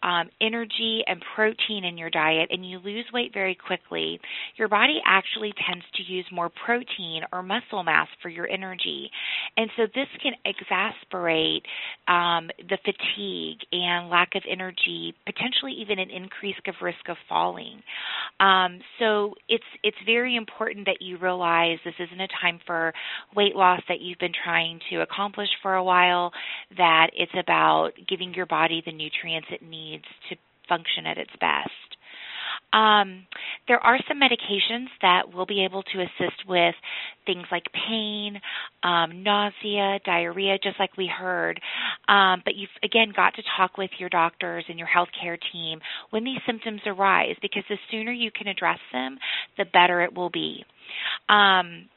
um, 0.03 0.29
energy 0.41 1.03
and 1.07 1.23
protein 1.35 1.85
in 1.85 1.97
your 1.97 2.11
diet 2.11 2.49
and 2.51 2.69
you 2.69 2.79
lose 2.79 3.07
weight 3.13 3.33
very 3.33 3.55
quickly, 3.55 4.21
your 4.57 4.69
body 4.69 5.01
actually 5.07 5.53
tends 5.67 5.85
to 5.95 6.03
use 6.03 6.27
more 6.33 6.51
protein 6.65 7.23
or 7.33 7.43
muscle 7.43 7.83
mass 7.83 8.09
for 8.21 8.29
your 8.29 8.49
energy. 8.49 9.11
And 9.57 9.71
so 9.77 9.85
this 9.95 10.09
can 10.23 10.33
exacerbate 10.47 11.63
um, 12.09 12.51
the 12.59 12.79
fatigue 12.85 13.59
and 13.73 14.09
lack 14.09 14.35
of 14.35 14.43
energy, 14.51 15.15
potentially 15.27 15.73
even 15.81 15.99
an 15.99 16.11
increase 16.11 16.57
of 16.67 16.75
risk 16.81 17.09
of 17.09 17.17
falling. 17.29 17.83
Um, 18.41 18.81
so 18.99 19.35
it's 19.49 19.65
it's 19.83 19.97
very 20.07 20.37
important 20.37 20.87
that 20.87 20.99
you 21.01 21.19
realize 21.19 21.79
this 21.85 21.95
isn't 21.99 22.21
a 22.21 22.29
time 22.41 22.61
for 22.67 22.93
weight 23.37 23.55
loss 23.55 23.81
that 23.89 24.01
you've 24.01 24.19
been 24.19 24.33
trying 24.45 24.81
to 24.91 25.01
accomplish 25.01 25.49
for 25.63 25.75
a 25.75 25.85
while. 25.85 26.33
That 26.77 27.09
it's 27.15 27.33
about 27.39 27.91
giving 28.09 28.35
your 28.35 28.47
body 28.47 28.83
the 28.85 28.93
nutrients 28.93 29.49
it 29.51 29.63
needs 29.63 29.92
needs 29.93 30.09
to 30.29 30.37
function 30.69 31.07
at 31.07 31.19
its 31.19 31.33
best. 31.41 31.71
Um, 32.73 33.27
there 33.69 33.79
are 33.79 33.99
some 34.09 34.19
medications 34.19 34.89
that 35.03 35.35
will 35.35 35.45
be 35.45 35.65
able 35.65 35.83
to 35.83 36.01
assist 36.01 36.49
with 36.49 36.75
things 37.27 37.45
like 37.53 37.65
pain, 37.89 38.41
um, 38.83 39.23
nausea, 39.23 40.01
diarrhea, 40.07 40.57
just 40.63 40.81
like 40.81 40.97
we 40.97 41.07
heard. 41.07 41.61
Um, 42.09 42.41
but 42.45 42.55
you've 42.55 42.71
again 42.83 43.13
got 43.15 43.35
to 43.35 43.43
talk 43.57 43.77
with 43.77 43.91
your 43.99 44.09
doctors 44.09 44.65
and 44.69 44.79
your 44.79 44.89
healthcare 44.89 45.39
team 45.53 45.81
when 46.11 46.25
these 46.25 46.41
symptoms 46.47 46.81
arise, 46.87 47.37
because 47.43 47.65
the 47.69 47.77
sooner 47.91 48.13
you 48.13 48.31
can 48.31 48.49
address 48.49 48.81
them, 48.93 49.19
the 49.59 49.67
better 49.67 50.01
it 50.01 50.15
will 50.15 50.31
be. 50.31 50.65
Um, 51.29 51.89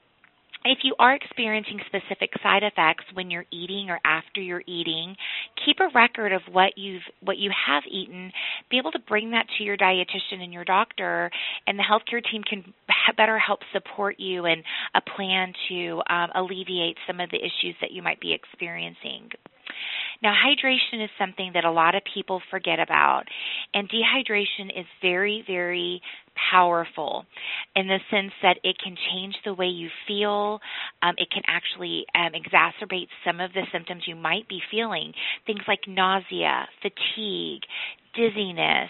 if 0.65 0.79
you 0.83 0.95
are 0.97 1.13
experiencing 1.13 1.79
specific 1.85 2.31
side 2.41 2.63
effects 2.63 3.05
when 3.13 3.29
you're 3.29 3.45
eating 3.51 3.89
or 3.89 3.99
after 4.03 4.41
you're 4.41 4.63
eating, 4.65 5.15
keep 5.63 5.79
a 5.79 5.89
record 5.93 6.33
of 6.33 6.41
what 6.51 6.77
you've 6.77 7.03
what 7.21 7.37
you 7.37 7.51
have 7.67 7.83
eaten. 7.89 8.31
Be 8.69 8.77
able 8.77 8.91
to 8.91 8.99
bring 8.99 9.31
that 9.31 9.45
to 9.57 9.63
your 9.63 9.77
dietitian 9.77 10.41
and 10.41 10.51
your 10.51 10.65
doctor, 10.65 11.29
and 11.67 11.77
the 11.77 11.83
healthcare 11.83 12.23
team 12.31 12.41
can 12.43 12.73
better 13.15 13.37
help 13.37 13.59
support 13.71 14.19
you 14.19 14.45
in 14.45 14.63
a 14.95 15.01
plan 15.15 15.53
to 15.69 16.01
um, 16.09 16.29
alleviate 16.35 16.97
some 17.05 17.19
of 17.19 17.29
the 17.29 17.37
issues 17.37 17.75
that 17.81 17.91
you 17.91 18.01
might 18.01 18.19
be 18.19 18.33
experiencing. 18.33 19.29
Now, 20.21 20.33
hydration 20.33 21.03
is 21.03 21.09
something 21.19 21.51
that 21.53 21.65
a 21.65 21.71
lot 21.71 21.95
of 21.95 22.01
people 22.13 22.41
forget 22.49 22.79
about, 22.79 23.23
and 23.73 23.89
dehydration 23.89 24.77
is 24.77 24.85
very, 25.01 25.43
very 25.45 26.01
powerful 26.51 27.25
in 27.75 27.87
the 27.87 27.99
sense 28.11 28.31
that 28.41 28.57
it 28.63 28.77
can 28.83 28.95
change 29.11 29.35
the 29.45 29.53
way 29.53 29.67
you 29.67 29.89
feel. 30.07 30.59
Um, 31.01 31.15
it 31.17 31.29
can 31.31 31.43
actually 31.47 32.05
um, 32.13 32.31
exacerbate 32.33 33.07
some 33.25 33.39
of 33.39 33.53
the 33.53 33.63
symptoms 33.71 34.03
you 34.05 34.15
might 34.15 34.47
be 34.49 34.59
feeling, 34.71 35.13
things 35.45 35.61
like 35.67 35.79
nausea, 35.87 36.67
fatigue, 36.81 37.61
dizziness, 38.15 38.89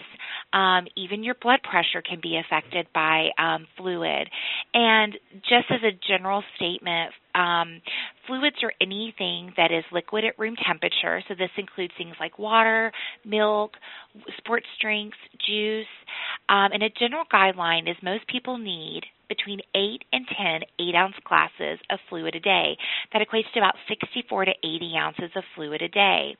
um, 0.52 0.86
even 0.96 1.22
your 1.22 1.34
blood 1.42 1.60
pressure 1.68 2.02
can 2.02 2.20
be 2.22 2.38
affected 2.38 2.86
by 2.94 3.28
um, 3.38 3.66
fluid. 3.76 4.28
And 4.72 5.14
just 5.42 5.66
as 5.70 5.80
a 5.82 5.98
general 6.06 6.42
statement, 6.56 7.12
um, 7.34 7.82
fluids 8.26 8.56
are 8.62 8.72
anything 8.80 9.52
that 9.56 9.72
is 9.72 9.84
liquid 9.92 10.24
at 10.24 10.38
room 10.38 10.56
temperature. 10.66 11.15
So 11.28 11.34
this 11.34 11.50
includes 11.56 11.92
things 11.96 12.14
like 12.20 12.38
water, 12.38 12.92
milk, 13.24 13.72
sports 14.38 14.66
drinks, 14.80 15.18
juice. 15.46 15.86
Um, 16.48 16.70
and 16.72 16.82
a 16.82 16.90
general 16.90 17.24
guideline 17.32 17.90
is 17.90 17.96
most 18.02 18.26
people 18.28 18.58
need 18.58 19.02
between 19.28 19.60
8 19.74 20.04
and 20.12 20.26
10 20.26 20.60
8 20.78 20.94
ounce 20.94 21.14
glasses 21.24 21.78
of 21.90 21.98
fluid 22.08 22.34
a 22.34 22.40
day. 22.40 22.76
That 23.12 23.26
equates 23.26 23.50
to 23.54 23.60
about 23.60 23.74
64 23.88 24.46
to 24.46 24.52
80 24.62 24.92
ounces 24.96 25.30
of 25.34 25.44
fluid 25.54 25.82
a 25.82 25.88
day. 25.88 26.36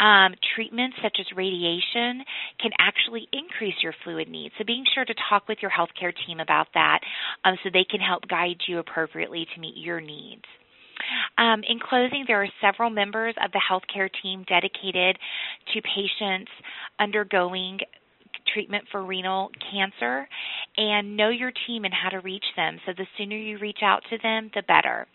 Um, 0.00 0.34
treatments 0.54 0.96
such 1.02 1.18
as 1.20 1.26
radiation 1.36 2.24
can 2.60 2.72
actually 2.78 3.28
increase 3.32 3.74
your 3.82 3.94
fluid 4.04 4.28
needs. 4.28 4.54
So, 4.58 4.64
being 4.64 4.84
sure 4.94 5.04
to 5.04 5.14
talk 5.28 5.48
with 5.48 5.58
your 5.62 5.70
healthcare 5.70 6.12
team 6.26 6.40
about 6.40 6.68
that 6.74 7.00
um, 7.44 7.56
so 7.62 7.70
they 7.72 7.86
can 7.88 8.00
help 8.00 8.26
guide 8.28 8.58
you 8.66 8.78
appropriately 8.78 9.46
to 9.54 9.60
meet 9.60 9.76
your 9.76 10.00
needs. 10.00 10.44
Um, 11.38 11.62
in 11.68 11.78
closing, 11.78 12.24
there 12.26 12.42
are 12.42 12.48
several 12.60 12.90
members 12.90 13.34
of 13.42 13.52
the 13.52 13.62
healthcare 13.62 14.10
team 14.22 14.44
dedicated 14.48 15.16
to 15.72 15.82
patients 15.82 16.50
undergoing 16.98 17.78
treatment 18.52 18.84
for 18.90 19.04
renal 19.04 19.50
cancer 19.70 20.28
and 20.76 21.16
know 21.16 21.28
your 21.28 21.52
team 21.66 21.84
and 21.84 21.94
how 21.94 22.08
to 22.08 22.18
reach 22.20 22.44
them. 22.56 22.78
So 22.86 22.92
the 22.96 23.06
sooner 23.16 23.36
you 23.36 23.58
reach 23.58 23.80
out 23.82 24.02
to 24.10 24.18
them, 24.22 24.50
the 24.54 24.62
better. 24.62 25.06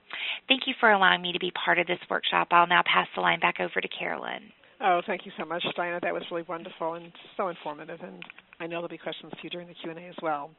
Thank 0.48 0.62
you 0.68 0.74
for 0.80 0.92
allowing 0.92 1.22
me 1.22 1.34
to 1.34 1.40
be 1.40 1.52
part 1.52 1.80
of 1.80 1.88
this 1.88 2.00
workshop. 2.10 2.50
I'll 2.52 2.68
now 2.68 2.84
pass 2.86 3.08
the 3.16 3.22
line 3.22 3.40
back 3.40 3.56
over 3.60 3.82
to 3.82 3.88
Carolyn. 3.88 4.44
Oh, 4.82 5.02
thank 5.08 5.26
you 5.26 5.32
so 5.38 5.46
much, 5.46 5.64
Dinah. 5.76 6.00
That 6.02 6.14
was 6.14 6.24
really 6.30 6.44
wonderful 6.48 6.96
and 6.96 7.12
so 7.38 7.48
informative, 7.48 8.00
and 8.02 8.22
I 8.60 8.68
know 8.68 8.78
there'll 8.78 8.90
be 8.90 8.98
questions 8.98 9.32
for 9.32 9.40
you 9.44 9.50
during 9.50 9.68
the 9.68 9.74
Q&A 9.74 10.08
as 10.08 10.16
well. 10.22 10.52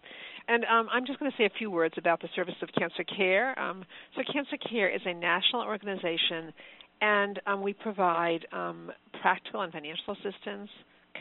And 0.48 0.64
um, 0.64 0.88
I'm 0.92 1.06
just 1.06 1.18
going 1.18 1.30
to 1.30 1.36
say 1.36 1.44
a 1.44 1.58
few 1.58 1.70
words 1.70 1.94
about 1.96 2.20
the 2.20 2.28
Service 2.34 2.54
of 2.62 2.68
Cancer 2.78 3.04
Care. 3.04 3.58
Um, 3.58 3.84
so 4.16 4.22
Cancer 4.32 4.56
Care 4.68 4.88
is 4.88 5.00
a 5.04 5.14
national 5.14 5.62
organization, 5.62 6.52
and 7.00 7.40
um, 7.46 7.62
we 7.62 7.72
provide 7.72 8.46
um, 8.52 8.90
practical 9.20 9.62
and 9.62 9.72
financial 9.72 10.14
assistance, 10.14 10.68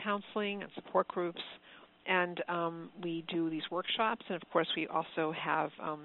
counseling, 0.02 0.62
and 0.62 0.70
support 0.74 1.08
groups, 1.08 1.42
and 2.06 2.42
um, 2.48 2.90
we 3.02 3.24
do 3.28 3.48
these 3.48 3.62
workshops, 3.70 4.22
and 4.28 4.40
of 4.40 4.48
course 4.50 4.68
we 4.76 4.86
also 4.88 5.32
have 5.32 5.70
um, 5.82 6.00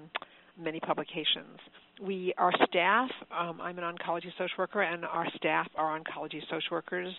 many 0.58 0.80
publications. 0.80 1.58
We, 2.02 2.32
our 2.38 2.52
staff, 2.68 3.10
I'm 3.30 3.78
an 3.78 3.84
oncology 3.84 4.30
social 4.38 4.54
worker, 4.58 4.80
and 4.80 5.04
our 5.04 5.26
staff 5.36 5.68
are 5.76 5.98
oncology 5.98 6.40
social 6.50 6.72
workers. 6.72 7.12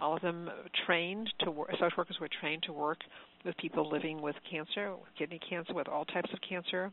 All 0.00 0.16
of 0.16 0.22
them 0.22 0.50
trained 0.86 1.32
to 1.40 1.50
work, 1.50 1.70
social 1.72 1.96
workers 1.98 2.18
were 2.20 2.28
trained 2.40 2.62
to 2.64 2.72
work 2.72 2.98
with 3.44 3.56
people 3.58 3.90
living 3.90 4.20
with 4.20 4.36
cancer, 4.50 4.92
with 4.92 5.08
kidney 5.18 5.40
cancer, 5.48 5.74
with 5.74 5.88
all 5.88 6.04
types 6.04 6.30
of 6.32 6.38
cancer, 6.48 6.90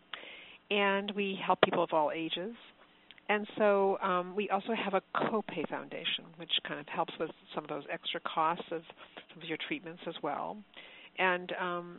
and 0.69 1.11
we 1.15 1.37
help 1.45 1.59
people 1.61 1.83
of 1.83 1.93
all 1.93 2.11
ages. 2.13 2.53
And 3.29 3.47
so 3.57 3.97
um, 3.99 4.35
we 4.35 4.49
also 4.49 4.73
have 4.73 4.93
a 4.93 5.01
copay 5.15 5.67
foundation, 5.69 6.25
which 6.35 6.51
kind 6.67 6.79
of 6.79 6.87
helps 6.87 7.13
with 7.19 7.29
some 7.55 7.63
of 7.63 7.69
those 7.69 7.83
extra 7.91 8.19
costs 8.21 8.65
of 8.71 8.81
some 9.33 9.41
of 9.41 9.47
your 9.47 9.57
treatments 9.67 10.01
as 10.07 10.15
well. 10.21 10.57
And 11.17 11.51
um, 11.59 11.97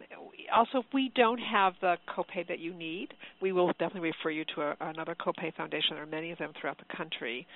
also, 0.54 0.78
if 0.78 0.86
we 0.92 1.12
don't 1.14 1.38
have 1.38 1.74
the 1.80 1.96
copay 2.08 2.46
that 2.48 2.58
you 2.58 2.74
need, 2.74 3.14
we 3.40 3.52
will 3.52 3.68
definitely 3.78 4.10
refer 4.10 4.30
you 4.30 4.44
to 4.54 4.62
a, 4.62 4.76
another 4.80 5.14
copay 5.14 5.54
foundation. 5.54 5.90
There 5.92 6.02
are 6.02 6.06
many 6.06 6.32
of 6.32 6.38
them 6.38 6.52
throughout 6.60 6.78
the 6.78 6.96
country. 6.96 7.46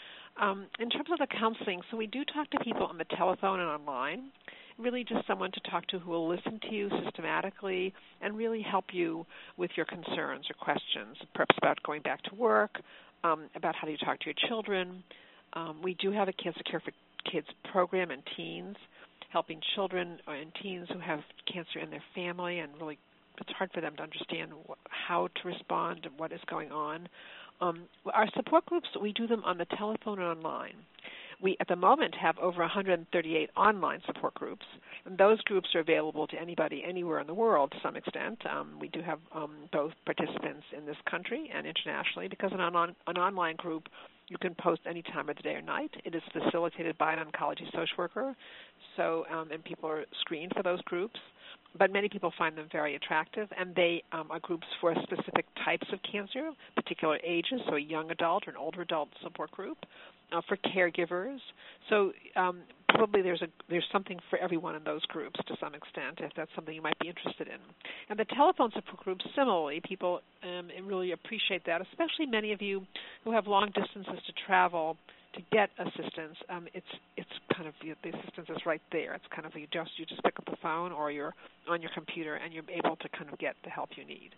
Um, 0.41 0.67
in 0.79 0.91
terms 0.91 1.09
of 1.11 1.19
the 1.19 1.27
counseling, 1.27 1.81
so 1.91 1.97
we 1.97 2.07
do 2.07 2.23
talk 2.25 2.51
to 2.51 2.59
people 2.63 2.85
on 2.87 2.99
the 2.99 3.07
telephone 3.17 3.61
and 3.61 3.71
online. 3.71 4.31
Really, 4.79 5.05
just 5.05 5.27
someone 5.27 5.51
to 5.53 5.71
talk 5.71 5.87
to 5.87 5.99
who 5.99 6.11
will 6.11 6.29
listen 6.29 6.61
to 6.69 6.75
you 6.75 6.91
systematically 7.05 7.95
and 8.21 8.37
really 8.37 8.61
help 8.61 8.85
you 8.93 9.25
with 9.57 9.71
your 9.75 9.87
concerns 9.87 10.45
or 10.51 10.55
questions, 10.61 11.17
perhaps 11.35 11.57
about 11.57 11.83
going 11.83 12.03
back 12.03 12.23
to 12.25 12.35
work, 12.35 12.83
um, 13.25 13.49
about 13.55 13.75
how 13.75 13.87
do 13.87 13.93
you 13.93 13.99
talk 13.99 14.21
to 14.21 14.27
your 14.27 14.35
children. 14.49 15.03
Um, 15.55 15.81
we 15.83 15.95
do 15.95 16.11
have 16.13 16.29
a 16.29 16.33
Cancer 16.35 16.61
Care 16.71 16.81
for 16.81 16.93
Kids 17.31 17.47
program 17.73 18.11
and 18.11 18.23
teens 18.37 18.77
helping 19.31 19.61
children 19.75 20.19
and 20.27 20.53
teens 20.63 20.87
who 20.93 20.99
have 20.99 21.21
cancer 21.53 21.79
in 21.79 21.91
their 21.91 22.03
family 22.15 22.61
and 22.61 22.73
really 22.81 22.99
it's 23.39 23.51
hard 23.59 23.71
for 23.75 23.83
them 23.83 23.95
to 23.97 24.03
understand 24.03 24.51
how 24.89 25.29
to 25.29 25.49
respond 25.49 26.01
and 26.07 26.19
what 26.19 26.33
is 26.33 26.41
going 26.49 26.73
on. 26.73 27.07
Um, 27.61 27.85
our 28.13 28.29
support 28.35 28.67
groups, 28.67 28.89
we 29.01 29.13
do 29.13 29.27
them 29.27 29.43
on 29.45 29.59
the 29.59 29.65
telephone 29.77 30.19
and 30.19 30.29
online. 30.29 30.75
we 31.41 31.57
at 31.61 31.69
the 31.69 31.77
moment 31.77 32.15
have 32.15 32.39
over 32.39 32.61
138 32.61 33.51
online 33.57 34.01
support 34.07 34.35
groups, 34.35 34.65
and 35.05 35.19
those 35.19 35.41
groups 35.43 35.69
are 35.75 35.81
available 35.81 36.27
to 36.27 36.41
anybody 36.41 36.83
anywhere 36.87 37.21
in 37.21 37.27
the 37.27 37.35
world 37.35 37.71
to 37.73 37.79
some 37.83 37.97
extent. 37.97 38.41
Um, 38.51 38.79
we 38.81 38.89
do 38.89 39.01
have 39.03 39.19
um, 39.35 39.55
both 39.73 39.93
participants 40.05 40.65
in 40.77 40.87
this 40.87 40.97
country 41.11 41.51
and 41.55 41.67
internationally 41.67 42.29
because 42.29 42.53
an, 42.53 42.61
on, 42.61 42.95
an 43.07 43.17
online 43.19 43.57
group 43.57 43.89
you 44.29 44.39
can 44.39 44.55
post 44.55 44.81
any 44.89 45.03
time 45.03 45.29
of 45.29 45.37
the 45.37 45.43
day 45.43 45.55
or 45.55 45.63
night. 45.63 45.91
It 46.05 46.15
is 46.15 46.23
facilitated 46.33 46.99
by 46.99 47.13
an 47.13 47.21
oncology 47.21 47.67
social 47.67 47.97
worker, 47.99 48.35
so 48.97 49.25
um, 49.33 49.51
and 49.53 49.63
people 49.63 49.89
are 49.89 50.05
screened 50.21 50.53
for 50.57 50.63
those 50.63 50.81
groups 50.83 51.21
but 51.79 51.93
many 51.93 52.09
people 52.09 52.33
find 52.37 52.57
them 52.57 52.69
very 52.71 52.97
attractive, 52.97 53.49
and 53.59 53.75
they 53.75 54.03
um, 54.13 54.31
are 54.31 54.41
groups 54.41 54.67
for 54.81 54.95
specific 55.03 55.47
types 55.65 55.87
of 55.93 55.99
cancer, 56.11 56.51
particular 56.75 57.19
ages, 57.25 57.61
so 57.69 57.77
a 57.77 57.81
young 57.81 58.11
adult 58.11 58.47
or 58.47 58.51
an 58.51 58.57
older 58.57 58.83
adult 58.83 59.09
support 59.23 59.51
group, 59.51 59.79
uh, 60.33 60.41
for 60.49 60.57
caregivers. 60.57 61.39
So 61.89 62.13
um, 62.35 62.63
probably 62.89 63.23
there's 63.23 63.43
a 63.43 63.49
there's 63.69 63.87
something 63.93 64.19
for 64.31 64.39
everyone 64.39 64.75
in 64.75 64.85
those 64.85 65.05
groups 65.07 65.39
to 65.47 65.57
some 65.61 65.75
extent, 65.75 66.19
if 66.19 66.33
that's 66.37 66.51
something 66.55 66.75
you 66.75 66.83
might 66.83 66.99
be 66.99 67.09
interested 67.09 67.49
in. 67.49 67.59
And 68.09 68.19
the 68.19 68.25
telephone 68.25 68.71
support 68.75 69.05
groups, 69.05 69.25
similarly, 69.37 69.81
people 69.87 70.21
um, 70.43 70.69
really 70.87 71.13
appreciate 71.13 71.65
that, 71.67 71.81
especially 71.81 72.27
many 72.27 72.53
of 72.53 72.63
you 72.63 72.83
who 73.25 73.33
have 73.33 73.47
long 73.47 73.71
distances 73.75 74.23
to 74.27 74.33
travel 74.47 74.97
to 75.37 75.43
get 75.53 75.71
assistance, 75.79 76.37
um, 76.49 76.67
it's 76.75 76.87
it's 77.17 77.31
kind 77.55 77.69
of 77.69 77.75
you 77.83 77.91
know, 77.91 77.97
the 78.03 78.11
assistance 78.11 78.49
is 78.51 78.59
right 78.67 78.83
there. 78.93 79.15
It's 79.15 79.25
kind 79.35 79.47
of 79.47 79.55
you 79.55 79.67
just 79.73 79.91
you 79.97 80.07
just 80.07 80.23
pick 80.23 80.39
up 80.39 80.45
the 80.47 80.57
phone 80.63 80.93
or 80.93 81.11
you're 81.11 81.35
on 81.69 81.81
your 81.81 81.91
computer 81.95 82.37
and 82.37 82.53
you're 82.53 82.65
able 82.71 82.97
to 82.97 83.09
kind 83.11 83.31
of 83.33 83.39
get 83.39 83.55
the 83.65 83.71
help 83.71 83.91
you 83.97 84.05
need. 84.05 84.31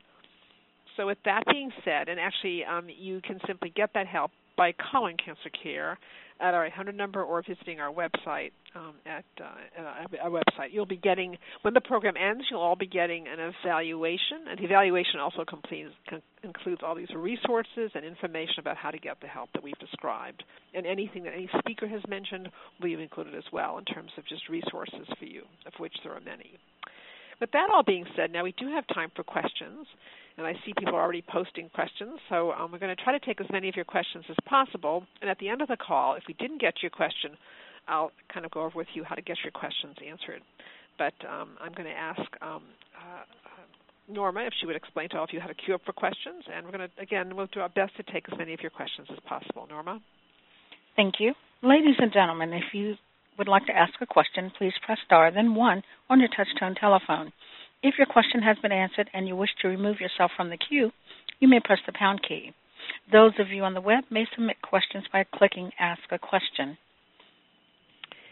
So 0.96 1.07
with 1.07 1.18
that 1.24 1.44
being 1.51 1.70
said, 1.84 2.09
and 2.09 2.18
actually 2.18 2.64
um, 2.64 2.88
you 2.88 3.20
can 3.22 3.38
simply 3.46 3.72
get 3.74 3.90
that 3.94 4.07
help 4.07 4.32
by 4.57 4.72
calling 4.90 5.16
Cancer 5.24 5.51
Care 5.62 5.99
at 6.40 6.55
our 6.55 6.66
800 6.66 6.96
number 6.96 7.22
or 7.22 7.42
visiting 7.46 7.80
our 7.80 7.92
website 7.92 8.51
um, 8.75 8.95
at 9.07 9.25
uh, 9.41 10.23
our 10.23 10.31
website. 10.31 10.73
You'll 10.73 10.87
be 10.87 10.97
getting 10.97 11.37
when 11.62 11.75
the 11.75 11.81
program 11.81 12.14
ends. 12.16 12.45
You'll 12.51 12.61
all 12.61 12.77
be 12.77 12.87
getting 12.87 13.27
an 13.27 13.53
evaluation, 13.64 14.49
and 14.49 14.59
the 14.59 14.64
evaluation 14.64 15.21
also 15.21 15.45
completes, 15.45 15.91
con- 16.09 16.23
includes 16.43 16.83
all 16.85 16.95
these 16.95 17.11
resources 17.14 17.91
and 17.95 18.05
information 18.05 18.61
about 18.61 18.77
how 18.77 18.91
to 18.91 18.99
get 18.99 19.21
the 19.21 19.27
help 19.27 19.51
that 19.55 19.62
we've 19.62 19.79
described. 19.79 20.45
And 20.75 20.87
anything 20.87 21.25
that 21.25 21.35
any 21.35 21.49
speaker 21.59 21.89
has 21.89 22.03
mentioned 22.09 22.49
will 22.81 22.97
be 22.97 23.03
included 23.03 23.35
as 23.35 23.45
well 23.53 23.79
in 23.79 23.85
terms 23.85 24.11
of 24.19 24.27
just 24.27 24.49
resources 24.49 25.07
for 25.19 25.25
you, 25.25 25.43
of 25.66 25.73
which 25.79 25.95
there 26.03 26.12
are 26.12 26.21
many. 26.21 26.59
With 27.41 27.53
that 27.53 27.71
all 27.73 27.85
being 27.85 28.05
said, 28.16 28.33
now 28.33 28.43
we 28.43 28.55
do 28.59 28.69
have 28.75 28.87
time 28.89 29.11
for 29.14 29.23
questions 29.23 29.87
and 30.39 30.47
I 30.47 30.55
see 30.64 30.73
people 30.79 30.95
already 30.95 31.23
posting 31.29 31.69
questions. 31.71 32.21
So 32.29 32.53
um, 32.53 32.71
we're 32.71 32.79
going 32.79 32.95
to 32.95 33.03
try 33.03 33.12
to 33.16 33.25
take 33.25 33.41
as 33.41 33.49
many 33.51 33.69
of 33.69 33.75
your 33.75 33.85
questions 33.85 34.25
as 34.31 34.37
possible. 34.47 35.05
And 35.21 35.29
at 35.29 35.39
the 35.41 35.49
end 35.49 35.62
of 35.62 35.69
the 35.69 35.77
call, 35.77 36.14
if 36.14 36.23
we 36.29 36.35
didn't 36.35 36.61
get 36.61 36.75
your 36.81 36.91
question, 36.91 37.37
I'll 37.89 38.12
kind 38.32 38.45
of 38.45 38.53
go 38.53 38.62
over 38.62 38.76
with 38.76 38.89
you 38.95 39.05
how 39.05 39.14
to 39.14 39.22
get 39.22 39.39
your 39.43 39.53
questions 39.53 39.97
answered. 40.07 40.43
But 40.99 41.14
um, 41.28 41.57
I'm 41.61 41.72
going 41.72 41.89
to 41.89 41.97
ask 41.97 42.20
um, 42.43 42.62
uh, 42.97 43.24
Norma 44.09 44.41
if 44.43 44.53
she 44.61 44.66
would 44.66 44.76
explain 44.76 45.09
to 45.11 45.18
all 45.18 45.24
of 45.24 45.30
you 45.32 45.41
how 45.41 45.47
to 45.47 45.55
queue 45.55 45.74
up 45.74 45.82
for 45.84 45.93
questions. 45.93 46.45
And 46.53 46.66
we're 46.66 46.72
going 46.72 46.89
to, 46.89 47.03
again, 47.03 47.36
we'll 47.36 47.49
do 47.53 47.61
our 47.61 47.68
best 47.68 47.97
to 47.97 48.03
take 48.12 48.24
as 48.30 48.39
many 48.39 48.55
of 48.55 48.61
your 48.61 48.70
questions 48.70 49.07
as 49.11 49.18
possible. 49.28 49.66
Norma? 49.68 50.01
Thank 50.97 51.14
you. 51.20 51.34
Ladies 51.62 51.97
and 51.99 52.12
gentlemen, 52.12 52.53
if 52.53 52.74
you 52.74 52.95
would 53.39 53.49
like 53.49 53.66
to 53.66 53.76
ask 53.76 53.95
a 54.01 54.07
question, 54.07 54.51
please 54.59 54.72
press 54.84 54.99
star 55.07 55.30
then 55.32 55.55
one 55.55 55.82
on 56.11 56.18
your 56.18 56.28
touch-tone 56.36 56.74
telephone. 56.74 57.32
If 57.82 57.95
your 57.97 58.07
question 58.07 58.43
has 58.43 58.57
been 58.61 58.72
answered 58.72 59.09
and 59.14 59.28
you 59.28 59.36
wish 59.36 59.51
to 59.62 59.68
remove 59.68 60.01
yourself 60.01 60.32
from 60.36 60.51
the 60.51 60.57
queue, 60.57 60.91
you 61.39 61.47
may 61.47 61.61
press 61.61 61.78
the 61.86 61.93
pound 61.93 62.20
key. 62.28 62.53
Those 63.12 63.32
of 63.39 63.49
you 63.51 63.62
on 63.62 63.74
the 63.74 63.80
web 63.80 64.05
may 64.11 64.26
submit 64.34 64.61
questions 64.62 65.05
by 65.12 65.24
clicking 65.32 65.70
Ask 65.78 66.03
a 66.11 66.18
Question. 66.18 66.76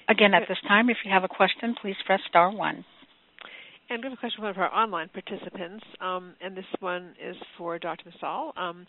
Again, 0.08 0.34
at 0.34 0.44
this 0.48 0.58
time, 0.68 0.88
if 0.88 0.98
you 1.04 1.10
have 1.10 1.24
a 1.24 1.28
question, 1.28 1.74
please 1.80 1.96
press 2.06 2.20
star 2.28 2.50
one. 2.52 2.84
And 3.88 4.02
we 4.02 4.10
have 4.10 4.12
a 4.12 4.20
question 4.20 4.38
from 4.38 4.44
one 4.44 4.50
of 4.50 4.58
our 4.58 4.72
online 4.72 5.08
participants, 5.08 5.84
um, 6.00 6.34
and 6.40 6.56
this 6.56 6.64
one 6.80 7.14
is 7.22 7.36
for 7.56 7.78
Dr. 7.78 8.10
Msaouel. 8.10 8.56
Um, 8.56 8.86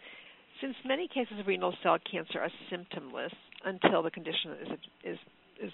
since 0.61 0.75
many 0.85 1.07
cases 1.07 1.39
of 1.39 1.45
renal 1.45 1.73
cell 1.83 1.97
cancer 2.11 2.39
are 2.39 2.49
symptomless 2.71 3.33
until 3.65 4.01
the 4.01 4.11
condition 4.11 4.51
is 4.61 4.67
is 5.03 5.17
is 5.65 5.71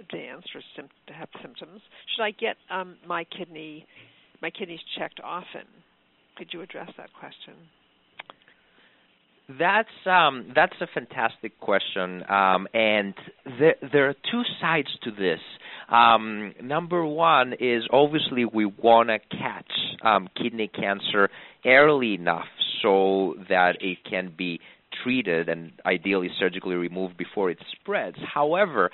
advanced 0.00 0.48
or 0.54 0.60
sim- 0.74 0.88
have 1.06 1.28
symptoms, 1.40 1.80
should 2.14 2.22
I 2.22 2.32
get 2.32 2.56
um, 2.70 2.96
my 3.06 3.24
kidney 3.24 3.86
my 4.42 4.50
kidneys 4.50 4.80
checked 4.98 5.20
often. 5.22 5.66
Could 6.36 6.48
you 6.52 6.62
address 6.62 6.90
that 6.96 7.10
question? 7.18 7.54
That's 9.46 9.88
um, 10.06 10.52
that's 10.54 10.74
a 10.80 10.86
fantastic 10.86 11.60
question, 11.60 12.22
um, 12.30 12.66
and 12.72 13.12
there, 13.58 13.74
there 13.92 14.08
are 14.08 14.14
two 14.30 14.42
sides 14.58 14.88
to 15.02 15.10
this. 15.10 15.40
Um, 15.90 16.54
number 16.62 17.04
one 17.04 17.52
is 17.60 17.82
obviously 17.92 18.46
we 18.46 18.64
want 18.64 19.10
to 19.10 19.18
catch 19.18 19.70
um, 20.02 20.28
kidney 20.34 20.68
cancer 20.68 21.28
early 21.66 22.14
enough 22.14 22.46
so 22.82 23.34
that 23.50 23.76
it 23.82 23.98
can 24.08 24.32
be 24.36 24.60
treated 25.02 25.50
and 25.50 25.72
ideally 25.84 26.30
surgically 26.38 26.76
removed 26.76 27.18
before 27.18 27.50
it 27.50 27.58
spreads. 27.72 28.16
However, 28.32 28.90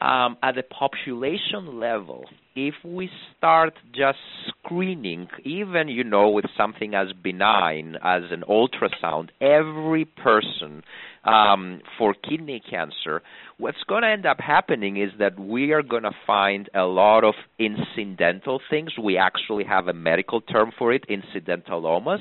um, 0.00 0.36
at 0.42 0.56
the 0.56 0.62
population 0.62 1.78
level, 1.78 2.24
if 2.56 2.74
we 2.84 3.08
start 3.36 3.74
just 3.94 4.18
screening, 4.48 5.28
even 5.44 5.88
you 5.88 6.04
know 6.04 6.30
with 6.30 6.44
something 6.56 6.94
as 6.94 7.08
benign 7.22 7.96
as 8.02 8.22
an 8.30 8.44
ultrasound, 8.48 9.30
every 9.40 10.04
person 10.04 10.82
um, 11.24 11.80
for 11.98 12.14
kidney 12.14 12.62
cancer, 12.68 13.22
what's 13.58 13.82
going 13.88 14.02
to 14.02 14.08
end 14.08 14.26
up 14.26 14.38
happening 14.40 14.96
is 14.96 15.10
that 15.18 15.38
we 15.38 15.72
are 15.72 15.82
going 15.82 16.02
to 16.02 16.14
find 16.26 16.68
a 16.74 16.82
lot 16.82 17.24
of 17.24 17.34
incidental 17.58 18.60
things. 18.70 18.92
We 19.02 19.16
actually 19.16 19.64
have 19.64 19.88
a 19.88 19.94
medical 19.94 20.40
term 20.40 20.72
for 20.76 20.92
it, 20.92 21.04
incidentalomas, 21.08 22.20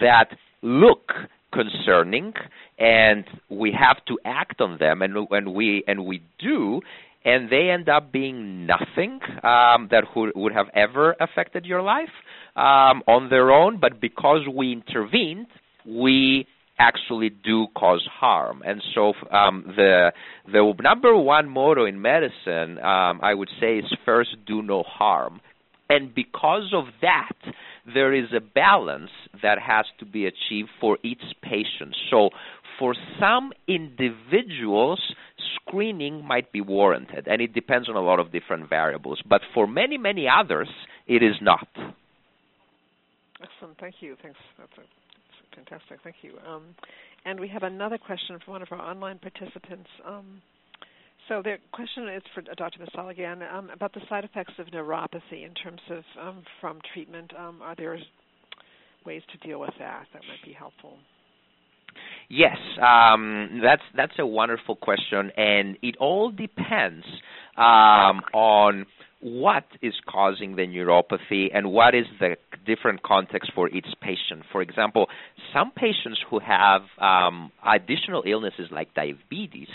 that 0.00 0.28
look 0.62 1.12
concerning 1.52 2.32
and 2.78 3.24
we 3.48 3.72
have 3.72 4.04
to 4.06 4.18
act 4.24 4.60
on 4.60 4.78
them 4.78 5.02
and, 5.02 5.14
we 5.54 5.84
and 5.86 6.04
we 6.04 6.22
do 6.38 6.80
and 7.24 7.50
they 7.50 7.68
end 7.70 7.88
up 7.88 8.10
being 8.12 8.66
nothing 8.66 9.20
um, 9.42 9.88
that 9.90 10.04
would, 10.16 10.32
would 10.34 10.52
have 10.52 10.68
ever 10.74 11.14
affected 11.20 11.66
your 11.66 11.82
life 11.82 12.08
um, 12.56 13.02
on 13.06 13.28
their 13.30 13.50
own 13.50 13.78
but 13.80 14.00
because 14.00 14.42
we 14.52 14.72
intervened 14.72 15.46
we 15.86 16.46
actually 16.80 17.28
do 17.28 17.66
cause 17.76 18.06
harm. 18.10 18.62
And 18.64 18.82
so 18.94 19.12
um, 19.30 19.64
the 19.76 20.12
the 20.50 20.74
number 20.82 21.16
one 21.16 21.48
motto 21.48 21.84
in 21.84 22.00
medicine 22.00 22.78
um, 22.78 23.20
I 23.22 23.34
would 23.34 23.50
say 23.60 23.78
is 23.78 23.84
first 24.04 24.30
do 24.46 24.62
no 24.62 24.82
harm. 24.82 25.40
And 25.88 26.14
because 26.14 26.72
of 26.72 26.84
that 27.02 27.32
there 27.94 28.12
is 28.14 28.26
a 28.36 28.40
balance 28.40 29.10
that 29.42 29.58
has 29.58 29.86
to 29.98 30.04
be 30.04 30.26
achieved 30.26 30.68
for 30.80 30.98
each 31.02 31.22
patient. 31.42 31.96
So, 32.10 32.30
for 32.78 32.94
some 33.18 33.52
individuals, 33.68 35.00
screening 35.56 36.24
might 36.24 36.50
be 36.52 36.60
warranted, 36.60 37.28
and 37.28 37.40
it 37.42 37.52
depends 37.52 37.88
on 37.88 37.96
a 37.96 38.00
lot 38.00 38.18
of 38.18 38.32
different 38.32 38.68
variables. 38.68 39.20
But 39.28 39.42
for 39.54 39.66
many, 39.66 39.98
many 39.98 40.26
others, 40.28 40.68
it 41.06 41.22
is 41.22 41.34
not. 41.40 41.68
Excellent. 43.42 43.78
Thank 43.78 43.96
you. 44.00 44.16
Thanks. 44.22 44.38
That's, 44.58 44.72
a, 44.72 44.80
that's 44.80 45.68
fantastic. 45.68 46.00
Thank 46.02 46.16
you. 46.22 46.32
Um, 46.46 46.62
and 47.24 47.38
we 47.38 47.48
have 47.48 47.62
another 47.62 47.98
question 47.98 48.38
from 48.44 48.52
one 48.52 48.62
of 48.62 48.68
our 48.70 48.80
online 48.80 49.18
participants. 49.18 49.88
Um, 50.06 50.42
so 51.30 51.42
the 51.42 51.56
question 51.70 52.08
is 52.08 52.22
for 52.34 52.42
Dr. 52.42 52.80
Msaouel 52.80 53.12
again 53.12 53.40
um, 53.42 53.70
about 53.70 53.94
the 53.94 54.00
side 54.08 54.24
effects 54.24 54.54
of 54.58 54.66
neuropathy 54.66 55.46
in 55.46 55.54
terms 55.54 55.80
of 55.88 56.02
um, 56.20 56.42
from 56.60 56.80
treatment. 56.92 57.32
Um, 57.38 57.62
are 57.62 57.76
there 57.76 57.96
ways 59.06 59.22
to 59.30 59.48
deal 59.48 59.60
with 59.60 59.70
that 59.78 60.06
that 60.12 60.22
might 60.28 60.44
be 60.44 60.52
helpful? 60.52 60.98
Yes, 62.28 62.56
um, 62.82 63.60
that's 63.62 63.82
that's 63.96 64.12
a 64.18 64.26
wonderful 64.26 64.74
question, 64.74 65.30
and 65.36 65.78
it 65.82 65.96
all 65.98 66.30
depends 66.30 67.04
um, 67.56 68.22
on 68.34 68.86
what 69.20 69.64
is 69.82 69.94
causing 70.08 70.56
the 70.56 70.62
neuropathy 70.62 71.48
and 71.54 71.70
what 71.70 71.94
is 71.94 72.06
the 72.18 72.36
different 72.66 73.02
context 73.04 73.52
for 73.54 73.68
each 73.68 73.86
patient. 74.00 74.42
For 74.50 74.62
example, 74.62 75.06
some 75.52 75.70
patients 75.70 76.18
who 76.28 76.40
have 76.40 76.82
um, 76.98 77.52
additional 77.64 78.24
illnesses 78.26 78.68
like 78.72 78.94
diabetes 78.94 79.68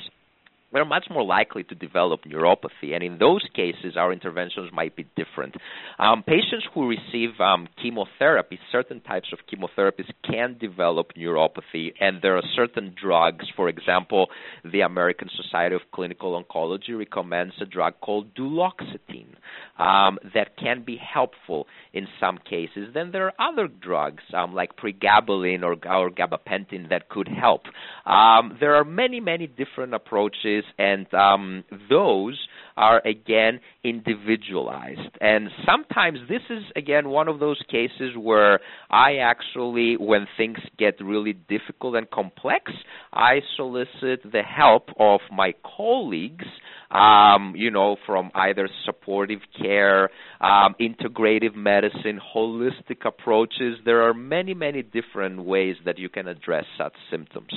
we're 0.76 0.84
much 0.84 1.07
more 1.09 1.23
likely 1.23 1.63
to 1.63 1.73
develop 1.73 2.26
neuropathy, 2.26 2.93
and 2.93 3.01
in 3.01 3.17
those 3.17 3.45
cases, 3.55 3.95
our 3.95 4.11
interventions 4.11 4.71
might 4.73 4.93
be 4.93 5.07
different. 5.15 5.55
Um, 5.97 6.21
patients 6.21 6.65
who 6.73 6.89
receive 6.89 7.30
um, 7.39 7.69
chemotherapy, 7.82 8.59
certain 8.73 8.99
types 8.99 9.30
of 9.32 9.39
chemotherapies, 9.47 10.09
can 10.30 10.57
develop 10.59 11.13
neuropathy, 11.17 11.93
and 12.01 12.21
there 12.21 12.36
are 12.36 12.43
certain 12.57 12.93
drugs. 13.01 13.45
For 13.55 13.69
example, 13.69 14.28
the 14.65 14.82
American 14.82 15.30
Society 15.41 15.76
of 15.76 15.82
Clinical 15.93 16.43
Oncology 16.43 16.97
recommends 16.97 17.53
a 17.61 17.65
drug 17.65 17.93
called 18.01 18.36
duloxetine 18.36 19.36
um, 19.80 20.19
that 20.34 20.57
can 20.57 20.84
be 20.84 20.97
helpful 20.97 21.67
in 21.93 22.05
some 22.19 22.38
cases. 22.38 22.89
Then 22.93 23.11
there 23.11 23.32
are 23.32 23.49
other 23.51 23.69
drugs 23.69 24.23
um, 24.34 24.53
like 24.53 24.76
pregabalin 24.76 25.63
or, 25.63 25.73
or 25.89 26.09
gabapentin 26.09 26.89
that 26.89 27.07
could 27.07 27.30
help. 27.30 27.61
Um, 28.05 28.57
there 28.59 28.76
are 28.76 28.84
many, 28.84 29.21
many 29.21 29.47
different 29.47 29.93
approaches 29.93 30.64
and 30.78 31.11
um, 31.13 31.63
those 31.89 32.39
are 32.78 33.01
again 33.05 33.59
individualized. 33.84 35.18
And 35.22 35.49
sometimes 35.66 36.20
this 36.28 36.41
is 36.49 36.63
again 36.76 37.09
one 37.09 37.28
of 37.28 37.39
those 37.39 37.61
cases 37.70 38.16
where 38.18 38.59
I 38.89 39.18
actually, 39.18 39.95
when 39.97 40.28
things 40.38 40.57
get 40.78 40.95
really 41.01 41.34
difficult 41.34 41.95
and 41.95 42.09
complex, 42.09 42.72
I 43.13 43.39
solicit 43.55 44.22
the 44.32 44.43
help 44.43 44.89
of 44.99 45.22
my 45.32 45.53
colleagues 45.78 46.45
um, 46.91 47.53
you 47.57 47.72
know, 47.72 47.97
from 48.05 48.32
either 48.36 48.70
supportive 48.86 49.39
care, 49.59 50.09
um, 50.39 50.76
integrative 50.80 51.55
medicine, 51.55 52.20
holistic 52.36 53.05
approaches. 53.05 53.78
There 53.84 54.03
are 54.03 54.13
many, 54.13 54.53
many 54.53 54.82
different 54.82 55.43
ways 55.43 55.76
that 55.86 55.97
you 55.97 56.09
can 56.09 56.28
address 56.28 56.66
such 56.78 56.93
symptoms. 57.11 57.53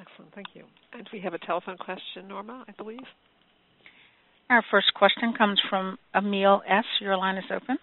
Excellent, 0.00 0.34
thank 0.34 0.48
you. 0.54 0.64
And 0.94 1.08
we 1.12 1.20
have 1.20 1.34
a 1.34 1.38
telephone 1.38 1.76
question, 1.76 2.28
Norma, 2.28 2.64
I 2.68 2.72
believe. 2.72 3.00
Our 4.48 4.62
first 4.70 4.94
question 4.94 5.34
comes 5.36 5.60
from 5.68 5.98
Emil 6.14 6.62
S. 6.68 6.84
Your 7.00 7.16
line 7.16 7.36
is 7.36 7.44
open. 7.50 7.78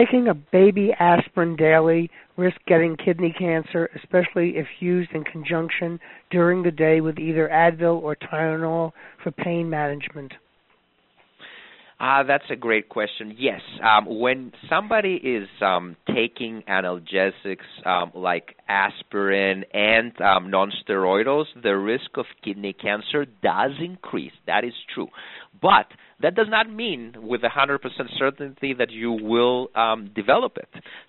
Taking 0.00 0.28
a 0.28 0.34
baby 0.34 0.92
aspirin 0.98 1.54
daily 1.56 2.10
risk 2.36 2.56
getting 2.66 2.96
kidney 2.96 3.32
cancer, 3.38 3.88
especially 3.94 4.56
if 4.56 4.66
used 4.80 5.12
in 5.12 5.22
conjunction 5.24 6.00
during 6.30 6.62
the 6.62 6.70
day 6.70 7.00
with 7.00 7.18
either 7.18 7.48
Advil 7.52 8.02
or 8.02 8.16
Tylenol 8.16 8.92
for 9.22 9.30
pain 9.30 9.70
management? 9.70 10.32
Uh, 12.00 12.22
that's 12.22 12.44
a 12.48 12.56
great 12.56 12.88
question. 12.88 13.34
Yes, 13.38 13.60
um, 13.84 14.06
when 14.18 14.52
somebody 14.70 15.16
is 15.16 15.46
um, 15.60 15.96
taking 16.14 16.62
analgesics 16.66 17.58
um, 17.84 18.10
like 18.14 18.56
aspirin 18.68 19.64
and 19.74 20.18
um, 20.22 20.50
nonsteroidals, 20.50 21.44
the 21.62 21.76
risk 21.76 22.16
of 22.16 22.24
kidney 22.42 22.72
cancer 22.72 23.26
does 23.42 23.72
increase. 23.78 24.32
That 24.46 24.64
is 24.64 24.72
true. 24.94 25.08
But 25.60 25.88
that 26.22 26.34
does 26.34 26.48
not 26.48 26.70
mean 26.70 27.14
with 27.16 27.40
100% 27.42 27.78
certainty 28.18 28.74
that 28.74 28.90
you 28.90 29.12
will 29.12 29.70
um, 29.74 30.10
develop 30.14 30.56
it. 30.58 30.68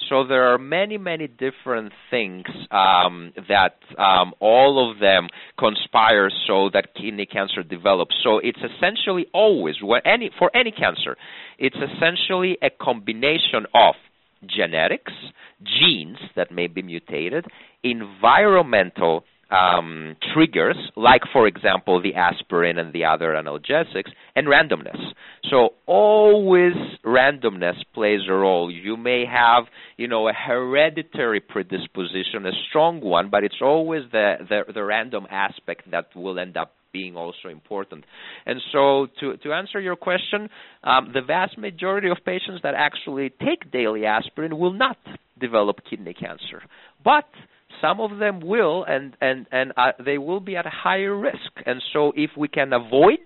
So 0.09 0.25
there 0.25 0.53
are 0.53 0.57
many, 0.57 0.97
many 0.97 1.27
different 1.27 1.91
things 2.09 2.45
um, 2.71 3.33
that 3.49 3.75
um, 3.97 4.33
all 4.39 4.91
of 4.91 4.99
them 4.99 5.27
conspire 5.59 6.29
so 6.47 6.69
that 6.73 6.95
kidney 6.95 7.25
cancer 7.25 7.63
develops. 7.63 8.15
So 8.23 8.39
it's 8.39 8.59
essentially 8.59 9.27
always 9.33 9.75
any, 10.05 10.31
for 10.37 10.49
any 10.55 10.71
cancer, 10.71 11.17
it's 11.57 11.75
essentially 11.75 12.57
a 12.61 12.69
combination 12.69 13.65
of 13.73 13.95
genetics, 14.45 15.13
genes 15.63 16.17
that 16.35 16.51
may 16.51 16.67
be 16.67 16.81
mutated, 16.81 17.45
environmental 17.83 19.23
um, 19.51 20.15
triggers, 20.33 20.77
like, 20.95 21.21
for 21.33 21.45
example, 21.45 22.01
the 22.01 22.15
aspirin 22.15 22.79
and 22.79 22.93
the 22.93 23.05
other 23.05 23.33
analgesics, 23.33 24.09
and 24.35 24.47
randomness. 24.47 24.99
So 25.49 25.71
always 25.85 26.73
randomness 27.05 27.75
plays 27.93 28.21
a 28.29 28.33
role. 28.33 28.71
You 28.71 28.95
may 28.95 29.25
have, 29.25 29.65
you 29.97 30.07
know, 30.07 30.29
a 30.29 30.33
hereditary 30.33 31.41
predisposition, 31.41 32.45
a 32.45 32.51
strong 32.69 33.01
one, 33.01 33.29
but 33.29 33.43
it's 33.43 33.61
always 33.61 34.03
the, 34.11 34.35
the, 34.47 34.73
the 34.73 34.83
random 34.83 35.27
aspect 35.29 35.91
that 35.91 36.15
will 36.15 36.39
end 36.39 36.55
up 36.55 36.73
being 36.93 37.15
also 37.15 37.49
important. 37.49 38.03
And 38.45 38.59
so, 38.71 39.07
to, 39.19 39.37
to 39.37 39.53
answer 39.53 39.79
your 39.79 39.95
question, 39.95 40.49
um, 40.83 41.11
the 41.13 41.21
vast 41.21 41.57
majority 41.57 42.09
of 42.09 42.17
patients 42.25 42.61
that 42.63 42.73
actually 42.75 43.31
take 43.43 43.71
daily 43.71 44.05
aspirin 44.05 44.57
will 44.57 44.73
not 44.73 44.97
develop 45.39 45.77
kidney 45.89 46.13
cancer. 46.13 46.61
But 47.03 47.25
some 47.79 47.99
of 47.99 48.19
them 48.19 48.39
will, 48.41 48.83
and 48.83 49.15
and 49.21 49.45
and 49.51 49.73
uh, 49.77 49.91
they 50.03 50.17
will 50.17 50.39
be 50.39 50.55
at 50.55 50.65
a 50.65 50.69
higher 50.69 51.15
risk. 51.15 51.51
And 51.65 51.81
so, 51.93 52.11
if 52.15 52.31
we 52.35 52.47
can 52.47 52.73
avoid 52.73 53.19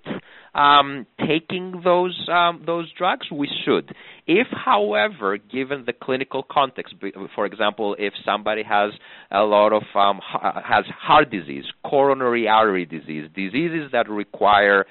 um, 0.54 1.06
taking 1.28 1.82
those 1.84 2.28
um, 2.32 2.64
those 2.66 2.92
drugs, 2.98 3.28
we 3.32 3.50
should. 3.66 3.94
If, 4.28 4.48
however, 4.52 5.38
given 5.38 5.84
the 5.86 5.94
clinical 5.94 6.44
context, 6.50 6.96
for 7.36 7.46
example, 7.46 7.96
if 8.00 8.14
somebody 8.24 8.64
has 8.64 8.92
a 9.32 9.42
lot 9.42 9.74
of 9.74 9.84
um, 9.94 10.20
has 10.64 10.86
heart 10.98 11.30
disease, 11.30 11.66
coronary 11.84 12.48
artery 12.48 12.86
disease, 12.86 13.30
diseases 13.36 13.92
that 13.92 14.10
require 14.10 14.86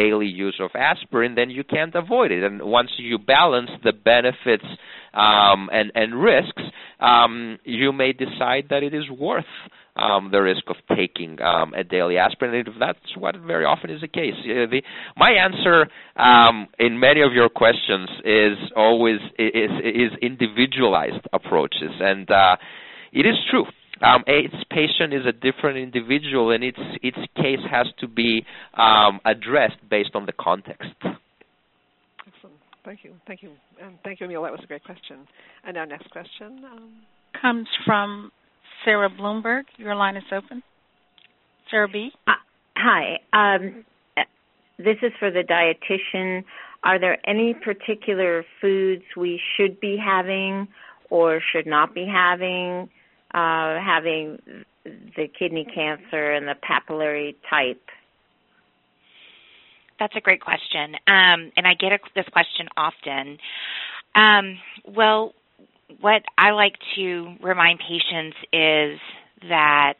daily 0.00 0.30
use 0.46 0.58
of 0.60 0.70
aspirin, 0.74 1.34
then 1.34 1.50
you 1.50 1.64
can't 1.64 1.94
avoid 1.94 2.30
it. 2.36 2.42
And 2.42 2.56
once 2.62 2.90
you 2.98 3.16
balance 3.18 3.70
the 3.82 3.92
benefits 3.92 4.68
um, 5.14 5.60
and, 5.72 5.90
and 5.94 6.08
risks, 6.32 6.62
um, 7.00 7.58
you 7.64 7.92
may 7.92 8.12
decide 8.12 8.64
that 8.70 8.82
it 8.82 8.94
is 8.94 9.08
worth 9.10 9.52
um, 9.96 10.30
the 10.30 10.40
risk 10.40 10.64
of 10.68 10.76
taking 10.96 11.40
um, 11.42 11.74
a 11.74 11.84
daily 11.84 12.16
aspirin. 12.18 12.54
And 12.54 12.68
that's 12.80 13.16
what 13.16 13.34
very 13.36 13.64
often 13.64 13.90
is 13.90 14.00
the 14.00 14.08
case. 14.08 14.34
Uh, 14.40 14.70
the, 14.70 14.82
my 15.16 15.30
answer 15.30 15.88
um, 16.16 16.68
in 16.78 17.00
many 17.00 17.20
of 17.22 17.32
your 17.32 17.48
questions 17.48 18.08
is 18.24 18.56
always 18.76 19.20
is, 19.38 19.70
is 19.84 20.12
individualized 20.22 21.24
approaches, 21.32 21.92
and 22.00 22.30
uh, 22.30 22.56
it 23.12 23.26
is 23.26 23.36
true 23.50 23.66
um, 24.02 24.24
each 24.28 24.52
patient 24.70 25.12
is 25.12 25.26
a 25.26 25.32
different 25.32 25.78
individual, 25.78 26.50
and 26.50 26.64
its 26.64 26.78
its 27.02 27.18
case 27.36 27.60
has 27.70 27.86
to 28.00 28.08
be 28.08 28.44
um, 28.74 29.20
addressed 29.24 29.78
based 29.88 30.10
on 30.14 30.26
the 30.26 30.32
context. 30.32 30.94
Excellent. 31.02 32.56
Thank 32.84 33.04
you. 33.04 33.14
Thank 33.26 33.42
you. 33.42 33.50
And 33.82 33.98
thank 34.04 34.20
you, 34.20 34.26
Emil. 34.26 34.42
That 34.42 34.52
was 34.52 34.60
a 34.62 34.66
great 34.66 34.84
question. 34.84 35.26
And 35.64 35.76
our 35.76 35.86
next 35.86 36.10
question 36.10 36.64
um, 36.64 36.92
comes 37.40 37.66
from 37.84 38.30
Sarah 38.84 39.10
Bloomberg. 39.10 39.64
Your 39.76 39.94
line 39.94 40.16
is 40.16 40.24
open. 40.32 40.62
Sarah 41.70 41.88
B. 41.88 42.10
Uh, 42.26 42.32
hi. 42.76 43.18
Um, 43.32 43.84
this 44.78 44.96
is 45.02 45.12
for 45.18 45.30
the 45.30 45.42
dietitian. 45.42 46.44
Are 46.84 46.98
there 47.00 47.18
any 47.28 47.54
particular 47.54 48.44
foods 48.60 49.02
we 49.16 49.40
should 49.56 49.80
be 49.80 49.96
having 50.02 50.68
or 51.10 51.40
should 51.52 51.66
not 51.66 51.94
be 51.94 52.06
having 52.06 52.88
uh, 53.34 53.78
having 53.80 54.38
the 54.84 55.28
kidney 55.38 55.66
cancer 55.74 56.32
and 56.32 56.46
the 56.46 56.54
papillary 56.54 57.34
type? 57.48 57.82
That's 59.98 60.14
a 60.16 60.20
great 60.20 60.40
question, 60.40 60.94
um, 61.08 61.50
and 61.56 61.66
I 61.66 61.74
get 61.74 61.92
a, 61.92 61.98
this 62.14 62.26
question 62.32 62.68
often. 62.76 63.38
Um, 64.14 64.58
well, 64.86 65.34
what 66.00 66.22
I 66.36 66.50
like 66.52 66.74
to 66.94 67.34
remind 67.42 67.80
patients 67.80 68.36
is 68.52 69.00
that 69.48 69.98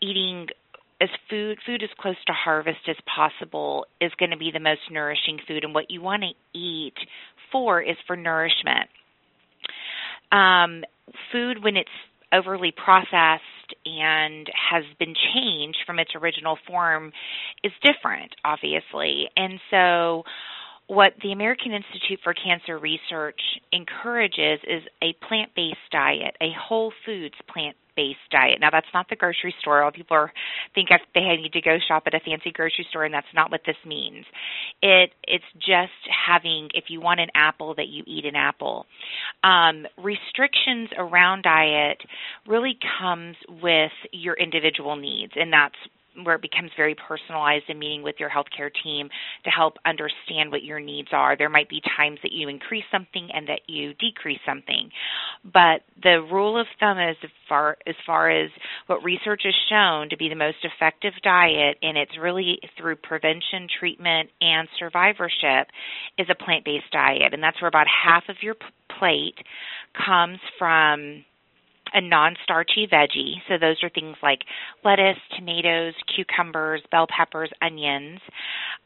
eating 0.00 0.46
as 1.00 1.10
food 1.28 1.58
food 1.66 1.82
as 1.82 1.90
close 1.98 2.16
to 2.26 2.32
harvest 2.32 2.88
as 2.88 2.96
possible 3.12 3.84
is 4.00 4.12
going 4.18 4.30
to 4.30 4.36
be 4.36 4.50
the 4.50 4.60
most 4.60 4.80
nourishing 4.90 5.38
food 5.46 5.64
and 5.64 5.74
what 5.74 5.90
you 5.90 6.00
want 6.00 6.22
to 6.22 6.58
eat 6.58 6.94
for 7.50 7.82
is 7.82 7.96
for 8.06 8.16
nourishment 8.16 8.88
um, 10.30 10.84
food 11.30 11.62
when 11.62 11.76
it's 11.76 11.90
overly 12.32 12.72
processed 12.72 13.42
and 13.84 14.48
has 14.70 14.84
been 14.98 15.14
changed 15.34 15.78
from 15.86 15.98
its 15.98 16.10
original 16.14 16.58
form 16.66 17.12
is 17.62 17.72
different, 17.82 18.34
obviously. 18.44 19.28
And 19.36 19.60
so, 19.70 20.24
what 20.88 21.14
the 21.22 21.32
American 21.32 21.72
Institute 21.72 22.20
for 22.22 22.34
Cancer 22.34 22.78
Research 22.78 23.40
encourages 23.72 24.60
is 24.64 24.82
a 25.02 25.14
plant 25.26 25.50
based 25.54 25.78
diet, 25.90 26.36
a 26.40 26.50
whole 26.58 26.92
foods 27.06 27.34
plant 27.52 27.76
based 27.96 28.18
diet. 28.30 28.58
Now 28.60 28.70
that's 28.70 28.86
not 28.94 29.08
the 29.08 29.16
grocery 29.16 29.54
store. 29.60 29.82
All 29.82 29.90
people 29.90 30.16
are, 30.16 30.32
think 30.74 30.88
they 31.14 31.20
need 31.20 31.52
to 31.52 31.60
go 31.60 31.78
shop 31.86 32.04
at 32.06 32.14
a 32.14 32.20
fancy 32.20 32.50
grocery 32.52 32.86
store, 32.90 33.04
and 33.04 33.14
that's 33.14 33.26
not 33.34 33.50
what 33.50 33.62
this 33.66 33.76
means. 33.86 34.24
It 34.82 35.10
it's 35.24 35.44
just 35.54 35.92
having 36.26 36.68
if 36.74 36.84
you 36.88 37.00
want 37.00 37.20
an 37.20 37.28
apple 37.34 37.74
that 37.76 37.88
you 37.88 38.02
eat 38.06 38.24
an 38.24 38.36
apple. 38.36 38.86
Um, 39.44 39.86
restrictions 39.98 40.88
around 40.96 41.42
diet 41.42 41.98
really 42.46 42.78
comes 43.00 43.36
with 43.62 43.92
your 44.12 44.34
individual 44.34 44.96
needs, 44.96 45.32
and 45.36 45.52
that's 45.52 45.76
where 46.22 46.36
it 46.36 46.42
becomes 46.42 46.70
very 46.76 46.94
personalized 46.94 47.64
in 47.68 47.78
meeting 47.78 48.02
with 48.02 48.16
your 48.18 48.30
healthcare 48.30 48.70
team 48.82 49.08
to 49.44 49.50
help 49.50 49.76
understand 49.86 50.50
what 50.50 50.62
your 50.62 50.80
needs 50.80 51.08
are. 51.12 51.36
There 51.36 51.48
might 51.48 51.68
be 51.68 51.80
times 51.96 52.18
that 52.22 52.32
you 52.32 52.48
increase 52.48 52.84
something 52.90 53.28
and 53.32 53.48
that 53.48 53.60
you 53.66 53.94
decrease 53.94 54.40
something. 54.46 54.90
But 55.44 55.82
the 56.02 56.22
rule 56.30 56.60
of 56.60 56.66
thumb 56.78 56.98
is 56.98 57.16
as 57.22 57.30
far 57.48 57.76
as 57.86 57.94
far 58.06 58.30
as 58.30 58.50
what 58.86 59.02
research 59.02 59.42
has 59.44 59.54
shown 59.68 60.08
to 60.10 60.16
be 60.16 60.28
the 60.28 60.34
most 60.34 60.58
effective 60.62 61.12
diet 61.22 61.78
and 61.82 61.96
it's 61.96 62.16
really 62.20 62.58
through 62.78 62.96
prevention, 62.96 63.68
treatment 63.78 64.30
and 64.40 64.68
survivorship 64.78 65.68
is 66.18 66.26
a 66.30 66.44
plant-based 66.44 66.90
diet 66.92 67.32
and 67.32 67.42
that's 67.42 67.60
where 67.60 67.68
about 67.68 67.86
half 67.86 68.24
of 68.28 68.36
your 68.42 68.54
plate 68.98 69.36
comes 70.06 70.38
from 70.58 71.24
a 71.94 72.00
non-starchy 72.00 72.88
veggie. 72.92 73.34
So 73.48 73.58
those 73.58 73.76
are 73.82 73.90
things 73.90 74.16
like 74.22 74.40
lettuce, 74.84 75.18
tomatoes, 75.36 75.94
cucumbers, 76.14 76.82
bell 76.90 77.06
peppers, 77.14 77.50
onions. 77.60 78.20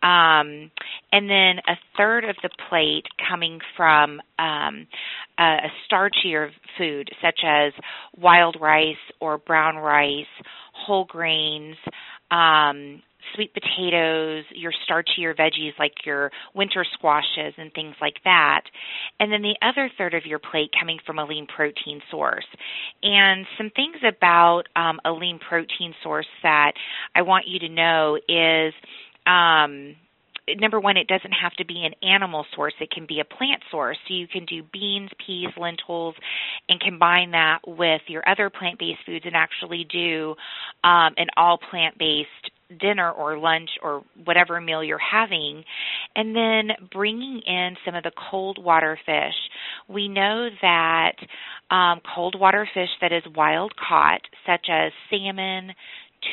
Um, 0.03 0.71
and 1.13 1.31
then 1.31 1.59
a 1.69 1.77
third 1.97 2.25
of 2.25 2.37
the 2.43 2.51
plate 2.69 3.07
coming 3.29 3.61
from 3.77 4.21
um, 4.39 4.87
a, 5.39 5.43
a 5.43 5.73
starchier 5.91 6.51
food, 6.77 7.11
such 7.23 7.41
as 7.45 7.73
wild 8.17 8.57
rice 8.61 8.97
or 9.21 9.39
brown 9.39 9.77
rice, 9.77 10.27
whole 10.75 11.05
grains, 11.07 11.77
um, 12.31 13.03
sweet 13.35 13.53
potatoes, 13.53 14.45
your 14.55 14.73
starchier 14.89 15.37
veggies 15.37 15.73
like 15.79 15.93
your 16.05 16.31
winter 16.55 16.85
squashes 16.95 17.55
and 17.57 17.73
things 17.73 17.95
like 18.01 18.17
that. 18.25 18.63
And 19.21 19.33
then 19.33 19.43
the 19.43 19.57
other 19.63 19.91
third 19.99 20.15
of 20.15 20.27
your 20.27 20.39
plate 20.39 20.71
coming 20.79 20.99
from 21.07 21.19
a 21.19 21.25
lean 21.25 21.47
protein 21.47 22.01
source. 22.11 22.47
And 23.03 23.47
some 23.59 23.71
things 23.71 23.97
about 24.07 24.65
um, 24.77 25.01
a 25.05 25.13
lean 25.13 25.39
protein 25.39 25.95
source 26.03 26.27
that 26.43 26.73
I 27.15 27.23
want 27.23 27.47
you 27.47 27.59
to 27.61 27.69
know 27.69 28.19
is 28.29 28.75
um, 29.27 29.97
number 30.55 30.79
one, 30.79 30.97
it 30.97 31.09
doesn't 31.09 31.33
have 31.33 31.53
to 31.55 31.65
be 31.65 31.85
an 31.85 31.95
animal 32.09 32.45
source. 32.55 32.75
It 32.81 32.91
can 32.91 33.07
be 33.07 33.21
a 33.21 33.25
plant 33.25 33.63
source. 33.71 33.99
So 34.07 34.15
you 34.15 34.29
can 34.29 34.45
do 34.45 34.63
beans, 34.73 35.11
peas, 35.25 35.49
lentils, 35.57 36.15
and 36.69 36.81
combine 36.81 37.33
that 37.33 37.61
with 37.67 38.03
your 38.07 38.27
other 38.29 38.51
plant-based 38.51 39.01
foods 39.05 39.25
and 39.27 39.35
actually 39.35 39.87
do 39.91 40.35
um, 40.85 41.15
an 41.17 41.27
all 41.37 41.59
plant-based 41.71 42.51
dinner 42.81 43.11
or 43.11 43.39
lunch 43.39 43.71
or 43.83 44.03
whatever 44.25 44.61
meal 44.61 44.83
you're 44.83 44.99
having, 44.99 45.65
and 46.15 46.35
then 46.35 46.71
bringing 46.93 47.41
in 47.47 47.77
some 47.85 47.95
of 47.95 48.03
the 48.03 48.13
cold 48.31 48.63
water 48.63 48.99
fish. 49.07 49.35
We 49.89 50.09
know 50.09 50.49
that 50.63 51.13
um, 51.71 52.01
cold 52.15 52.39
water 52.39 52.69
fish 52.75 52.91
that 53.01 53.13
is 53.13 53.23
wild 53.35 53.73
caught, 53.77 54.21
such 54.47 54.67
as 54.71 54.93
salmon, 55.11 55.73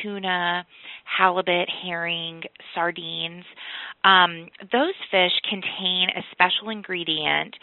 tuna, 0.02 0.66
halibut, 1.04 1.68
herring, 1.82 2.42
sardines. 2.74 3.44
Um, 4.04 4.48
those 4.70 4.94
fish 5.10 5.32
contain 5.48 6.08
a 6.14 6.22
special 6.30 6.68
ingredient 6.68 7.56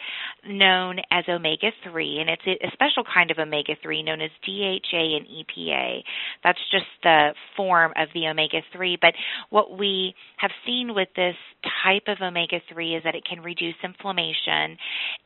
known 0.47 0.99
as 1.11 1.23
omega 1.29 1.69
3, 1.83 2.19
and 2.19 2.29
it's 2.29 2.63
a 2.63 2.71
special 2.73 3.03
kind 3.13 3.29
of 3.29 3.37
omega 3.37 3.73
3 3.81 4.03
known 4.03 4.21
as 4.21 4.31
DHA 4.45 5.17
and 5.17 5.27
EPA. 5.27 6.01
That's 6.43 6.59
just 6.71 6.85
the 7.03 7.33
form 7.55 7.93
of 7.95 8.09
the 8.13 8.27
omega 8.27 8.61
3. 8.73 8.97
But 8.99 9.13
what 9.51 9.77
we 9.77 10.15
have 10.37 10.51
seen 10.65 10.95
with 10.95 11.09
this 11.15 11.35
type 11.83 12.03
of 12.07 12.17
omega 12.21 12.57
3 12.73 12.95
is 12.95 13.03
that 13.03 13.15
it 13.15 13.23
can 13.23 13.41
reduce 13.41 13.75
inflammation 13.83 14.77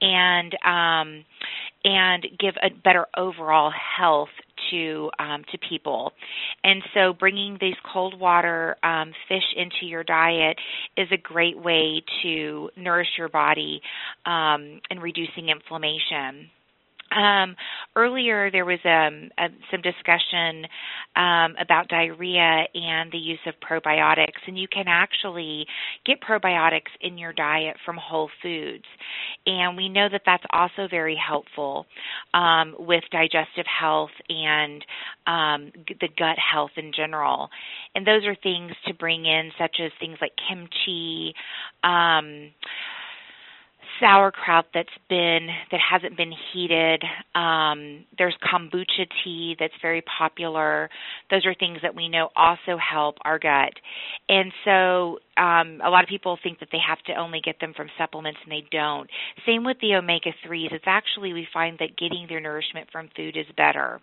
and 0.01 0.53
um, 0.65 1.25
and 1.85 2.25
give 2.39 2.55
a 2.61 2.69
better 2.83 3.05
overall 3.15 3.71
health 3.97 4.29
to 4.71 5.11
um, 5.19 5.43
to 5.51 5.57
people. 5.69 6.11
And 6.63 6.81
so, 6.93 7.13
bringing 7.13 7.57
these 7.59 7.75
cold 7.91 8.19
water 8.19 8.75
um, 8.83 9.13
fish 9.27 9.43
into 9.55 9.85
your 9.85 10.03
diet 10.03 10.57
is 10.97 11.07
a 11.11 11.17
great 11.17 11.57
way 11.57 12.01
to 12.23 12.69
nourish 12.75 13.09
your 13.17 13.29
body 13.29 13.81
um, 14.25 14.81
and 14.89 15.01
reducing 15.01 15.49
inflammation. 15.49 16.49
Um, 17.11 17.55
earlier, 17.95 18.51
there 18.51 18.65
was 18.65 18.79
um, 18.83 19.29
some 19.71 19.81
discussion 19.81 20.65
um, 21.15 21.55
about 21.59 21.87
diarrhea 21.87 22.65
and 22.73 23.11
the 23.11 23.17
use 23.17 23.39
of 23.45 23.53
probiotics, 23.61 24.41
and 24.47 24.57
you 24.57 24.67
can 24.67 24.85
actually 24.87 25.65
get 26.05 26.19
probiotics 26.21 26.91
in 27.01 27.17
your 27.17 27.31
diet 27.31 27.77
from 27.85 27.97
whole 27.97 28.29
foods. 28.41 28.85
And 29.45 29.77
we 29.77 29.87
know 29.87 30.09
that 30.11 30.23
that's 30.25 30.43
also 30.51 30.87
very 30.89 31.15
helpful 31.15 31.85
um, 32.33 32.75
with 32.79 33.03
digestive 33.11 33.65
health 33.67 34.11
and 34.27 34.85
um, 35.27 35.71
the 35.87 36.09
gut 36.17 36.37
health 36.37 36.71
in 36.75 36.91
general. 36.93 37.49
And 37.93 38.05
those 38.05 38.25
are 38.25 38.35
things 38.35 38.73
to 38.87 38.93
bring 38.93 39.25
in, 39.25 39.51
such 39.57 39.77
as 39.79 39.91
things 39.99 40.17
like 40.19 40.31
kimchi 40.49 41.33
um, 41.83 42.51
sauerkraut 43.99 44.65
that's 44.73 44.89
been 45.09 45.47
that 45.71 45.79
hasn't 45.79 46.17
been 46.17 46.33
heated. 46.53 47.03
Um, 47.33 48.05
there's 48.17 48.35
kombucha 48.43 49.07
tea 49.23 49.55
that's 49.59 49.73
very 49.81 50.03
popular. 50.17 50.89
Those 51.29 51.45
are 51.45 51.53
things 51.53 51.79
that 51.81 51.95
we 51.95 52.09
know 52.09 52.29
also 52.35 52.77
help 52.77 53.17
our 53.21 53.39
gut. 53.39 53.73
And 54.29 54.51
so 54.63 55.19
um, 55.37 55.81
a 55.83 55.89
lot 55.89 56.03
of 56.03 56.09
people 56.09 56.37
think 56.41 56.59
that 56.59 56.69
they 56.71 56.79
have 56.85 57.01
to 57.03 57.13
only 57.13 57.41
get 57.41 57.59
them 57.59 57.73
from 57.75 57.87
supplements, 57.97 58.39
and 58.43 58.51
they 58.51 58.65
don't. 58.71 59.09
Same 59.45 59.63
with 59.63 59.77
the 59.81 59.95
omega 59.95 60.31
threes. 60.45 60.69
It's 60.71 60.85
actually 60.87 61.33
we 61.33 61.47
find 61.53 61.77
that 61.79 61.97
getting 61.97 62.25
their 62.27 62.39
nourishment 62.39 62.87
from 62.91 63.09
food 63.15 63.37
is 63.37 63.45
better. 63.57 64.01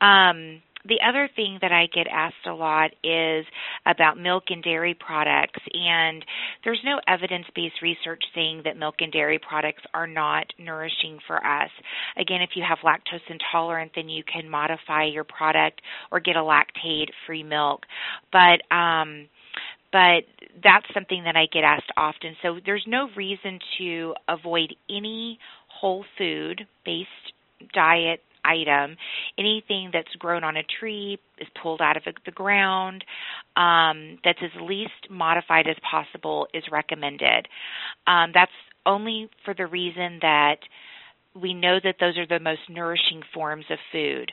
Um, 0.00 0.62
the 0.86 0.98
other 1.06 1.28
thing 1.34 1.58
that 1.62 1.72
I 1.72 1.86
get 1.94 2.06
asked 2.06 2.46
a 2.46 2.52
lot 2.52 2.90
is 3.02 3.46
about 3.86 4.18
milk 4.18 4.44
and 4.48 4.62
dairy 4.62 4.94
products, 4.94 5.60
and 5.72 6.24
there's 6.62 6.80
no 6.84 7.00
evidence 7.08 7.46
based 7.54 7.80
research 7.82 8.22
saying 8.34 8.62
that 8.64 8.76
milk 8.76 8.96
and 9.00 9.12
dairy 9.12 9.38
products 9.38 9.82
are 9.94 10.06
not 10.06 10.46
nourishing 10.58 11.18
for 11.26 11.44
us. 11.44 11.70
Again, 12.16 12.42
if 12.42 12.50
you 12.54 12.64
have 12.68 12.78
lactose 12.84 13.20
intolerant, 13.28 13.92
then 13.96 14.08
you 14.08 14.22
can 14.24 14.48
modify 14.48 15.04
your 15.04 15.24
product 15.24 15.80
or 16.10 16.20
get 16.20 16.36
a 16.36 16.40
lactate 16.40 17.08
free 17.26 17.42
milk. 17.42 17.82
But, 18.30 18.60
um, 18.74 19.26
but 19.90 20.24
that's 20.62 20.86
something 20.92 21.24
that 21.24 21.36
I 21.36 21.46
get 21.52 21.64
asked 21.64 21.92
often. 21.96 22.36
So 22.42 22.58
there's 22.66 22.84
no 22.86 23.08
reason 23.16 23.58
to 23.78 24.14
avoid 24.28 24.74
any 24.90 25.38
whole 25.68 26.04
food 26.18 26.66
based 26.84 27.08
diet 27.72 28.20
item. 28.44 28.96
Anything 29.38 29.90
that's 29.92 30.14
grown 30.18 30.44
on 30.44 30.56
a 30.56 30.62
tree 30.78 31.18
is 31.38 31.48
pulled 31.62 31.80
out 31.80 31.96
of 31.96 32.02
the 32.24 32.32
ground, 32.32 33.04
um, 33.56 34.18
that's 34.24 34.38
as 34.42 34.50
least 34.62 34.92
modified 35.10 35.66
as 35.68 35.76
possible 35.88 36.46
is 36.54 36.64
recommended. 36.70 37.48
Um, 38.06 38.30
that's 38.34 38.52
only 38.86 39.28
for 39.44 39.54
the 39.54 39.66
reason 39.66 40.18
that 40.22 40.56
we 41.34 41.54
know 41.54 41.78
that 41.82 41.96
those 42.00 42.16
are 42.16 42.26
the 42.26 42.40
most 42.42 42.60
nourishing 42.68 43.22
forms 43.32 43.64
of 43.70 43.78
food. 43.90 44.30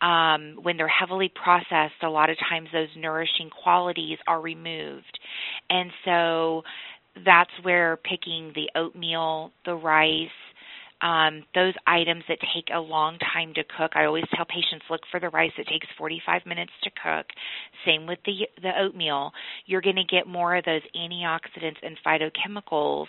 Um, 0.00 0.58
when 0.62 0.76
they're 0.76 0.88
heavily 0.88 1.32
processed, 1.42 2.02
a 2.02 2.08
lot 2.08 2.30
of 2.30 2.36
times 2.48 2.68
those 2.72 2.88
nourishing 2.96 3.50
qualities 3.50 4.18
are 4.26 4.40
removed. 4.40 5.18
And 5.70 5.90
so 6.04 6.62
that's 7.24 7.50
where 7.62 7.96
picking 7.96 8.52
the 8.54 8.68
oatmeal, 8.78 9.52
the 9.64 9.74
rice, 9.74 10.28
um, 11.02 11.42
those 11.54 11.74
items 11.86 12.24
that 12.28 12.38
take 12.54 12.68
a 12.74 12.78
long 12.78 13.18
time 13.32 13.52
to 13.54 13.64
cook. 13.76 13.92
I 13.94 14.04
always 14.04 14.24
tell 14.34 14.46
patients 14.46 14.84
look 14.88 15.00
for 15.10 15.20
the 15.20 15.28
rice 15.28 15.52
that 15.58 15.66
takes 15.66 15.86
45 15.98 16.46
minutes 16.46 16.72
to 16.84 16.90
cook. 16.90 17.26
Same 17.84 18.06
with 18.06 18.18
the 18.24 18.48
the 18.62 18.70
oatmeal. 18.78 19.32
You're 19.66 19.82
going 19.82 19.96
to 19.96 20.04
get 20.04 20.26
more 20.26 20.56
of 20.56 20.64
those 20.64 20.82
antioxidants 20.96 21.76
and 21.82 21.98
phytochemicals 22.06 23.06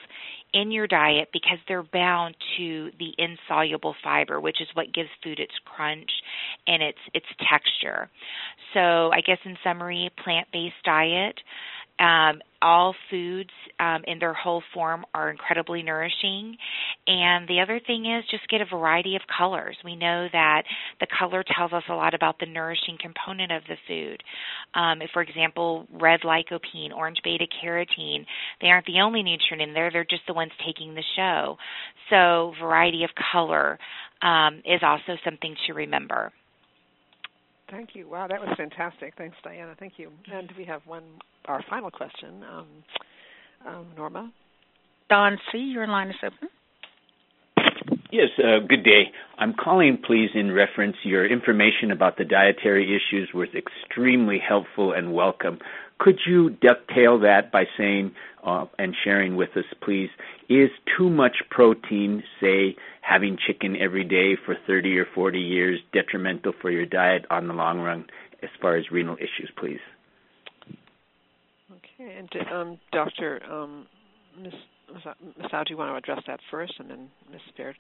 in 0.54 0.72
your 0.72 0.88
diet 0.88 1.30
because 1.32 1.58
they're 1.68 1.84
bound 1.84 2.36
to 2.58 2.90
the 3.00 3.14
insoluble 3.18 3.96
fiber, 4.04 4.40
which 4.40 4.62
is 4.62 4.68
what 4.74 4.94
gives 4.94 5.10
food 5.24 5.40
its 5.40 5.54
crunch 5.66 6.12
and 6.68 6.82
its 6.82 7.00
its 7.14 7.28
texture. 7.50 8.10
So, 8.74 9.12
I 9.14 9.22
guess 9.22 9.40
in 9.46 9.58
summary, 9.64 10.10
plant-based 10.24 10.84
diet 10.84 11.40
um, 12.00 12.42
all 12.62 12.96
foods 13.10 13.52
um, 13.80 14.02
in 14.08 14.20
their 14.20 14.34
whole 14.34 14.64
form 14.74 15.06
are 15.14 15.30
incredibly 15.30 15.84
nourishing. 15.84 16.58
And 17.08 17.48
the 17.48 17.60
other 17.62 17.80
thing 17.86 18.06
is 18.06 18.24
just 18.32 18.48
get 18.50 18.62
a 18.62 18.66
variety 18.66 19.16
of 19.16 19.22
colors. 19.38 19.78
We 19.86 19.96
know 19.96 20.28
that 20.32 20.64
the 21.00 21.08
color 21.20 21.44
tells 21.56 21.74
us 21.74 21.84
a 21.90 21.94
lot 21.94 22.14
about 22.14 22.40
the 22.40 22.48
nourishing 22.48 22.98
component 23.00 23.52
of 23.52 23.62
the 23.68 23.76
food. 23.88 24.24
Um, 24.74 25.02
if, 25.02 25.12
for 25.14 25.22
example, 25.22 25.88
red 25.92 26.22
lycopene, 26.22 26.92
orange 26.96 27.20
beta 27.24 27.46
carotene, 27.64 28.26
they 28.62 28.68
aren't 28.68 28.88
the 28.88 29.02
only 29.02 29.22
nutrient 29.22 29.62
in 29.62 29.74
there, 29.74 29.92
they're 29.92 30.04
just 30.04 30.24
the 30.28 30.34
ones 30.34 30.52
taking 30.66 30.96
the 30.96 31.04
show. 31.16 31.58
So, 32.10 32.54
variety 32.60 33.04
of 33.04 33.12
color 33.32 33.78
um, 34.22 34.62
is 34.66 34.82
also 34.82 35.18
something 35.24 35.56
to 35.68 35.74
remember. 35.74 36.32
Thank 37.70 37.90
you. 37.94 38.08
Wow, 38.08 38.28
that 38.28 38.40
was 38.40 38.50
fantastic. 38.58 39.14
Thanks, 39.18 39.36
Diana. 39.44 39.76
Thank 39.80 39.94
you. 39.98 40.12
And 40.32 40.52
we 40.58 40.66
have 40.66 40.82
one, 40.86 41.04
our 41.46 41.64
final 41.70 41.90
question, 41.90 42.44
um, 42.44 42.68
um, 43.66 43.88
Norma. 43.98 44.32
Don 45.10 45.38
C., 45.52 45.58
your 45.58 45.88
line 45.88 46.10
is 46.10 46.16
open. 46.24 46.50
Yes, 48.12 48.30
uh, 48.38 48.60
good 48.68 48.84
day. 48.84 49.12
I'm 49.38 49.54
calling, 49.54 49.98
please, 50.06 50.30
in 50.36 50.52
reference. 50.52 50.96
Your 51.04 51.26
information 51.26 51.92
about 51.92 52.18
the 52.18 52.24
dietary 52.24 52.96
issues 52.96 53.30
was 53.34 53.50
extremely 53.56 54.40
helpful 54.40 54.94
and 54.94 55.14
welcome. 55.14 55.60
Could 55.98 56.20
you 56.26 56.50
dovetail 56.50 57.20
that 57.20 57.52
by 57.52 57.66
saying 57.78 58.12
uh, 58.46 58.66
and 58.78 58.94
sharing 59.04 59.36
with 59.36 59.50
us, 59.56 59.64
please, 59.84 60.10
is 60.50 60.70
too 60.98 61.10
much 61.10 61.38
protein, 61.50 62.24
say, 62.42 62.76
having 63.02 63.38
chicken 63.48 63.76
every 63.80 64.04
day 64.04 64.38
for 64.46 64.56
30 64.68 64.98
or 65.00 65.06
40 65.16 65.40
years, 65.40 65.80
detrimental 65.94 66.54
for 66.62 66.70
your 66.70 66.86
diet 66.86 67.26
on 67.30 67.48
the 67.48 67.54
long 67.54 67.80
run 67.80 68.06
as 68.44 68.50
far 68.62 68.76
as 68.76 68.92
renal 68.92 69.16
issues, 69.16 69.50
please? 69.58 69.80
Okay, 71.72 72.18
and 72.18 72.30
um, 72.52 72.80
Dr. 72.92 73.42
Um, 73.50 73.88
Ms. 74.40 74.54
Msaouel, 74.94 75.66
do 75.66 75.74
you 75.74 75.78
want 75.78 75.92
to 75.92 75.96
address 75.96 76.24
that 76.28 76.40
first, 76.52 76.74
and 76.80 76.90
then 76.90 77.10
Ms. 77.32 77.42
Baird? 77.58 77.76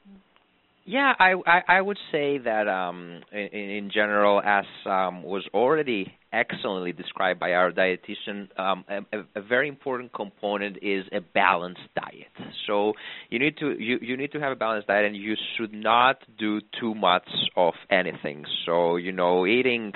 Yeah, 0.87 1.13
I, 1.17 1.33
I, 1.47 1.61
I 1.67 1.81
would 1.81 1.97
say 2.11 2.37
that 2.37 2.67
um, 2.67 3.21
in, 3.31 3.47
in 3.47 3.91
general, 3.91 4.39
as 4.39 4.65
um, 4.85 5.23
was 5.23 5.43
already 5.51 6.13
excellently 6.31 6.91
described 6.91 7.39
by 7.39 7.53
our 7.53 7.71
dietitian, 7.71 8.47
um, 8.59 8.85
a, 8.87 9.39
a, 9.39 9.41
very 9.41 9.67
important 9.67 10.13
component 10.13 10.77
is 10.83 11.05
a 11.11 11.21
balanced 11.21 11.81
diet. 11.95 12.51
So 12.67 12.93
you 13.31 13.39
need 13.39 13.57
to 13.57 13.71
you, 13.79 13.97
you 13.99 14.15
need 14.15 14.31
to 14.33 14.39
have 14.39 14.51
a 14.51 14.55
balanced 14.55 14.87
diet, 14.87 15.05
and 15.05 15.15
you 15.15 15.33
should 15.57 15.73
not 15.73 16.19
do 16.37 16.61
too 16.79 16.93
much 16.93 17.27
of 17.55 17.73
anything. 17.89 18.45
So 18.67 18.97
you 18.97 19.11
know, 19.11 19.47
eating 19.47 19.93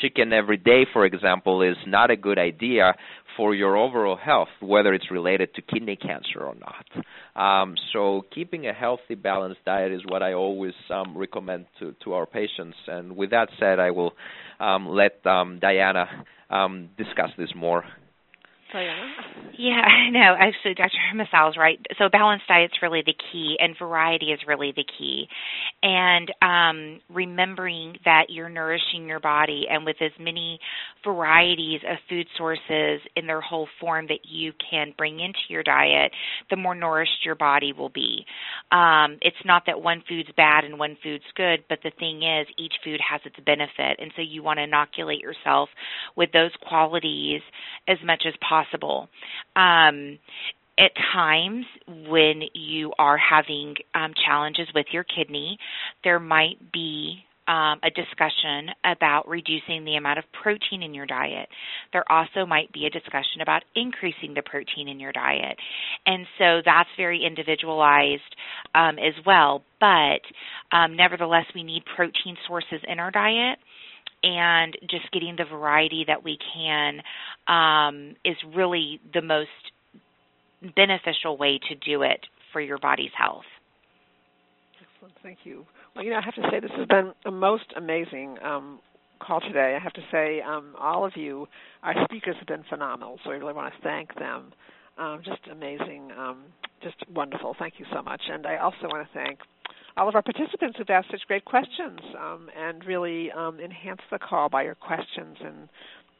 chicken 0.00 0.32
every 0.32 0.56
day, 0.56 0.86
for 0.92 1.04
example, 1.04 1.62
is 1.62 1.76
not 1.86 2.10
a 2.10 2.16
good 2.16 2.38
idea 2.38 2.94
for 3.36 3.54
your 3.54 3.76
overall 3.76 4.16
health, 4.16 4.48
whether 4.60 4.92
it's 4.92 5.10
related 5.10 5.54
to 5.54 5.62
kidney 5.62 5.96
cancer 5.96 6.40
or 6.40 6.54
not. 6.56 7.40
Um, 7.40 7.76
so, 7.92 8.22
keeping 8.34 8.66
a 8.66 8.72
healthy, 8.72 9.14
balanced 9.14 9.64
diet 9.64 9.92
is 9.92 10.02
what 10.06 10.22
I 10.22 10.32
always 10.32 10.74
um, 10.90 11.16
recommend 11.16 11.66
to, 11.78 11.94
to 12.04 12.14
our 12.14 12.26
patients. 12.26 12.76
And 12.88 13.16
with 13.16 13.30
that 13.30 13.48
said, 13.60 13.78
I 13.78 13.92
will 13.92 14.12
um, 14.58 14.88
let 14.88 15.24
um, 15.24 15.60
Diana 15.60 16.06
um, 16.50 16.90
discuss 16.98 17.30
this 17.38 17.50
more. 17.54 17.84
Yeah, 19.58 19.80
I 19.80 20.10
know. 20.10 20.34
Actually, 20.38 20.74
Dr. 20.74 20.98
Msaouel 21.14 21.50
is 21.50 21.56
right. 21.56 21.80
So 21.98 22.08
balanced 22.10 22.46
diet's 22.48 22.74
really 22.82 23.02
the 23.04 23.14
key, 23.32 23.56
and 23.58 23.74
variety 23.78 24.26
is 24.26 24.40
really 24.46 24.72
the 24.76 24.84
key. 24.98 25.26
And 25.82 26.30
um, 26.42 27.00
remembering 27.08 27.96
that 28.04 28.26
you're 28.28 28.48
nourishing 28.48 29.06
your 29.06 29.20
body, 29.20 29.66
and 29.70 29.84
with 29.84 29.96
as 30.00 30.12
many 30.20 30.60
varieties 31.02 31.80
of 31.90 31.96
food 32.08 32.26
sources 32.36 33.00
in 33.16 33.26
their 33.26 33.40
whole 33.40 33.68
form 33.80 34.06
that 34.08 34.20
you 34.24 34.52
can 34.70 34.92
bring 34.98 35.20
into 35.20 35.38
your 35.48 35.62
diet, 35.62 36.12
the 36.50 36.56
more 36.56 36.74
nourished 36.74 37.24
your 37.24 37.34
body 37.34 37.72
will 37.72 37.88
be. 37.88 38.24
Um, 38.70 39.18
it's 39.22 39.36
not 39.44 39.62
that 39.66 39.80
one 39.80 40.02
food's 40.08 40.30
bad 40.36 40.64
and 40.64 40.78
one 40.78 40.96
food's 41.02 41.24
good, 41.36 41.64
but 41.68 41.78
the 41.82 41.92
thing 41.98 42.22
is, 42.22 42.46
each 42.58 42.74
food 42.84 43.00
has 43.08 43.20
its 43.24 43.36
benefit, 43.46 43.98
and 43.98 44.12
so 44.14 44.22
you 44.22 44.42
want 44.42 44.58
to 44.58 44.64
inoculate 44.64 45.20
yourself 45.20 45.70
with 46.16 46.30
those 46.32 46.50
qualities 46.68 47.40
as 47.88 47.96
much 48.04 48.24
as 48.26 48.34
possible 48.46 48.57
possible. 48.58 49.08
Um, 49.56 50.18
at 50.78 50.92
times, 51.12 51.66
when 52.08 52.42
you 52.54 52.92
are 52.98 53.18
having 53.18 53.74
um, 53.94 54.12
challenges 54.26 54.68
with 54.74 54.86
your 54.92 55.04
kidney, 55.04 55.58
there 56.04 56.20
might 56.20 56.72
be 56.72 57.24
um, 57.48 57.80
a 57.82 57.90
discussion 57.90 58.68
about 58.84 59.26
reducing 59.26 59.84
the 59.84 59.96
amount 59.96 60.18
of 60.18 60.24
protein 60.40 60.82
in 60.82 60.94
your 60.94 61.06
diet. 61.06 61.48
There 61.92 62.04
also 62.12 62.46
might 62.46 62.70
be 62.72 62.84
a 62.84 62.90
discussion 62.90 63.40
about 63.40 63.64
increasing 63.74 64.34
the 64.34 64.42
protein 64.42 64.86
in 64.86 65.00
your 65.00 65.12
diet. 65.12 65.56
And 66.06 66.26
so 66.38 66.60
that's 66.64 66.90
very 66.96 67.24
individualized 67.26 68.36
um, 68.74 68.98
as 68.98 69.14
well. 69.26 69.62
But 69.80 70.20
um, 70.76 70.94
nevertheless, 70.94 71.46
we 71.54 71.64
need 71.64 71.82
protein 71.96 72.36
sources 72.46 72.80
in 72.86 73.00
our 73.00 73.10
diet 73.10 73.58
and 74.22 74.76
just 74.90 75.10
getting 75.12 75.36
the 75.36 75.44
variety 75.44 76.04
that 76.06 76.24
we 76.24 76.38
can 76.54 77.00
um, 77.46 78.16
is 78.24 78.36
really 78.54 79.00
the 79.14 79.22
most 79.22 79.48
beneficial 80.74 81.36
way 81.36 81.60
to 81.68 81.74
do 81.74 82.02
it 82.02 82.20
for 82.52 82.60
your 82.60 82.78
body's 82.78 83.12
health. 83.16 83.44
Excellent, 84.80 85.14
thank 85.22 85.38
you. 85.44 85.64
Well, 85.94 86.04
you 86.04 86.10
know, 86.10 86.18
I 86.18 86.22
have 86.22 86.34
to 86.34 86.42
say 86.50 86.60
this 86.60 86.70
has 86.76 86.86
been 86.86 87.12
a 87.24 87.30
most 87.30 87.72
amazing 87.76 88.36
um, 88.42 88.80
call 89.20 89.40
today. 89.40 89.76
I 89.78 89.82
have 89.82 89.92
to 89.94 90.02
say, 90.10 90.40
um, 90.40 90.74
all 90.78 91.04
of 91.04 91.12
you, 91.16 91.46
our 91.82 91.94
speakers 92.04 92.36
have 92.38 92.46
been 92.46 92.64
phenomenal, 92.68 93.18
so 93.24 93.30
I 93.30 93.34
really 93.34 93.52
want 93.52 93.72
to 93.72 93.80
thank 93.82 94.14
them. 94.16 94.52
Um, 94.98 95.22
just 95.24 95.40
amazing, 95.50 96.10
um, 96.18 96.44
just 96.82 96.96
wonderful. 97.14 97.54
Thank 97.58 97.74
you 97.78 97.86
so 97.92 98.02
much. 98.02 98.22
And 98.30 98.46
I 98.46 98.56
also 98.56 98.88
want 98.88 99.06
to 99.06 99.14
thank 99.14 99.38
all 99.98 100.08
of 100.08 100.14
our 100.14 100.22
participants 100.22 100.78
who've 100.78 100.88
asked 100.90 101.08
such 101.10 101.26
great 101.26 101.44
questions 101.44 101.98
um, 102.18 102.48
and 102.56 102.84
really 102.84 103.30
um, 103.32 103.58
enhance 103.60 104.00
the 104.10 104.18
call 104.18 104.48
by 104.48 104.62
your 104.62 104.76
questions 104.76 105.36
and 105.44 105.68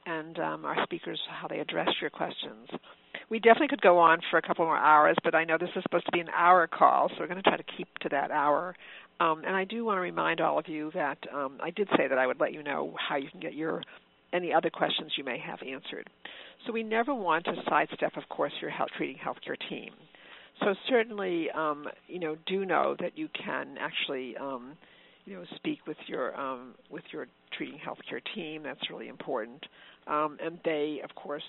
and 0.06 0.38
um, 0.38 0.64
our 0.64 0.82
speakers 0.84 1.20
how 1.28 1.46
they 1.46 1.58
address 1.58 1.88
your 2.00 2.08
questions. 2.08 2.66
We 3.28 3.40
definitely 3.40 3.68
could 3.68 3.82
go 3.82 3.98
on 3.98 4.20
for 4.30 4.38
a 4.38 4.42
couple 4.42 4.64
more 4.64 4.78
hours, 4.78 5.16
but 5.22 5.34
I 5.34 5.44
know 5.44 5.58
this 5.60 5.68
is 5.76 5.82
supposed 5.82 6.06
to 6.06 6.12
be 6.12 6.20
an 6.20 6.30
hour 6.34 6.66
call, 6.66 7.10
so 7.10 7.16
we're 7.20 7.26
going 7.26 7.42
to 7.42 7.42
try 7.42 7.58
to 7.58 7.64
keep 7.76 7.88
to 7.98 8.08
that 8.08 8.30
hour. 8.30 8.74
Um, 9.20 9.42
and 9.46 9.54
I 9.54 9.64
do 9.64 9.84
want 9.84 9.98
to 9.98 10.00
remind 10.00 10.40
all 10.40 10.58
of 10.58 10.66
you 10.66 10.90
that 10.94 11.18
um, 11.34 11.58
I 11.62 11.68
did 11.70 11.88
say 11.98 12.08
that 12.08 12.16
I 12.16 12.26
would 12.26 12.40
let 12.40 12.54
you 12.54 12.62
know 12.62 12.94
how 12.96 13.16
you 13.16 13.28
can 13.30 13.40
get 13.40 13.52
your 13.52 13.82
any 14.32 14.52
other 14.52 14.70
questions 14.70 15.12
you 15.18 15.24
may 15.24 15.38
have 15.38 15.58
answered. 15.62 16.08
So 16.66 16.72
we 16.72 16.82
never 16.82 17.14
want 17.14 17.44
to 17.44 17.52
sidestep, 17.68 18.16
of 18.16 18.28
course, 18.30 18.52
your 18.62 18.70
health, 18.70 18.88
treating 18.96 19.16
healthcare 19.16 19.56
team. 19.68 19.90
So 20.60 20.74
certainly, 20.88 21.48
um, 21.50 21.86
you 22.06 22.18
know, 22.18 22.36
do 22.46 22.64
know 22.64 22.96
that 23.00 23.16
you 23.16 23.28
can 23.28 23.76
actually, 23.78 24.36
um, 24.36 24.72
you 25.24 25.34
know, 25.34 25.44
speak 25.56 25.78
with 25.86 25.96
your 26.06 26.38
um, 26.38 26.74
with 26.90 27.04
your 27.12 27.26
treating 27.56 27.78
healthcare 27.78 28.20
team. 28.34 28.62
That's 28.64 28.90
really 28.90 29.08
important, 29.08 29.64
um, 30.06 30.38
and 30.42 30.58
they, 30.64 31.00
of 31.04 31.14
course, 31.14 31.44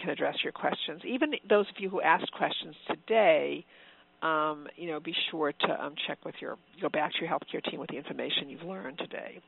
can 0.00 0.10
address 0.10 0.36
your 0.42 0.52
questions. 0.52 1.02
Even 1.06 1.32
those 1.48 1.66
of 1.68 1.74
you 1.78 1.88
who 1.88 2.00
asked 2.02 2.30
questions 2.32 2.74
today, 2.86 3.64
um, 4.22 4.66
you 4.76 4.88
know, 4.88 5.00
be 5.00 5.14
sure 5.30 5.52
to 5.52 5.84
um, 5.84 5.94
check 6.06 6.18
with 6.24 6.34
your 6.40 6.56
go 6.80 6.88
back 6.88 7.12
to 7.12 7.24
your 7.24 7.30
healthcare 7.30 7.62
team 7.70 7.80
with 7.80 7.90
the 7.90 7.96
information 7.96 8.48
you've 8.48 8.62
learned 8.62 8.98
today. 8.98 9.40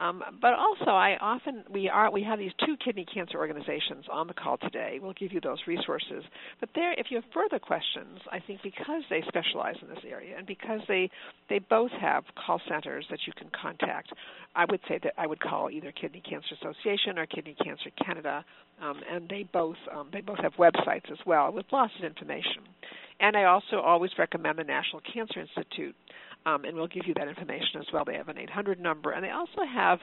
Um, 0.00 0.22
but 0.40 0.54
also, 0.54 0.90
I 0.90 1.16
often 1.20 1.64
we 1.72 1.88
are 1.88 2.10
we 2.10 2.22
have 2.22 2.38
these 2.38 2.52
two 2.64 2.76
kidney 2.84 3.04
cancer 3.12 3.38
organizations 3.38 4.04
on 4.10 4.28
the 4.28 4.34
call 4.34 4.56
today. 4.56 4.98
We'll 5.02 5.12
give 5.14 5.32
you 5.32 5.40
those 5.40 5.58
resources. 5.66 6.22
But 6.60 6.68
there, 6.74 6.92
if 6.92 7.06
you 7.10 7.16
have 7.16 7.24
further 7.34 7.58
questions, 7.58 8.20
I 8.30 8.38
think 8.38 8.62
because 8.62 9.02
they 9.10 9.22
specialize 9.26 9.74
in 9.82 9.88
this 9.88 10.04
area 10.08 10.36
and 10.38 10.46
because 10.46 10.80
they 10.86 11.10
they 11.48 11.58
both 11.58 11.90
have 12.00 12.24
call 12.46 12.60
centers 12.68 13.06
that 13.10 13.20
you 13.26 13.32
can 13.36 13.50
contact, 13.60 14.12
I 14.54 14.66
would 14.70 14.80
say 14.88 15.00
that 15.02 15.14
I 15.18 15.26
would 15.26 15.40
call 15.40 15.68
either 15.68 15.90
Kidney 15.90 16.22
Cancer 16.28 16.54
Association 16.62 17.18
or 17.18 17.26
Kidney 17.26 17.56
Cancer 17.62 17.90
Canada, 18.04 18.44
um, 18.80 19.00
and 19.10 19.28
they 19.28 19.48
both 19.52 19.76
um, 19.92 20.10
they 20.12 20.20
both 20.20 20.38
have 20.38 20.52
websites 20.54 21.10
as 21.10 21.18
well 21.26 21.50
with 21.52 21.66
lots 21.72 21.92
of 21.98 22.04
information. 22.04 22.62
And 23.20 23.36
I 23.36 23.44
also 23.44 23.80
always 23.80 24.12
recommend 24.16 24.58
the 24.58 24.64
National 24.64 25.02
Cancer 25.12 25.40
Institute 25.40 25.96
um, 26.48 26.64
and 26.64 26.76
we'll 26.76 26.86
give 26.86 27.06
you 27.06 27.14
that 27.14 27.28
information 27.28 27.80
as 27.80 27.86
well. 27.92 28.04
They 28.04 28.14
have 28.14 28.28
an 28.28 28.38
800 28.38 28.80
number, 28.80 29.10
and 29.10 29.24
they 29.24 29.30
also 29.30 29.64
have 29.70 30.00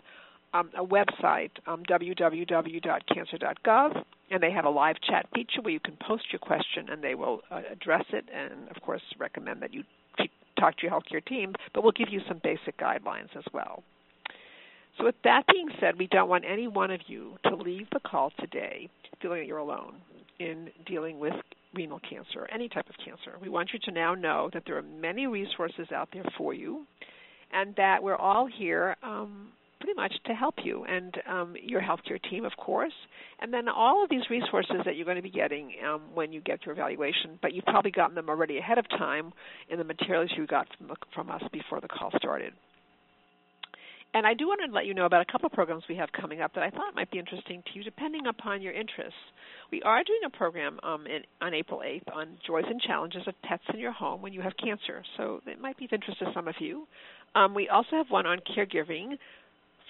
um, 0.54 0.70
a 0.78 0.86
website, 0.86 1.52
um, 1.66 1.84
www.cancer.gov, 1.90 4.04
and 4.32 4.44
they 4.44 4.52
have 4.52 4.66
a 4.66 4.70
live 4.70 4.98
chat 5.02 5.28
feature 5.34 5.62
where 5.62 5.74
you 5.74 5.80
can 5.80 5.98
post 6.06 6.26
your 6.32 6.40
question 6.40 6.90
and 6.90 7.04
they 7.04 7.16
will 7.16 7.42
uh, 7.52 7.62
address 7.72 8.06
it, 8.14 8.26
and 8.34 8.70
of 8.76 8.82
course 8.82 9.02
recommend 9.20 9.62
that 9.62 9.74
you 9.74 9.84
talk 10.60 10.78
to 10.78 10.84
your 10.84 10.92
healthcare 10.92 11.26
team, 11.26 11.54
but 11.74 11.84
we'll 11.84 11.92
give 11.92 12.10
you 12.10 12.22
some 12.28 12.40
basic 12.44 12.78
guidelines 12.78 13.36
as 13.36 13.44
well. 13.52 13.84
So, 14.98 15.04
with 15.04 15.16
that 15.26 15.44
being 15.52 15.68
said, 15.82 16.00
we 16.00 16.08
don't 16.08 16.30
want 16.30 16.46
any 16.48 16.68
one 16.68 16.92
of 16.92 17.02
you 17.08 17.38
to 17.46 17.56
leave 17.56 17.88
the 17.92 18.00
call 18.00 18.32
today 18.40 18.90
feeling 19.22 19.40
that 19.40 19.48
you're 19.48 19.58
alone 19.58 19.96
in 20.40 20.70
dealing 20.86 21.20
with 21.20 21.34
renal 21.76 22.00
cancer 22.00 22.48
any 22.54 22.70
type 22.70 22.88
of 22.90 22.96
cancer. 23.04 23.38
We 23.42 23.50
want 23.50 23.70
you 23.74 23.80
to 23.84 23.92
now 23.92 24.16
know 24.16 24.50
that 24.54 24.64
there 24.66 24.78
are 24.78 24.84
many 24.84 25.28
resources 25.28 25.88
out 25.94 26.10
there 26.14 26.26
for 26.38 26.54
you 26.54 26.86
and 27.52 27.76
that 27.76 28.02
we're 28.02 28.16
all 28.16 28.48
here 28.48 28.96
um, 29.04 29.50
pretty 29.80 29.96
much 29.96 30.14
to 30.26 30.34
help 30.34 30.56
you 30.64 30.84
and 30.86 31.16
um, 31.30 31.56
your 31.62 31.82
healthcare 31.82 32.20
team, 32.30 32.46
of 32.46 32.54
course, 32.58 32.94
and 33.40 33.54
then 33.54 33.70
all 33.70 34.04
of 34.04 34.10
these 34.10 34.24
resources 34.30 34.78
that 34.86 34.96
you're 34.96 35.06
going 35.06 35.18
to 35.18 35.24
be 35.24 35.30
getting 35.30 35.74
um, 35.88 36.02
when 36.14 36.32
you 36.32 36.42
get 36.42 36.66
your 36.66 36.74
evaluation. 36.74 37.38
But 37.42 37.54
you've 37.54 37.66
probably 37.66 37.92
gotten 37.92 38.16
them 38.16 38.30
already 38.30 38.58
ahead 38.58 38.78
of 38.78 38.90
time 38.90 39.32
in 39.70 39.78
the 39.78 39.84
materials 39.84 40.32
you 40.36 40.48
got 40.48 40.68
from, 40.78 40.88
the, 40.88 40.96
from 41.14 41.30
us 41.30 41.44
before 41.52 41.82
the 41.82 41.88
call 41.88 42.12
started. 42.18 42.54
And 44.16 44.26
I 44.26 44.34
do 44.34 44.48
want 44.48 44.62
to 44.66 44.72
let 44.72 44.86
you 44.86 44.94
know 44.94 45.06
about 45.06 45.20
a 45.28 45.30
couple 45.30 45.48
of 45.48 45.52
programs 45.52 45.84
we 45.90 45.98
have 45.98 46.10
coming 46.14 46.40
up 46.40 46.54
that 46.54 46.64
I 46.64 46.70
thought 46.70 46.96
might 46.96 47.12
be 47.12 47.20
interesting 47.20 47.62
to 47.62 47.78
you, 47.78 47.84
depending 47.84 48.28
upon 48.28 48.62
your 48.62 48.72
interests. 48.72 49.20
We 49.74 49.82
are 49.82 50.06
doing 50.06 50.22
a 50.26 50.30
program 50.30 50.80
um, 50.84 51.06
in, 51.06 51.24
on 51.42 51.54
April 51.54 51.82
8th 51.86 52.16
on 52.16 52.38
joys 52.48 52.64
and 52.66 52.80
challenges 52.80 53.24
of 53.28 53.34
pets 53.44 53.64
in 53.74 53.78
your 53.78 53.92
home 53.92 54.22
when 54.22 54.32
you 54.32 54.40
have 54.40 54.54
cancer, 54.56 55.04
so 55.18 55.42
it 55.46 55.60
might 55.60 55.78
be 55.78 55.84
of 55.84 55.92
interest 55.92 56.20
to 56.20 56.32
some 56.34 56.48
of 56.48 56.56
you. 56.60 56.88
Um, 57.36 57.54
we 57.54 57.68
also 57.68 57.90
have 57.98 58.10
one 58.10 58.26
on 58.26 58.40
caregiving 58.56 59.18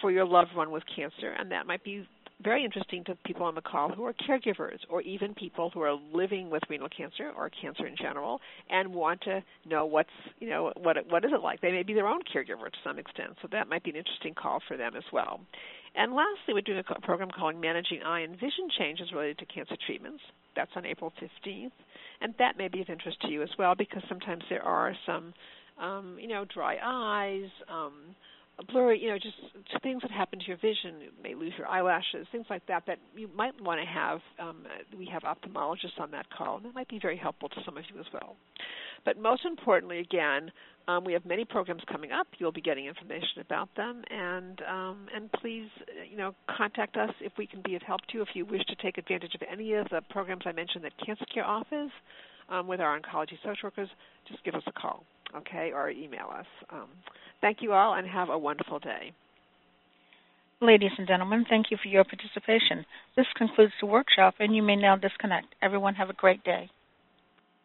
for 0.02 0.10
your 0.10 0.26
loved 0.26 0.56
one 0.56 0.72
with 0.72 0.84
cancer, 0.96 1.30
and 1.38 1.52
that 1.52 1.68
might 1.68 1.84
be 1.84 2.08
very 2.44 2.66
interesting 2.66 3.04
to 3.06 3.16
people 3.26 3.46
on 3.46 3.56
the 3.56 3.62
call 3.62 3.90
who 3.90 4.04
are 4.04 4.14
caregivers 4.14 4.80
or 4.90 5.02
even 5.02 5.34
people 5.34 5.70
who 5.74 5.82
are 5.82 5.96
living 6.14 6.50
with 6.50 6.62
renal 6.70 6.90
cancer 6.96 7.32
or 7.36 7.50
cancer 7.50 7.88
in 7.88 7.96
general 7.96 8.42
and 8.70 8.94
want 8.94 9.22
to 9.22 9.44
know 9.66 9.86
what's 9.86 10.10
you 10.40 10.50
know 10.50 10.72
what 10.78 10.98
what 11.10 11.24
is 11.24 11.32
it 11.34 11.42
like? 11.42 11.62
They 11.62 11.72
may 11.72 11.84
be 11.84 11.94
their 11.94 12.08
own 12.08 12.22
caregiver 12.22 12.66
to 12.66 12.78
some 12.84 13.00
extent 13.00 13.38
so 13.42 13.48
that 13.52 13.70
might 13.70 13.84
be 13.84 13.92
an 13.92 13.96
interesting 13.96 14.34
call 14.34 14.60
for 14.68 14.78
them 14.78 14.96
as 14.96 15.04
well. 15.14 15.40
And 15.96 16.14
lastly 16.14 16.54
we're 16.54 16.62
doing 16.62 16.84
a 16.88 17.02
program 17.02 17.30
called 17.32 17.60
managing 17.60 18.02
eye 18.04 18.22
and 18.22 18.34
vision 18.34 18.70
changes 18.78 19.12
related 19.14 19.38
to 19.40 19.46
cancer 19.46 19.76
treatments. 19.86 20.22
That's 20.56 20.72
on 20.76 20.86
april 20.86 21.14
15th 21.22 21.72
and 22.22 22.34
that 22.40 22.58
may 22.58 22.68
be 22.68 22.82
of 22.82 22.90
interest 22.90 23.22
to 23.22 23.30
you 23.30 23.42
as 23.44 23.50
well 23.58 23.76
because 23.76 24.04
sometimes 24.08 24.44
there 24.50 24.64
are 24.64 24.94
some 25.06 25.34
um, 25.80 26.18
you 26.20 26.28
know 26.28 26.46
dry 26.54 26.78
eyes 26.84 27.50
um, 27.70 28.16
blurry, 28.64 29.02
you 29.02 29.10
know, 29.10 29.18
just 29.18 29.36
things 29.84 30.02
that 30.02 30.12
happen 30.12 30.40
to 30.40 30.46
your 30.46 30.58
vision. 30.58 31.02
You 31.02 31.10
may 31.22 31.36
lose 31.36 31.54
your 31.58 31.68
eyelashes, 31.68 32.28
things 32.32 32.46
like 32.50 32.66
that, 32.68 32.84
that 32.88 33.00
you 33.16 33.30
might 33.36 33.60
want 33.62 33.82
to 33.82 33.86
have. 33.86 34.20
Um, 34.40 34.64
we 34.98 35.10
have 35.12 35.24
ophthalmologists 35.24 36.00
on 36.00 36.12
that 36.12 36.26
call, 36.30 36.58
and 36.58 36.66
that 36.66 36.76
might 36.76 36.88
be 36.88 37.00
very 37.02 37.18
helpful 37.18 37.50
to 37.50 37.56
some 37.66 37.78
of 37.78 37.84
you 37.94 38.00
as 38.00 38.06
well. 38.14 38.36
But 39.04 39.20
most 39.20 39.46
importantly, 39.46 40.00
again, 40.00 40.52
um, 40.88 41.04
we 41.04 41.14
have 41.14 41.26
many 41.26 41.46
programs 41.46 41.82
coming 41.92 42.12
up. 42.12 42.28
You'll 42.38 42.52
be 42.52 42.62
getting 42.62 42.86
information 42.86 43.42
about 43.42 43.70
them, 43.76 44.04
and 44.10 44.62
um, 44.70 45.08
and 45.16 45.32
please, 45.34 45.68
you 46.10 46.18
know, 46.18 46.34
contact 46.56 46.96
us 46.96 47.12
if 47.22 47.34
we 47.38 47.48
can 47.48 47.62
be 47.64 47.76
of 47.76 47.82
help 47.82 48.02
to 48.08 48.18
you. 48.18 48.22
If 48.22 48.30
you 48.34 48.46
wish 48.46 48.64
to 48.66 48.76
take 48.76 48.98
advantage 48.98 49.36
of 49.36 49.42
any 49.52 49.74
of 49.74 49.88
the 49.90 50.02
programs 50.10 50.44
I 50.46 50.52
mentioned 50.52 50.84
that 50.84 50.94
Cancer 51.04 51.26
Care 51.34 51.46
offers 51.46 51.92
um, 52.50 52.68
with 52.68 52.80
our 52.80 53.00
oncology 53.00 53.38
social 53.44 53.64
workers, 53.64 53.90
just 54.28 54.44
give 54.44 54.54
us 54.56 54.64
a 54.68 54.72
call, 54.72 55.04
okay, 55.36 55.72
or 55.74 55.90
email 55.90 56.30
us. 56.34 56.46
Um, 56.70 56.90
Thank 57.42 57.62
you 57.62 57.74
all 57.74 57.94
and 57.94 58.08
have 58.08 58.30
a 58.30 58.38
wonderful 58.38 58.80
day. 58.80 59.14
Ladies 60.62 60.92
and 60.98 61.08
gentlemen, 61.08 61.46
thank 61.48 61.70
you 61.70 61.78
for 61.78 61.90
your 61.90 62.04
participation. 62.04 62.86
This 63.16 63.28
concludes 63.36 63.74
the 63.80 63.88
workshop, 63.88 64.36
and 64.40 64.56
you 64.56 64.64
may 64.64 64.76
now 64.76 64.96
disconnect. 64.96 65.54
Everyone 65.62 65.94
have 65.96 66.10
a 66.10 66.14
great 66.14 66.44
day. 66.44 66.70